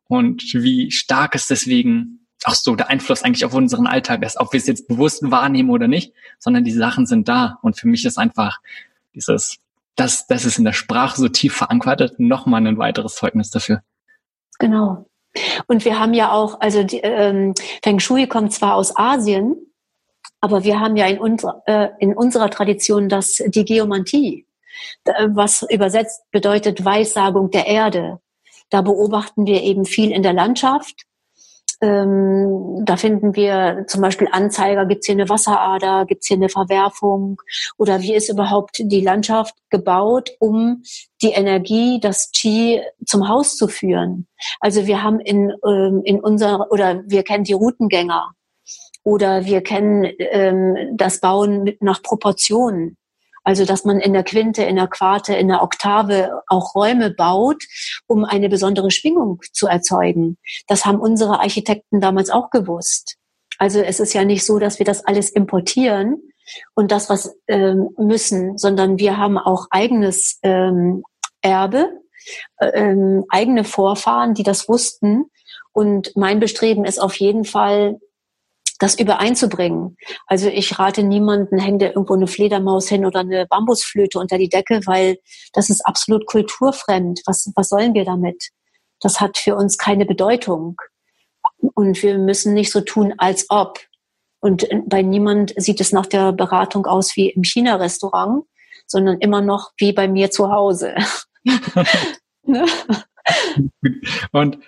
[0.08, 4.52] und wie stark es deswegen auch so der Einfluss eigentlich auf unseren Alltag ist, ob
[4.52, 8.04] wir es jetzt bewusst wahrnehmen oder nicht, sondern die Sachen sind da und für mich
[8.04, 8.58] ist einfach
[9.14, 9.58] dieses
[9.94, 13.82] das, das ist in der Sprache so tief verankert, nochmal ein weiteres Zeugnis dafür.
[14.58, 15.06] Genau.
[15.66, 19.56] Und wir haben ja auch, also die, ähm, Feng Shui kommt zwar aus Asien,
[20.40, 24.46] aber wir haben ja in, unser, äh, in unserer Tradition das, die Geomantie,
[25.04, 28.20] was übersetzt bedeutet Weissagung der Erde.
[28.70, 31.06] Da beobachten wir eben viel in der Landschaft
[31.82, 36.36] ähm, da finden wir zum Beispiel Anzeiger, gibt es hier eine Wasserader, gibt es hier
[36.36, 37.40] eine Verwerfung
[37.78, 40.82] oder wie ist überhaupt die Landschaft gebaut, um
[41.22, 44.26] die Energie, das Qi zum Haus zu führen.
[44.60, 48.34] Also wir haben in, ähm, in unserer, oder wir kennen die Routengänger
[49.02, 52.96] oder wir kennen ähm, das Bauen mit, nach Proportionen.
[53.42, 57.64] Also, dass man in der Quinte, in der Quarte, in der Oktave auch Räume baut,
[58.06, 60.36] um eine besondere Schwingung zu erzeugen.
[60.66, 63.16] Das haben unsere Architekten damals auch gewusst.
[63.58, 66.16] Also es ist ja nicht so, dass wir das alles importieren
[66.74, 71.02] und das was ähm, müssen, sondern wir haben auch eigenes ähm,
[71.42, 71.90] Erbe,
[72.58, 75.26] äh, ähm, eigene Vorfahren, die das wussten.
[75.72, 78.00] Und mein Bestreben ist auf jeden Fall,
[78.80, 79.96] das übereinzubringen.
[80.26, 84.48] Also ich rate niemanden, hängt dir irgendwo eine Fledermaus hin oder eine Bambusflöte unter die
[84.48, 85.18] Decke, weil
[85.52, 87.20] das ist absolut kulturfremd.
[87.26, 88.48] Was, was sollen wir damit?
[89.00, 90.80] Das hat für uns keine Bedeutung.
[91.58, 93.78] Und wir müssen nicht so tun, als ob.
[94.40, 98.44] Und bei niemand sieht es nach der Beratung aus wie im China-Restaurant,
[98.86, 100.94] sondern immer noch wie bei mir zu Hause.
[102.44, 102.66] ne?
[104.32, 104.58] Und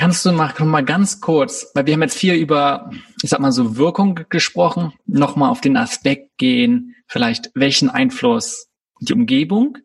[0.00, 2.90] Kannst du mal, mal ganz kurz, weil wir haben jetzt viel über,
[3.22, 8.70] ich sag mal so Wirkung gesprochen, nochmal auf den Aspekt gehen, vielleicht welchen Einfluss
[9.02, 9.76] die Umgebung,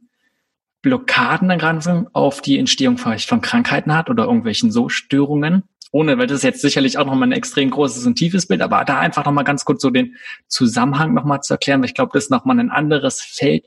[0.82, 5.64] Blockaden dann auf die Entstehung vielleicht von Krankheiten hat oder irgendwelchen so Störungen.
[5.92, 8.86] Ohne, weil das ist jetzt sicherlich auch nochmal ein extrem großes und tiefes Bild, aber
[8.86, 10.16] da einfach nochmal ganz kurz so den
[10.48, 13.66] Zusammenhang nochmal zu erklären, weil ich glaube, das ist nochmal ein anderes Feld,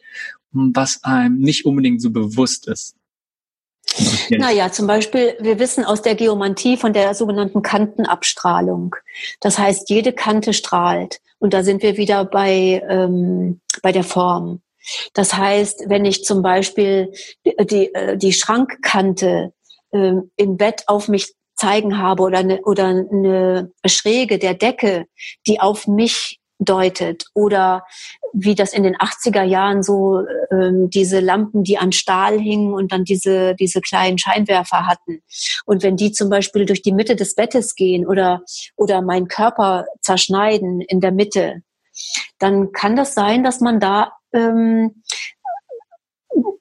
[0.52, 2.97] was einem nicht unbedingt so bewusst ist.
[4.30, 8.94] Naja, zum Beispiel, wir wissen aus der Geomantie von der sogenannten Kantenabstrahlung.
[9.40, 11.20] Das heißt, jede Kante strahlt.
[11.38, 14.60] Und da sind wir wieder bei, ähm, bei der Form.
[15.12, 17.12] Das heißt, wenn ich zum Beispiel
[17.44, 19.52] die, die, äh, die Schrankkante
[19.92, 25.06] äh, im Bett auf mich zeigen habe oder eine, oder eine Schräge der Decke,
[25.46, 27.84] die auf mich deutet oder
[28.32, 32.92] wie das in den 80er Jahren so ähm, diese Lampen, die an Stahl hingen und
[32.92, 35.22] dann diese, diese kleinen Scheinwerfer hatten.
[35.64, 38.42] Und wenn die zum Beispiel durch die Mitte des Bettes gehen oder,
[38.76, 41.62] oder meinen Körper zerschneiden in der Mitte,
[42.38, 45.02] dann kann das sein, dass man da ähm,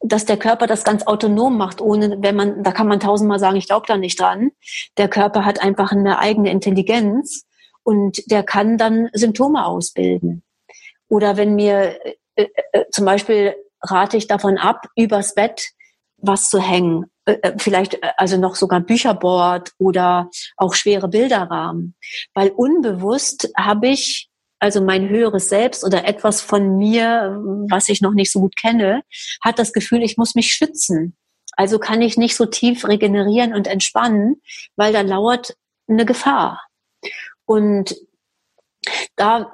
[0.07, 3.57] dass der Körper das ganz autonom macht, ohne, wenn man, da kann man tausendmal sagen,
[3.57, 4.51] ich glaube da nicht dran.
[4.97, 7.46] Der Körper hat einfach eine eigene Intelligenz
[7.87, 10.43] und der kann dann Symptome ausbilden.
[11.07, 11.97] Oder wenn mir
[12.35, 15.69] äh, äh, zum Beispiel rate ich davon ab, übers Bett
[16.17, 17.05] was zu hängen.
[17.23, 21.95] Äh, äh vielleicht äh, also noch sogar Bücherboard oder auch schwere Bilderrahmen.
[22.33, 27.39] Weil unbewusst habe ich also mein höheres Selbst oder etwas von mir,
[27.69, 29.01] was ich noch nicht so gut kenne,
[29.41, 31.15] hat das Gefühl, ich muss mich schützen.
[31.53, 34.41] Also kann ich nicht so tief regenerieren und entspannen,
[34.75, 35.55] weil da lauert
[35.87, 36.66] eine Gefahr.
[37.47, 37.95] Und
[39.15, 39.51] da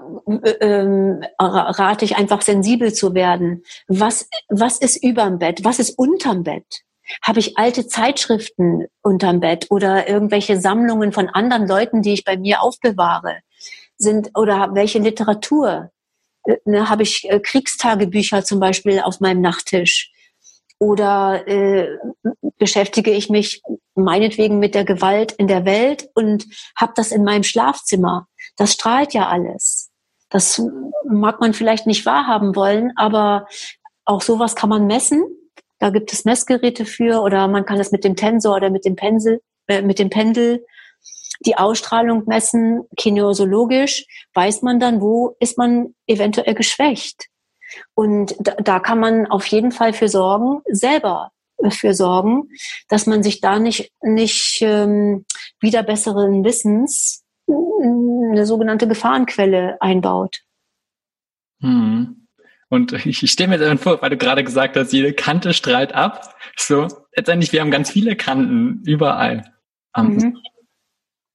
[0.60, 3.64] ähm, rate ich einfach sensibel zu werden.
[3.88, 5.64] Was, was ist überm Bett?
[5.64, 6.82] Was ist unterm Bett?
[7.22, 12.36] Habe ich alte Zeitschriften unterm Bett oder irgendwelche Sammlungen von anderen Leuten, die ich bei
[12.36, 13.38] mir aufbewahre?
[13.98, 15.91] Sind, oder welche Literatur?
[16.45, 20.12] Äh, ne, habe ich äh, Kriegstagebücher zum Beispiel auf meinem Nachttisch?
[20.84, 21.97] Oder äh,
[22.57, 23.61] beschäftige ich mich
[23.95, 26.45] meinetwegen mit der Gewalt in der Welt und
[26.76, 28.27] habe das in meinem Schlafzimmer?
[28.57, 29.91] Das strahlt ja alles.
[30.30, 30.61] Das
[31.07, 33.47] mag man vielleicht nicht wahrhaben wollen, aber
[34.03, 35.23] auch sowas kann man messen.
[35.80, 38.97] Da gibt es Messgeräte für oder man kann es mit dem Tensor oder mit dem
[38.97, 40.65] Pensel, äh, mit dem Pendel
[41.45, 47.30] die Ausstrahlung messen, kinesiologisch, weiß man dann, wo ist man eventuell geschwächt.
[47.94, 51.32] Und da, da kann man auf jeden Fall für sorgen, selber
[51.70, 52.50] für sorgen,
[52.90, 55.26] dass man sich da nicht, nicht ähm,
[55.60, 60.41] wieder besseren Wissens eine sogenannte Gefahrenquelle einbaut.
[61.62, 62.28] Hm.
[62.70, 65.94] Und ich, ich stelle mir dann vor, weil du gerade gesagt hast, jede Kante strahlt
[65.94, 66.36] ab.
[66.58, 69.54] So, letztendlich, wir haben ganz viele Kanten überall.
[69.95, 70.38] Mhm.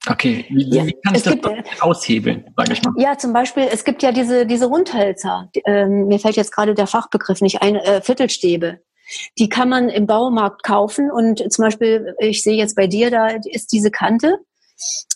[0.07, 2.95] Okay, wie, ja, wie kann ich das gibt, aushebeln, sage ich mal?
[2.97, 5.51] Ja, zum Beispiel, es gibt ja diese, diese Rundhölzer.
[5.67, 8.81] Ähm, mir fällt jetzt gerade der Fachbegriff nicht ein, äh, Viertelstäbe.
[9.39, 13.29] Die kann man im Baumarkt kaufen und zum Beispiel, ich sehe jetzt bei dir, da
[13.29, 14.39] ist diese Kante,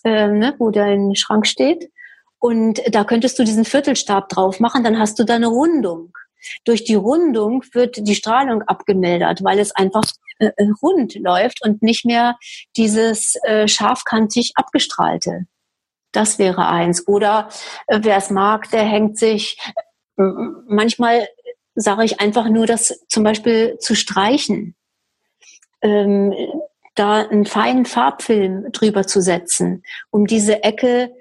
[0.05, 1.91] äh, ne, wo dein Schrank steht.
[2.39, 6.13] Und da könntest du diesen Viertelstab drauf machen, dann hast du da eine Rundung.
[6.65, 10.05] durch die Rundung wird die Strahlung abgemildert, weil es einfach
[10.39, 12.37] äh, äh, rund läuft und nicht mehr
[12.77, 15.47] dieses äh, scharfkantig abgestrahlte.
[16.13, 17.07] Das wäre eins.
[17.07, 17.49] Oder
[17.87, 19.59] äh, wer es mag, der hängt sich
[20.19, 20.23] äh,
[20.67, 21.27] manchmal
[21.75, 24.75] sage ich einfach nur, das zum Beispiel zu streichen,
[25.81, 26.35] ähm,
[26.95, 31.15] da einen feinen Farbfilm drüber zu setzen, um diese Ecke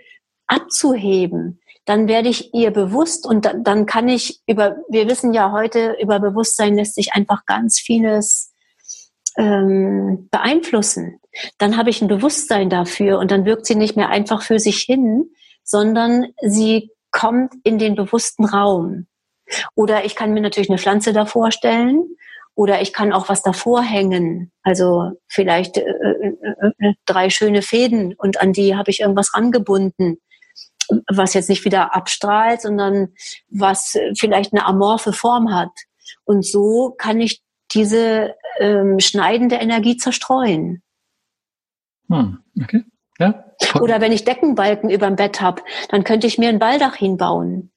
[0.47, 5.97] abzuheben dann werde ich ihr bewusst und dann kann ich über, wir wissen ja heute,
[5.99, 8.50] über Bewusstsein lässt sich einfach ganz vieles
[9.37, 11.19] ähm, beeinflussen.
[11.57, 14.79] Dann habe ich ein Bewusstsein dafür und dann wirkt sie nicht mehr einfach für sich
[14.79, 15.29] hin,
[15.63, 19.07] sondern sie kommt in den bewussten Raum.
[19.75, 22.03] Oder ich kann mir natürlich eine Pflanze davor stellen
[22.55, 24.51] oder ich kann auch was davor hängen.
[24.63, 26.33] Also vielleicht äh, äh,
[26.79, 30.17] äh, drei schöne Fäden und an die habe ich irgendwas rangebunden
[31.09, 33.13] was jetzt nicht wieder abstrahlt, sondern
[33.49, 35.71] was vielleicht eine amorphe Form hat.
[36.25, 37.41] Und so kann ich
[37.73, 40.81] diese ähm, schneidende Energie zerstreuen.
[42.09, 42.83] Hm, okay.
[43.19, 43.45] Ja.
[43.79, 47.71] Oder wenn ich Deckenbalken über dem Bett habe, dann könnte ich mir ein Baldachin bauen.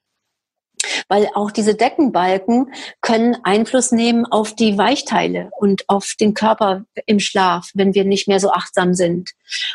[1.09, 7.21] Weil auch diese Deckenbalken können Einfluss nehmen auf die Weichteile und auf den Körper im
[7.21, 9.33] Schlaf, wenn wir nicht mehr so achtsam sind.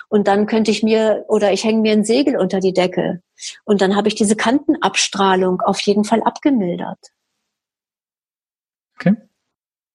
[0.08, 3.22] Und dann könnte ich mir oder ich hänge mir ein Segel unter die Decke.
[3.64, 7.00] Und dann habe ich diese Kantenabstrahlung auf jeden Fall abgemildert.
[8.96, 9.16] Okay.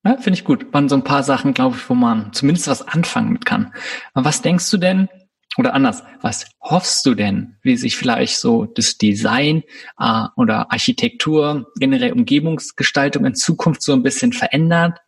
[0.05, 0.73] Ja, finde ich gut.
[0.73, 3.73] Waren so ein paar Sachen, glaube ich, wo man zumindest was anfangen mit kann.
[4.13, 5.09] Aber was denkst du denn,
[5.57, 9.63] oder anders, was hoffst du denn, wie sich vielleicht so das Design
[9.99, 14.99] äh, oder Architektur, generell Umgebungsgestaltung in Zukunft so ein bisschen verändert?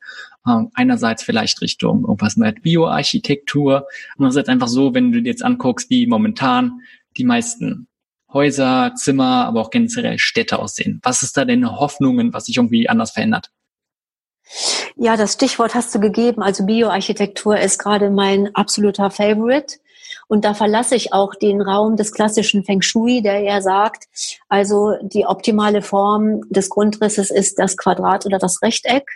[0.46, 3.86] Äh, einerseits vielleicht Richtung irgendwas mit Bioarchitektur,
[4.16, 6.80] andererseits einfach so, wenn du dir jetzt anguckst, wie momentan
[7.16, 7.88] die meisten
[8.32, 11.00] Häuser, Zimmer, aber auch generell Städte aussehen.
[11.02, 13.50] Was ist da denn Hoffnungen, was sich irgendwie anders verändert?
[14.96, 16.42] Ja, das Stichwort hast du gegeben.
[16.42, 19.78] Also Bioarchitektur ist gerade mein absoluter Favorite.
[20.28, 24.08] Und da verlasse ich auch den Raum des klassischen Feng Shui, der ja sagt,
[24.48, 29.08] also die optimale Form des Grundrisses ist das Quadrat oder das Rechteck,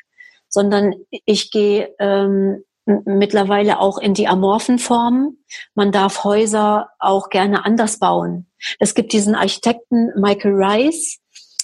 [0.48, 0.94] sondern
[1.24, 5.38] ich gehe ähm, mittlerweile auch in die amorphen Formen.
[5.74, 8.46] Man darf Häuser auch gerne anders bauen.
[8.78, 11.18] Es gibt diesen Architekten Michael Rice,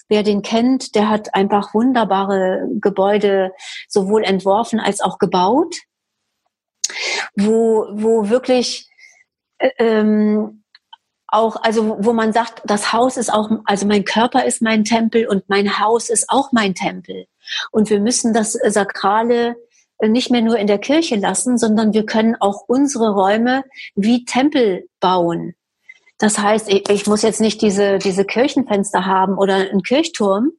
[0.09, 3.53] Wer den kennt, der hat einfach wunderbare Gebäude
[3.89, 5.77] sowohl entworfen als auch gebaut,
[7.35, 8.89] wo, wo wirklich
[9.59, 10.63] äh, ähm,
[11.29, 15.27] auch, also wo man sagt, das Haus ist auch, also mein Körper ist mein Tempel
[15.27, 17.27] und mein Haus ist auch mein Tempel.
[17.73, 19.57] Und wir müssen das Sakrale
[20.03, 23.65] nicht mehr nur in der Kirche lassen, sondern wir können auch unsere Räume
[23.95, 25.55] wie Tempel bauen.
[26.19, 30.53] Das heißt, ich, ich muss jetzt nicht diese, diese Kirchenfenster haben oder einen Kirchturm,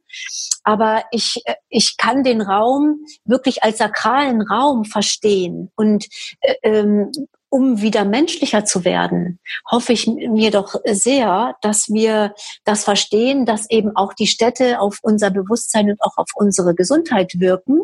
[0.64, 6.06] aber ich, ich kann den Raum wirklich als sakralen Raum verstehen und
[6.42, 7.12] äh, ähm,
[7.50, 9.40] um wieder menschlicher zu werden,
[9.72, 12.34] hoffe ich mir doch sehr, dass wir
[12.66, 17.40] das verstehen, dass eben auch die Städte auf unser Bewusstsein und auch auf unsere Gesundheit
[17.40, 17.84] wirken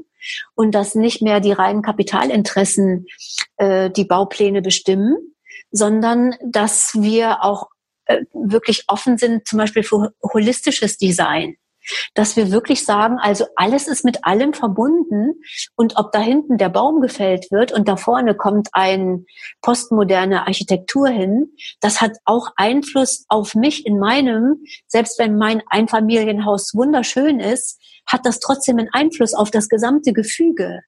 [0.56, 3.06] und dass nicht mehr die reinen Kapitalinteressen
[3.58, 5.33] äh, die Baupläne bestimmen,
[5.74, 7.68] sondern dass wir auch
[8.06, 11.58] äh, wirklich offen sind, zum Beispiel für holistisches Design
[12.14, 15.34] dass wir wirklich sagen, also alles ist mit allem verbunden
[15.76, 19.26] und ob da hinten der Baum gefällt wird und da vorne kommt ein
[19.62, 21.52] postmoderne Architektur hin,
[21.82, 28.26] das hat auch Einfluss auf mich in meinem, selbst wenn mein Einfamilienhaus wunderschön ist, hat
[28.26, 30.82] das trotzdem einen Einfluss auf das gesamte Gefüge.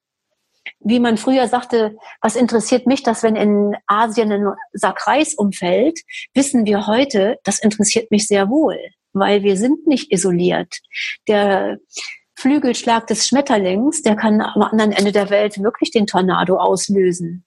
[0.88, 6.00] Wie man früher sagte, was interessiert mich, dass wenn in Asien ein Sack Reis umfällt,
[6.34, 8.78] wissen wir heute, das interessiert mich sehr wohl
[9.16, 10.80] weil wir sind nicht isoliert.
[11.28, 11.80] Der
[12.36, 17.46] Flügelschlag des Schmetterlings, der kann am anderen Ende der Welt wirklich den Tornado auslösen.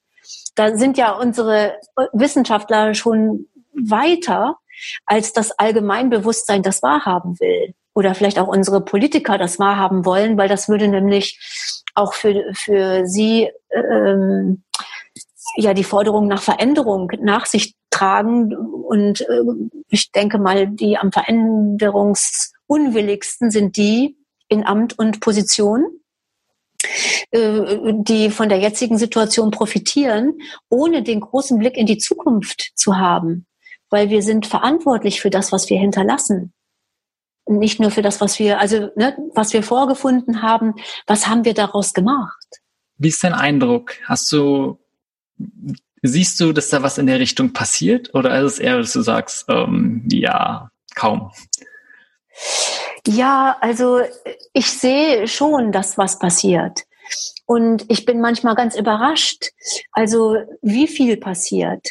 [0.54, 1.76] Da sind ja unsere
[2.12, 4.56] Wissenschaftler schon weiter,
[5.04, 7.74] als das Allgemeinbewusstsein das wahrhaben will.
[7.94, 11.38] Oder vielleicht auch unsere Politiker das wahrhaben wollen, weil das würde nämlich
[11.98, 14.62] auch für, für sie ähm,
[15.56, 18.54] ja die Forderung nach Veränderung nach sich tragen.
[18.54, 19.42] Und äh,
[19.88, 24.16] ich denke mal, die am veränderungsunwilligsten sind die
[24.48, 25.84] in Amt und Position,
[27.30, 30.38] äh, die von der jetzigen Situation profitieren,
[30.70, 33.44] ohne den großen Blick in die Zukunft zu haben.
[33.90, 36.52] Weil wir sind verantwortlich für das, was wir hinterlassen.
[37.48, 40.74] Nicht nur für das, was wir, also ne, was wir vorgefunden haben,
[41.06, 42.46] was haben wir daraus gemacht?
[42.98, 43.94] Wie ist dein Eindruck?
[44.06, 44.78] Hast du
[46.02, 49.02] Siehst du, dass da was in der Richtung passiert oder ist es eher, dass du
[49.02, 51.32] sagst, ähm, ja, kaum?
[53.06, 54.00] Ja, also
[54.52, 56.84] ich sehe schon, dass was passiert.
[57.46, 59.50] Und ich bin manchmal ganz überrascht,
[59.92, 61.88] also wie viel passiert.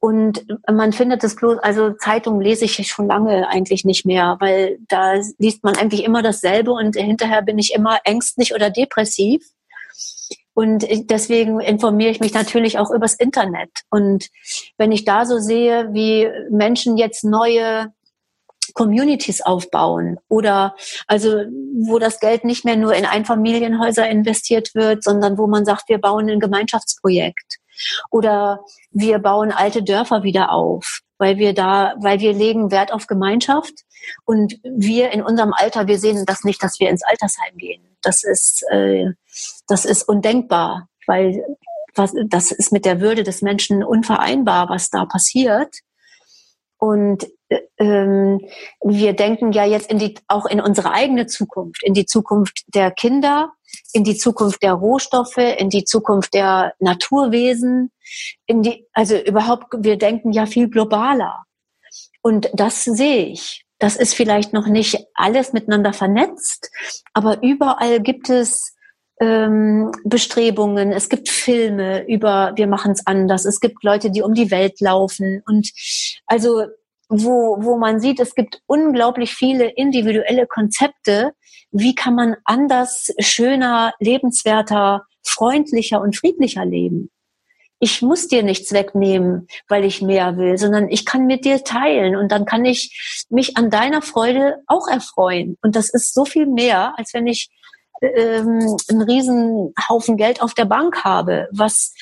[0.00, 4.78] Und man findet es bloß, also Zeitung lese ich schon lange eigentlich nicht mehr, weil
[4.88, 9.44] da liest man eigentlich immer dasselbe und hinterher bin ich immer ängstlich oder depressiv.
[10.54, 13.70] Und deswegen informiere ich mich natürlich auch übers Internet.
[13.90, 14.28] Und
[14.76, 17.92] wenn ich da so sehe, wie Menschen jetzt neue
[18.74, 20.74] Communities aufbauen oder
[21.06, 21.44] also
[21.82, 25.98] wo das Geld nicht mehr nur in Einfamilienhäuser investiert wird, sondern wo man sagt, wir
[25.98, 27.58] bauen ein Gemeinschaftsprojekt
[28.10, 33.06] oder wir bauen alte Dörfer wieder auf, weil wir da, weil wir legen Wert auf
[33.06, 33.84] Gemeinschaft
[34.24, 37.82] und wir in unserem Alter, wir sehen das nicht, dass wir ins Altersheim gehen.
[38.02, 39.06] Das ist, äh,
[39.66, 41.44] das ist undenkbar, weil
[41.94, 45.80] was, das ist mit der Würde des Menschen unvereinbar, was da passiert.
[46.78, 47.26] Und
[47.78, 48.40] ähm,
[48.82, 52.90] wir denken ja jetzt in die, auch in unsere eigene Zukunft, in die Zukunft der
[52.90, 53.52] Kinder,
[53.92, 57.90] in die Zukunft der Rohstoffe, in die Zukunft der Naturwesen,
[58.46, 61.44] in die, also überhaupt, wir denken ja viel globaler.
[62.22, 63.64] Und das sehe ich.
[63.78, 66.70] Das ist vielleicht noch nicht alles miteinander vernetzt,
[67.12, 68.74] aber überall gibt es
[69.20, 74.34] ähm, Bestrebungen, es gibt Filme über wir machen es anders, es gibt Leute, die um
[74.34, 75.42] die Welt laufen.
[75.46, 75.70] Und
[76.26, 76.66] also
[77.08, 81.32] wo, wo man sieht, es gibt unglaublich viele individuelle Konzepte,
[81.70, 87.10] wie kann man anders, schöner, lebenswerter, freundlicher und friedlicher leben.
[87.80, 92.16] Ich muss dir nichts wegnehmen, weil ich mehr will, sondern ich kann mit dir teilen.
[92.16, 95.56] Und dann kann ich mich an deiner Freude auch erfreuen.
[95.62, 97.50] Und das ist so viel mehr, als wenn ich
[98.00, 101.92] ähm, einen riesen Haufen Geld auf der Bank habe, was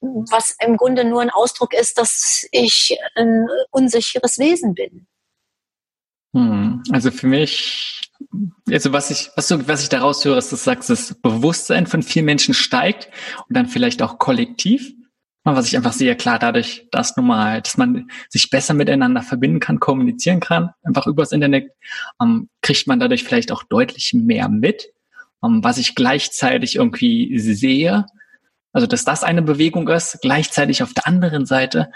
[0.00, 5.06] was im Grunde nur ein Ausdruck ist, dass ich ein unsicheres Wesen bin.
[6.34, 8.10] Hm, also für mich,
[8.70, 11.86] also was ich, was, du, was ich daraus höre, ist, dass du sagst, das Bewusstsein
[11.86, 13.08] von vielen Menschen steigt
[13.48, 14.92] und dann vielleicht auch kollektiv.
[15.44, 19.60] Was ich einfach sehe, klar, dadurch, dass nun mal, dass man sich besser miteinander verbinden
[19.60, 21.70] kann, kommunizieren kann, einfach übers Internet,
[22.20, 24.92] ähm, kriegt man dadurch vielleicht auch deutlich mehr mit.
[25.44, 28.06] Ähm, was ich gleichzeitig irgendwie sehe,
[28.72, 30.18] also dass das eine Bewegung ist.
[30.20, 31.90] Gleichzeitig auf der anderen Seite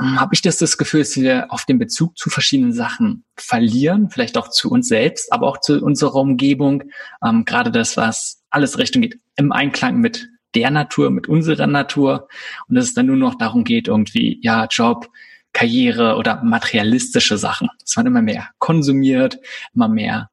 [0.00, 4.08] ähm, habe ich das, das Gefühl, dass wir auf den Bezug zu verschiedenen Sachen verlieren,
[4.08, 6.84] vielleicht auch zu uns selbst, aber auch zu unserer Umgebung.
[7.22, 12.28] Ähm, gerade das, was alles Richtung geht, im Einklang mit der Natur, mit unserer Natur.
[12.68, 15.10] Und dass es dann nur noch darum geht, irgendwie, ja, Job,
[15.52, 17.68] Karriere oder materialistische Sachen.
[17.84, 19.38] Es wird immer mehr konsumiert,
[19.74, 20.30] immer mehr,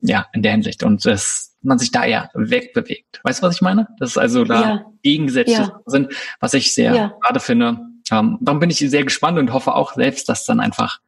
[0.00, 0.82] ja, in der Hinsicht.
[0.82, 3.20] Und das man sich da eher wegbewegt.
[3.24, 3.88] Weißt du, was ich meine?
[3.98, 4.92] Das ist also da ja.
[5.02, 5.80] Gegensätze ja.
[5.86, 7.14] sind, was ich sehr ja.
[7.20, 7.78] gerade finde.
[8.10, 11.00] Ähm, darum bin ich sehr gespannt und hoffe auch selbst, dass dann einfach,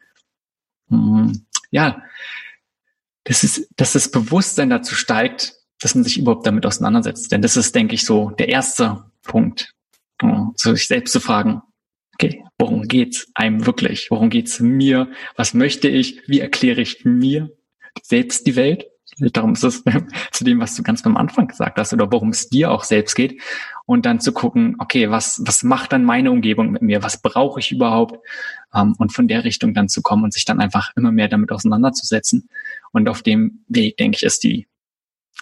[0.89, 2.03] mh, hm, ja,
[3.25, 7.31] das ist, dass das Bewusstsein dazu steigt, dass man sich überhaupt damit auseinandersetzt.
[7.33, 9.73] Denn das ist, denke ich, so der erste Punkt,
[10.57, 11.63] so sich selbst zu fragen,
[12.15, 14.11] okay, worum geht's einem wirklich?
[14.11, 15.11] Worum geht's mir?
[15.37, 16.29] Was möchte ich?
[16.29, 17.51] Wie erkläre ich mir
[18.03, 18.87] selbst die Welt?
[19.19, 19.83] Darum ist es
[20.33, 23.15] zu dem, was du ganz am Anfang gesagt hast oder worum es dir auch selbst
[23.15, 23.41] geht.
[23.87, 27.03] Und dann zu gucken, okay, was, was macht dann meine Umgebung mit mir?
[27.03, 28.19] Was brauche ich überhaupt?
[28.75, 31.53] Ähm, und von der Richtung dann zu kommen und sich dann einfach immer mehr damit
[31.53, 32.49] auseinanderzusetzen.
[32.93, 34.69] Und auf dem Weg, denke ich, ist die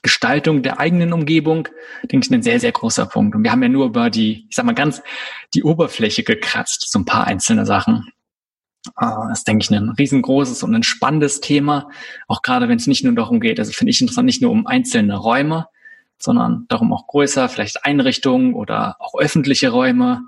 [0.03, 1.69] Gestaltung der eigenen Umgebung,
[2.05, 3.35] denke ich, ein sehr, sehr großer Punkt.
[3.35, 5.03] Und wir haben ja nur über die, ich sag mal ganz,
[5.55, 8.07] die Oberfläche gekratzt, so ein paar einzelne Sachen.
[8.97, 11.89] Uh, das ist, denke ich, ein riesengroßes und ein spannendes Thema,
[12.27, 14.67] auch gerade wenn es nicht nur darum geht, also finde ich interessant, nicht nur um
[14.67, 15.67] einzelne Räume,
[16.19, 20.23] sondern darum auch größer, vielleicht Einrichtungen oder auch öffentliche Räume,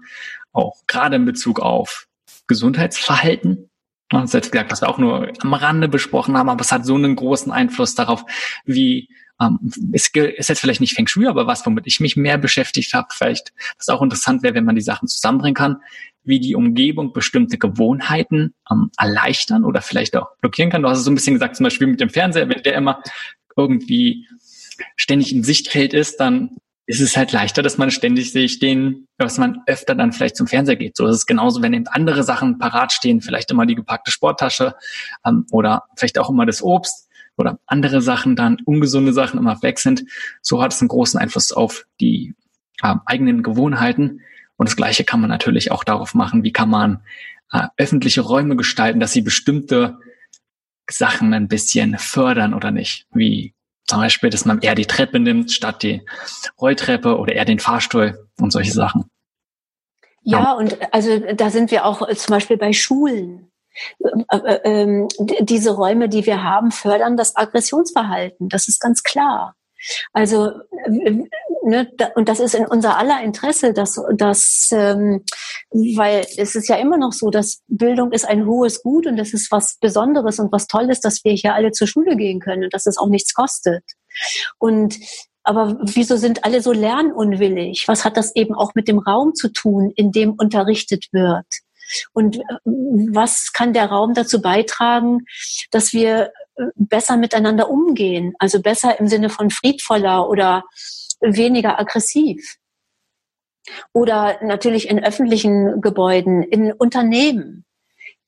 [0.53, 2.07] auch gerade in Bezug auf
[2.49, 3.71] Gesundheitsverhalten.
[4.09, 6.85] Das ist jetzt gesagt, was wir auch nur am Rande besprochen haben, aber es hat
[6.85, 8.25] so einen großen Einfluss darauf,
[8.65, 9.09] wie
[9.41, 9.59] ähm,
[9.93, 13.09] ist, ist jetzt vielleicht nicht Feng Shui, aber was, womit ich mich mehr beschäftigt habe,
[13.11, 15.77] vielleicht, was auch interessant wäre, wenn man die Sachen zusammenbringen kann,
[16.23, 20.83] wie die Umgebung bestimmte Gewohnheiten ähm, erleichtern oder vielleicht auch blockieren kann.
[20.83, 23.03] Du hast es so ein bisschen gesagt, zum Beispiel mit dem Fernseher, wenn der immer
[23.57, 24.27] irgendwie
[24.97, 26.57] ständig im Sichtfeld ist, dann
[26.87, 30.49] ist es halt leichter, dass man ständig sich den, dass man öfter dann vielleicht zum
[30.49, 30.97] Fernseher geht.
[30.97, 34.75] So ist es genauso, wenn eben andere Sachen parat stehen, vielleicht immer die gepackte Sporttasche
[35.25, 39.79] ähm, oder vielleicht auch immer das Obst oder andere Sachen dann, ungesunde Sachen immer weg
[39.79, 40.05] sind.
[40.43, 42.35] So hat es einen großen Einfluss auf die
[42.83, 44.23] äh, eigenen Gewohnheiten.
[44.61, 47.03] Und das Gleiche kann man natürlich auch darauf machen, wie kann man
[47.51, 49.97] äh, öffentliche Räume gestalten, dass sie bestimmte
[50.87, 53.07] Sachen ein bisschen fördern oder nicht.
[53.11, 53.55] Wie
[53.87, 56.03] zum Beispiel, dass man eher die Treppe nimmt statt die
[56.61, 59.07] Rolltreppe oder eher den Fahrstuhl und solche Sachen.
[60.25, 60.53] Ja, ja.
[60.53, 63.51] und also da sind wir auch zum Beispiel bei Schulen.
[63.99, 65.09] Äh, äh, ähm,
[65.41, 68.51] diese Räume, die wir haben, fördern das Aggressionsverhalten.
[68.51, 69.57] Das ist ganz klar.
[70.13, 70.51] Also,
[70.85, 71.25] äh,
[71.65, 75.25] ne, und das ist in unser aller Interesse, dass, dass ähm,
[75.71, 79.33] weil es ist ja immer noch so, dass Bildung ist ein hohes Gut und das
[79.33, 82.75] ist was Besonderes und was Tolles, dass wir hier alle zur Schule gehen können und
[82.75, 83.85] dass es auch nichts kostet.
[84.59, 84.97] Und
[85.43, 87.85] aber wieso sind alle so lernunwillig?
[87.87, 91.47] Was hat das eben auch mit dem Raum zu tun, in dem unterrichtet wird?
[92.13, 95.25] Und äh, was kann der Raum dazu beitragen,
[95.71, 96.31] dass wir
[96.75, 98.35] besser miteinander umgehen?
[98.39, 100.65] Also besser im Sinne von friedvoller oder
[101.21, 102.57] weniger aggressiv.
[103.93, 107.65] Oder natürlich in öffentlichen Gebäuden, in Unternehmen,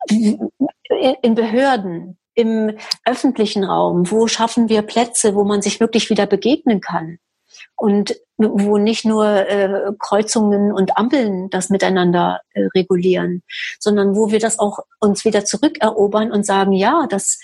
[0.09, 4.11] in Behörden, im öffentlichen Raum.
[4.11, 7.19] Wo schaffen wir Plätze, wo man sich wirklich wieder begegnen kann?
[7.77, 13.43] und wo nicht nur äh, Kreuzungen und Ampeln das miteinander äh, regulieren,
[13.79, 17.39] sondern wo wir das auch uns wieder zurückerobern und sagen, ja, das,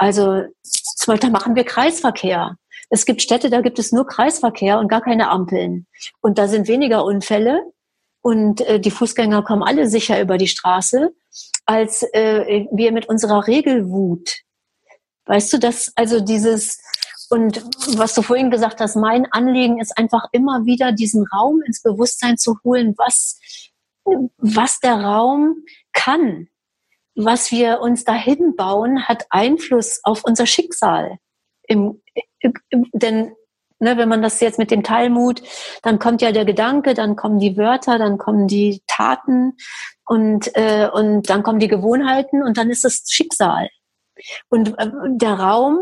[0.00, 2.56] also zum Beispiel machen wir Kreisverkehr.
[2.88, 5.86] Es gibt Städte, da gibt es nur Kreisverkehr und gar keine Ampeln.
[6.22, 7.70] Und da sind weniger Unfälle
[8.22, 11.14] und äh, die Fußgänger kommen alle sicher über die Straße,
[11.66, 14.38] als äh, wir mit unserer Regelwut.
[15.26, 16.78] Weißt du, dass also dieses
[17.28, 17.62] und
[17.98, 22.38] was du vorhin gesagt hast, mein Anliegen ist einfach immer wieder diesen Raum ins Bewusstsein
[22.38, 23.38] zu holen, was,
[24.38, 25.56] was der Raum
[25.92, 26.48] kann.
[27.14, 31.18] Was wir uns dahin bauen, hat Einfluss auf unser Schicksal.
[31.66, 32.02] Im,
[32.40, 33.32] im, denn
[33.80, 35.42] ne, wenn man das jetzt mit dem Talmud,
[35.82, 39.56] dann kommt ja der Gedanke, dann kommen die Wörter, dann kommen die Taten
[40.04, 43.68] und, äh, und dann kommen die Gewohnheiten und dann ist es Schicksal.
[44.48, 45.78] Und äh, der Raum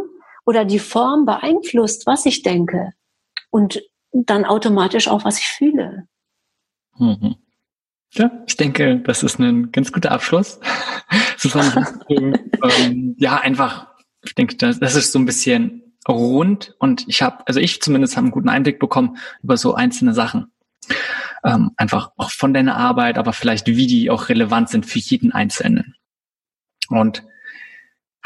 [0.46, 2.92] oder die Form beeinflusst, was ich denke
[3.50, 3.82] und
[4.12, 6.08] dann automatisch auch, was ich fühle.
[6.96, 7.36] Mhm.
[8.18, 10.60] Ja, ich denke, das ist ein ganz guter Abschluss.
[12.08, 13.86] ähm, ja, einfach,
[14.22, 18.16] ich denke, das, das ist so ein bisschen rund und ich habe, also ich zumindest
[18.16, 20.50] habe einen guten Einblick bekommen über so einzelne Sachen.
[21.44, 25.32] Ähm, einfach auch von deiner Arbeit, aber vielleicht wie die auch relevant sind für jeden
[25.32, 25.94] Einzelnen.
[26.88, 27.22] Und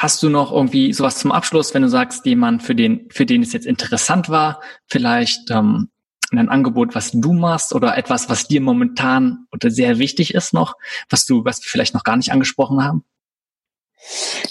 [0.02, 3.40] Hast du noch irgendwie sowas zum Abschluss, wenn du sagst, jemand, für den, für den
[3.40, 5.90] es jetzt interessant war, vielleicht ähm,
[6.38, 10.74] ein Angebot, was du machst oder etwas, was dir momentan oder sehr wichtig ist noch,
[11.10, 13.04] was du, was wir vielleicht noch gar nicht angesprochen haben?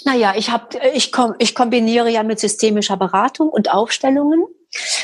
[0.04, 4.44] Naja, ich habe, ich, kom ich kombiniere ja mit systemischer Beratung und Aufstellungen.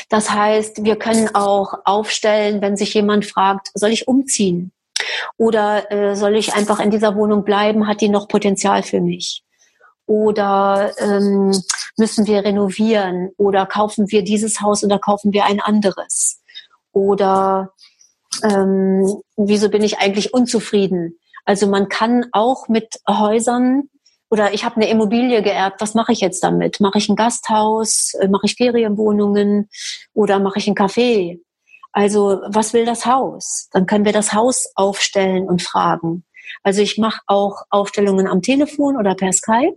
[0.09, 4.71] Das heißt, wir können auch aufstellen, wenn sich jemand fragt, soll ich umziehen?
[5.37, 7.87] Oder äh, soll ich einfach in dieser Wohnung bleiben?
[7.87, 9.43] Hat die noch Potenzial für mich?
[10.09, 11.51] oder ähm,
[11.95, 16.38] müssen wir renovieren oder kaufen wir dieses Haus oder kaufen wir ein anderes
[16.91, 17.73] oder
[18.43, 21.19] ähm, wieso bin ich eigentlich unzufrieden?
[21.45, 23.89] Also man kann auch mit Häusern
[24.29, 26.79] oder ich habe eine Immobilie geerbt, was mache ich jetzt damit?
[26.79, 29.69] Mache ich ein Gasthaus, äh, mache ich Ferienwohnungen
[30.13, 31.39] oder mache ich ein Café?
[31.91, 33.67] Also was will das Haus?
[33.71, 36.23] Dann können wir das Haus aufstellen und fragen.
[36.63, 39.75] Also ich mache auch Aufstellungen am Telefon oder per Skype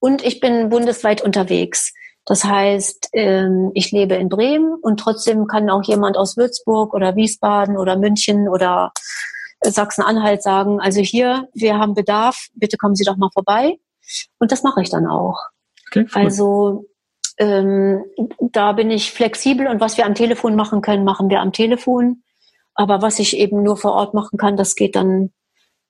[0.00, 1.92] und ich bin bundesweit unterwegs.
[2.28, 7.16] Das heißt, ähm, ich lebe in Bremen und trotzdem kann auch jemand aus Würzburg oder
[7.16, 8.92] Wiesbaden oder München oder
[9.62, 13.78] Sachsen-Anhalt sagen, also hier, wir haben Bedarf, bitte kommen Sie doch mal vorbei.
[14.38, 15.38] Und das mache ich dann auch.
[15.88, 16.22] Okay, cool.
[16.22, 16.84] Also
[17.38, 18.04] ähm,
[18.40, 22.24] da bin ich flexibel und was wir am Telefon machen können, machen wir am Telefon.
[22.74, 25.32] Aber was ich eben nur vor Ort machen kann, das geht dann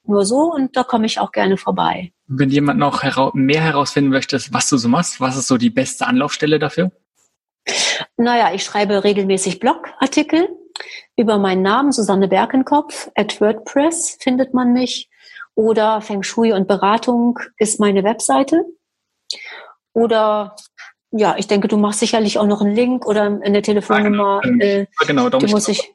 [0.09, 2.13] nur so und da komme ich auch gerne vorbei.
[2.27, 5.71] Wenn jemand noch hera mehr herausfinden möchte, was du so machst, was ist so die
[5.71, 6.91] beste Anlaufstelle dafür?
[8.17, 10.49] Naja, ich schreibe regelmäßig Blogartikel
[11.17, 13.11] über meinen Namen, Susanne Berkenkopf.
[13.15, 15.11] At WordPress findet man mich.
[15.55, 18.65] Oder Feng Shui und Beratung ist meine Webseite.
[19.93, 20.55] Oder
[21.11, 24.41] ja, ich denke, du machst sicherlich auch noch einen Link oder eine Telefonnummer.
[24.45, 25.93] Ja, genau, äh, genau da muss ich.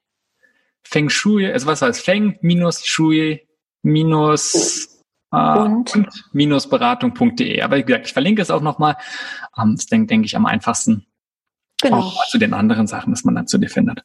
[0.84, 3.48] Feng Shui, also was heißt Feng minus Shui
[3.84, 5.02] minus
[5.32, 5.96] äh, und?
[5.96, 7.62] und minus beratung.de.
[7.62, 8.98] Aber wie gesagt, ich verlinke es auch nochmal.
[9.58, 11.06] Ähm, das denke denk ich am einfachsten.
[11.82, 11.98] Genau.
[11.98, 14.04] Auch zu den anderen Sachen, dass man dann zu dir findet.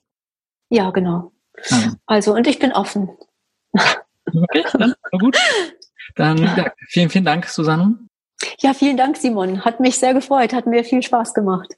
[0.69, 1.33] Ja, genau.
[1.71, 3.09] Also, also und ich bin offen.
[4.35, 5.39] Okay, dann, gut.
[6.15, 7.99] Dann ja, vielen, vielen Dank, Susanne.
[8.61, 9.65] Ja, vielen Dank, Simon.
[9.65, 11.77] Hat mich sehr gefreut, hat mir viel Spaß gemacht.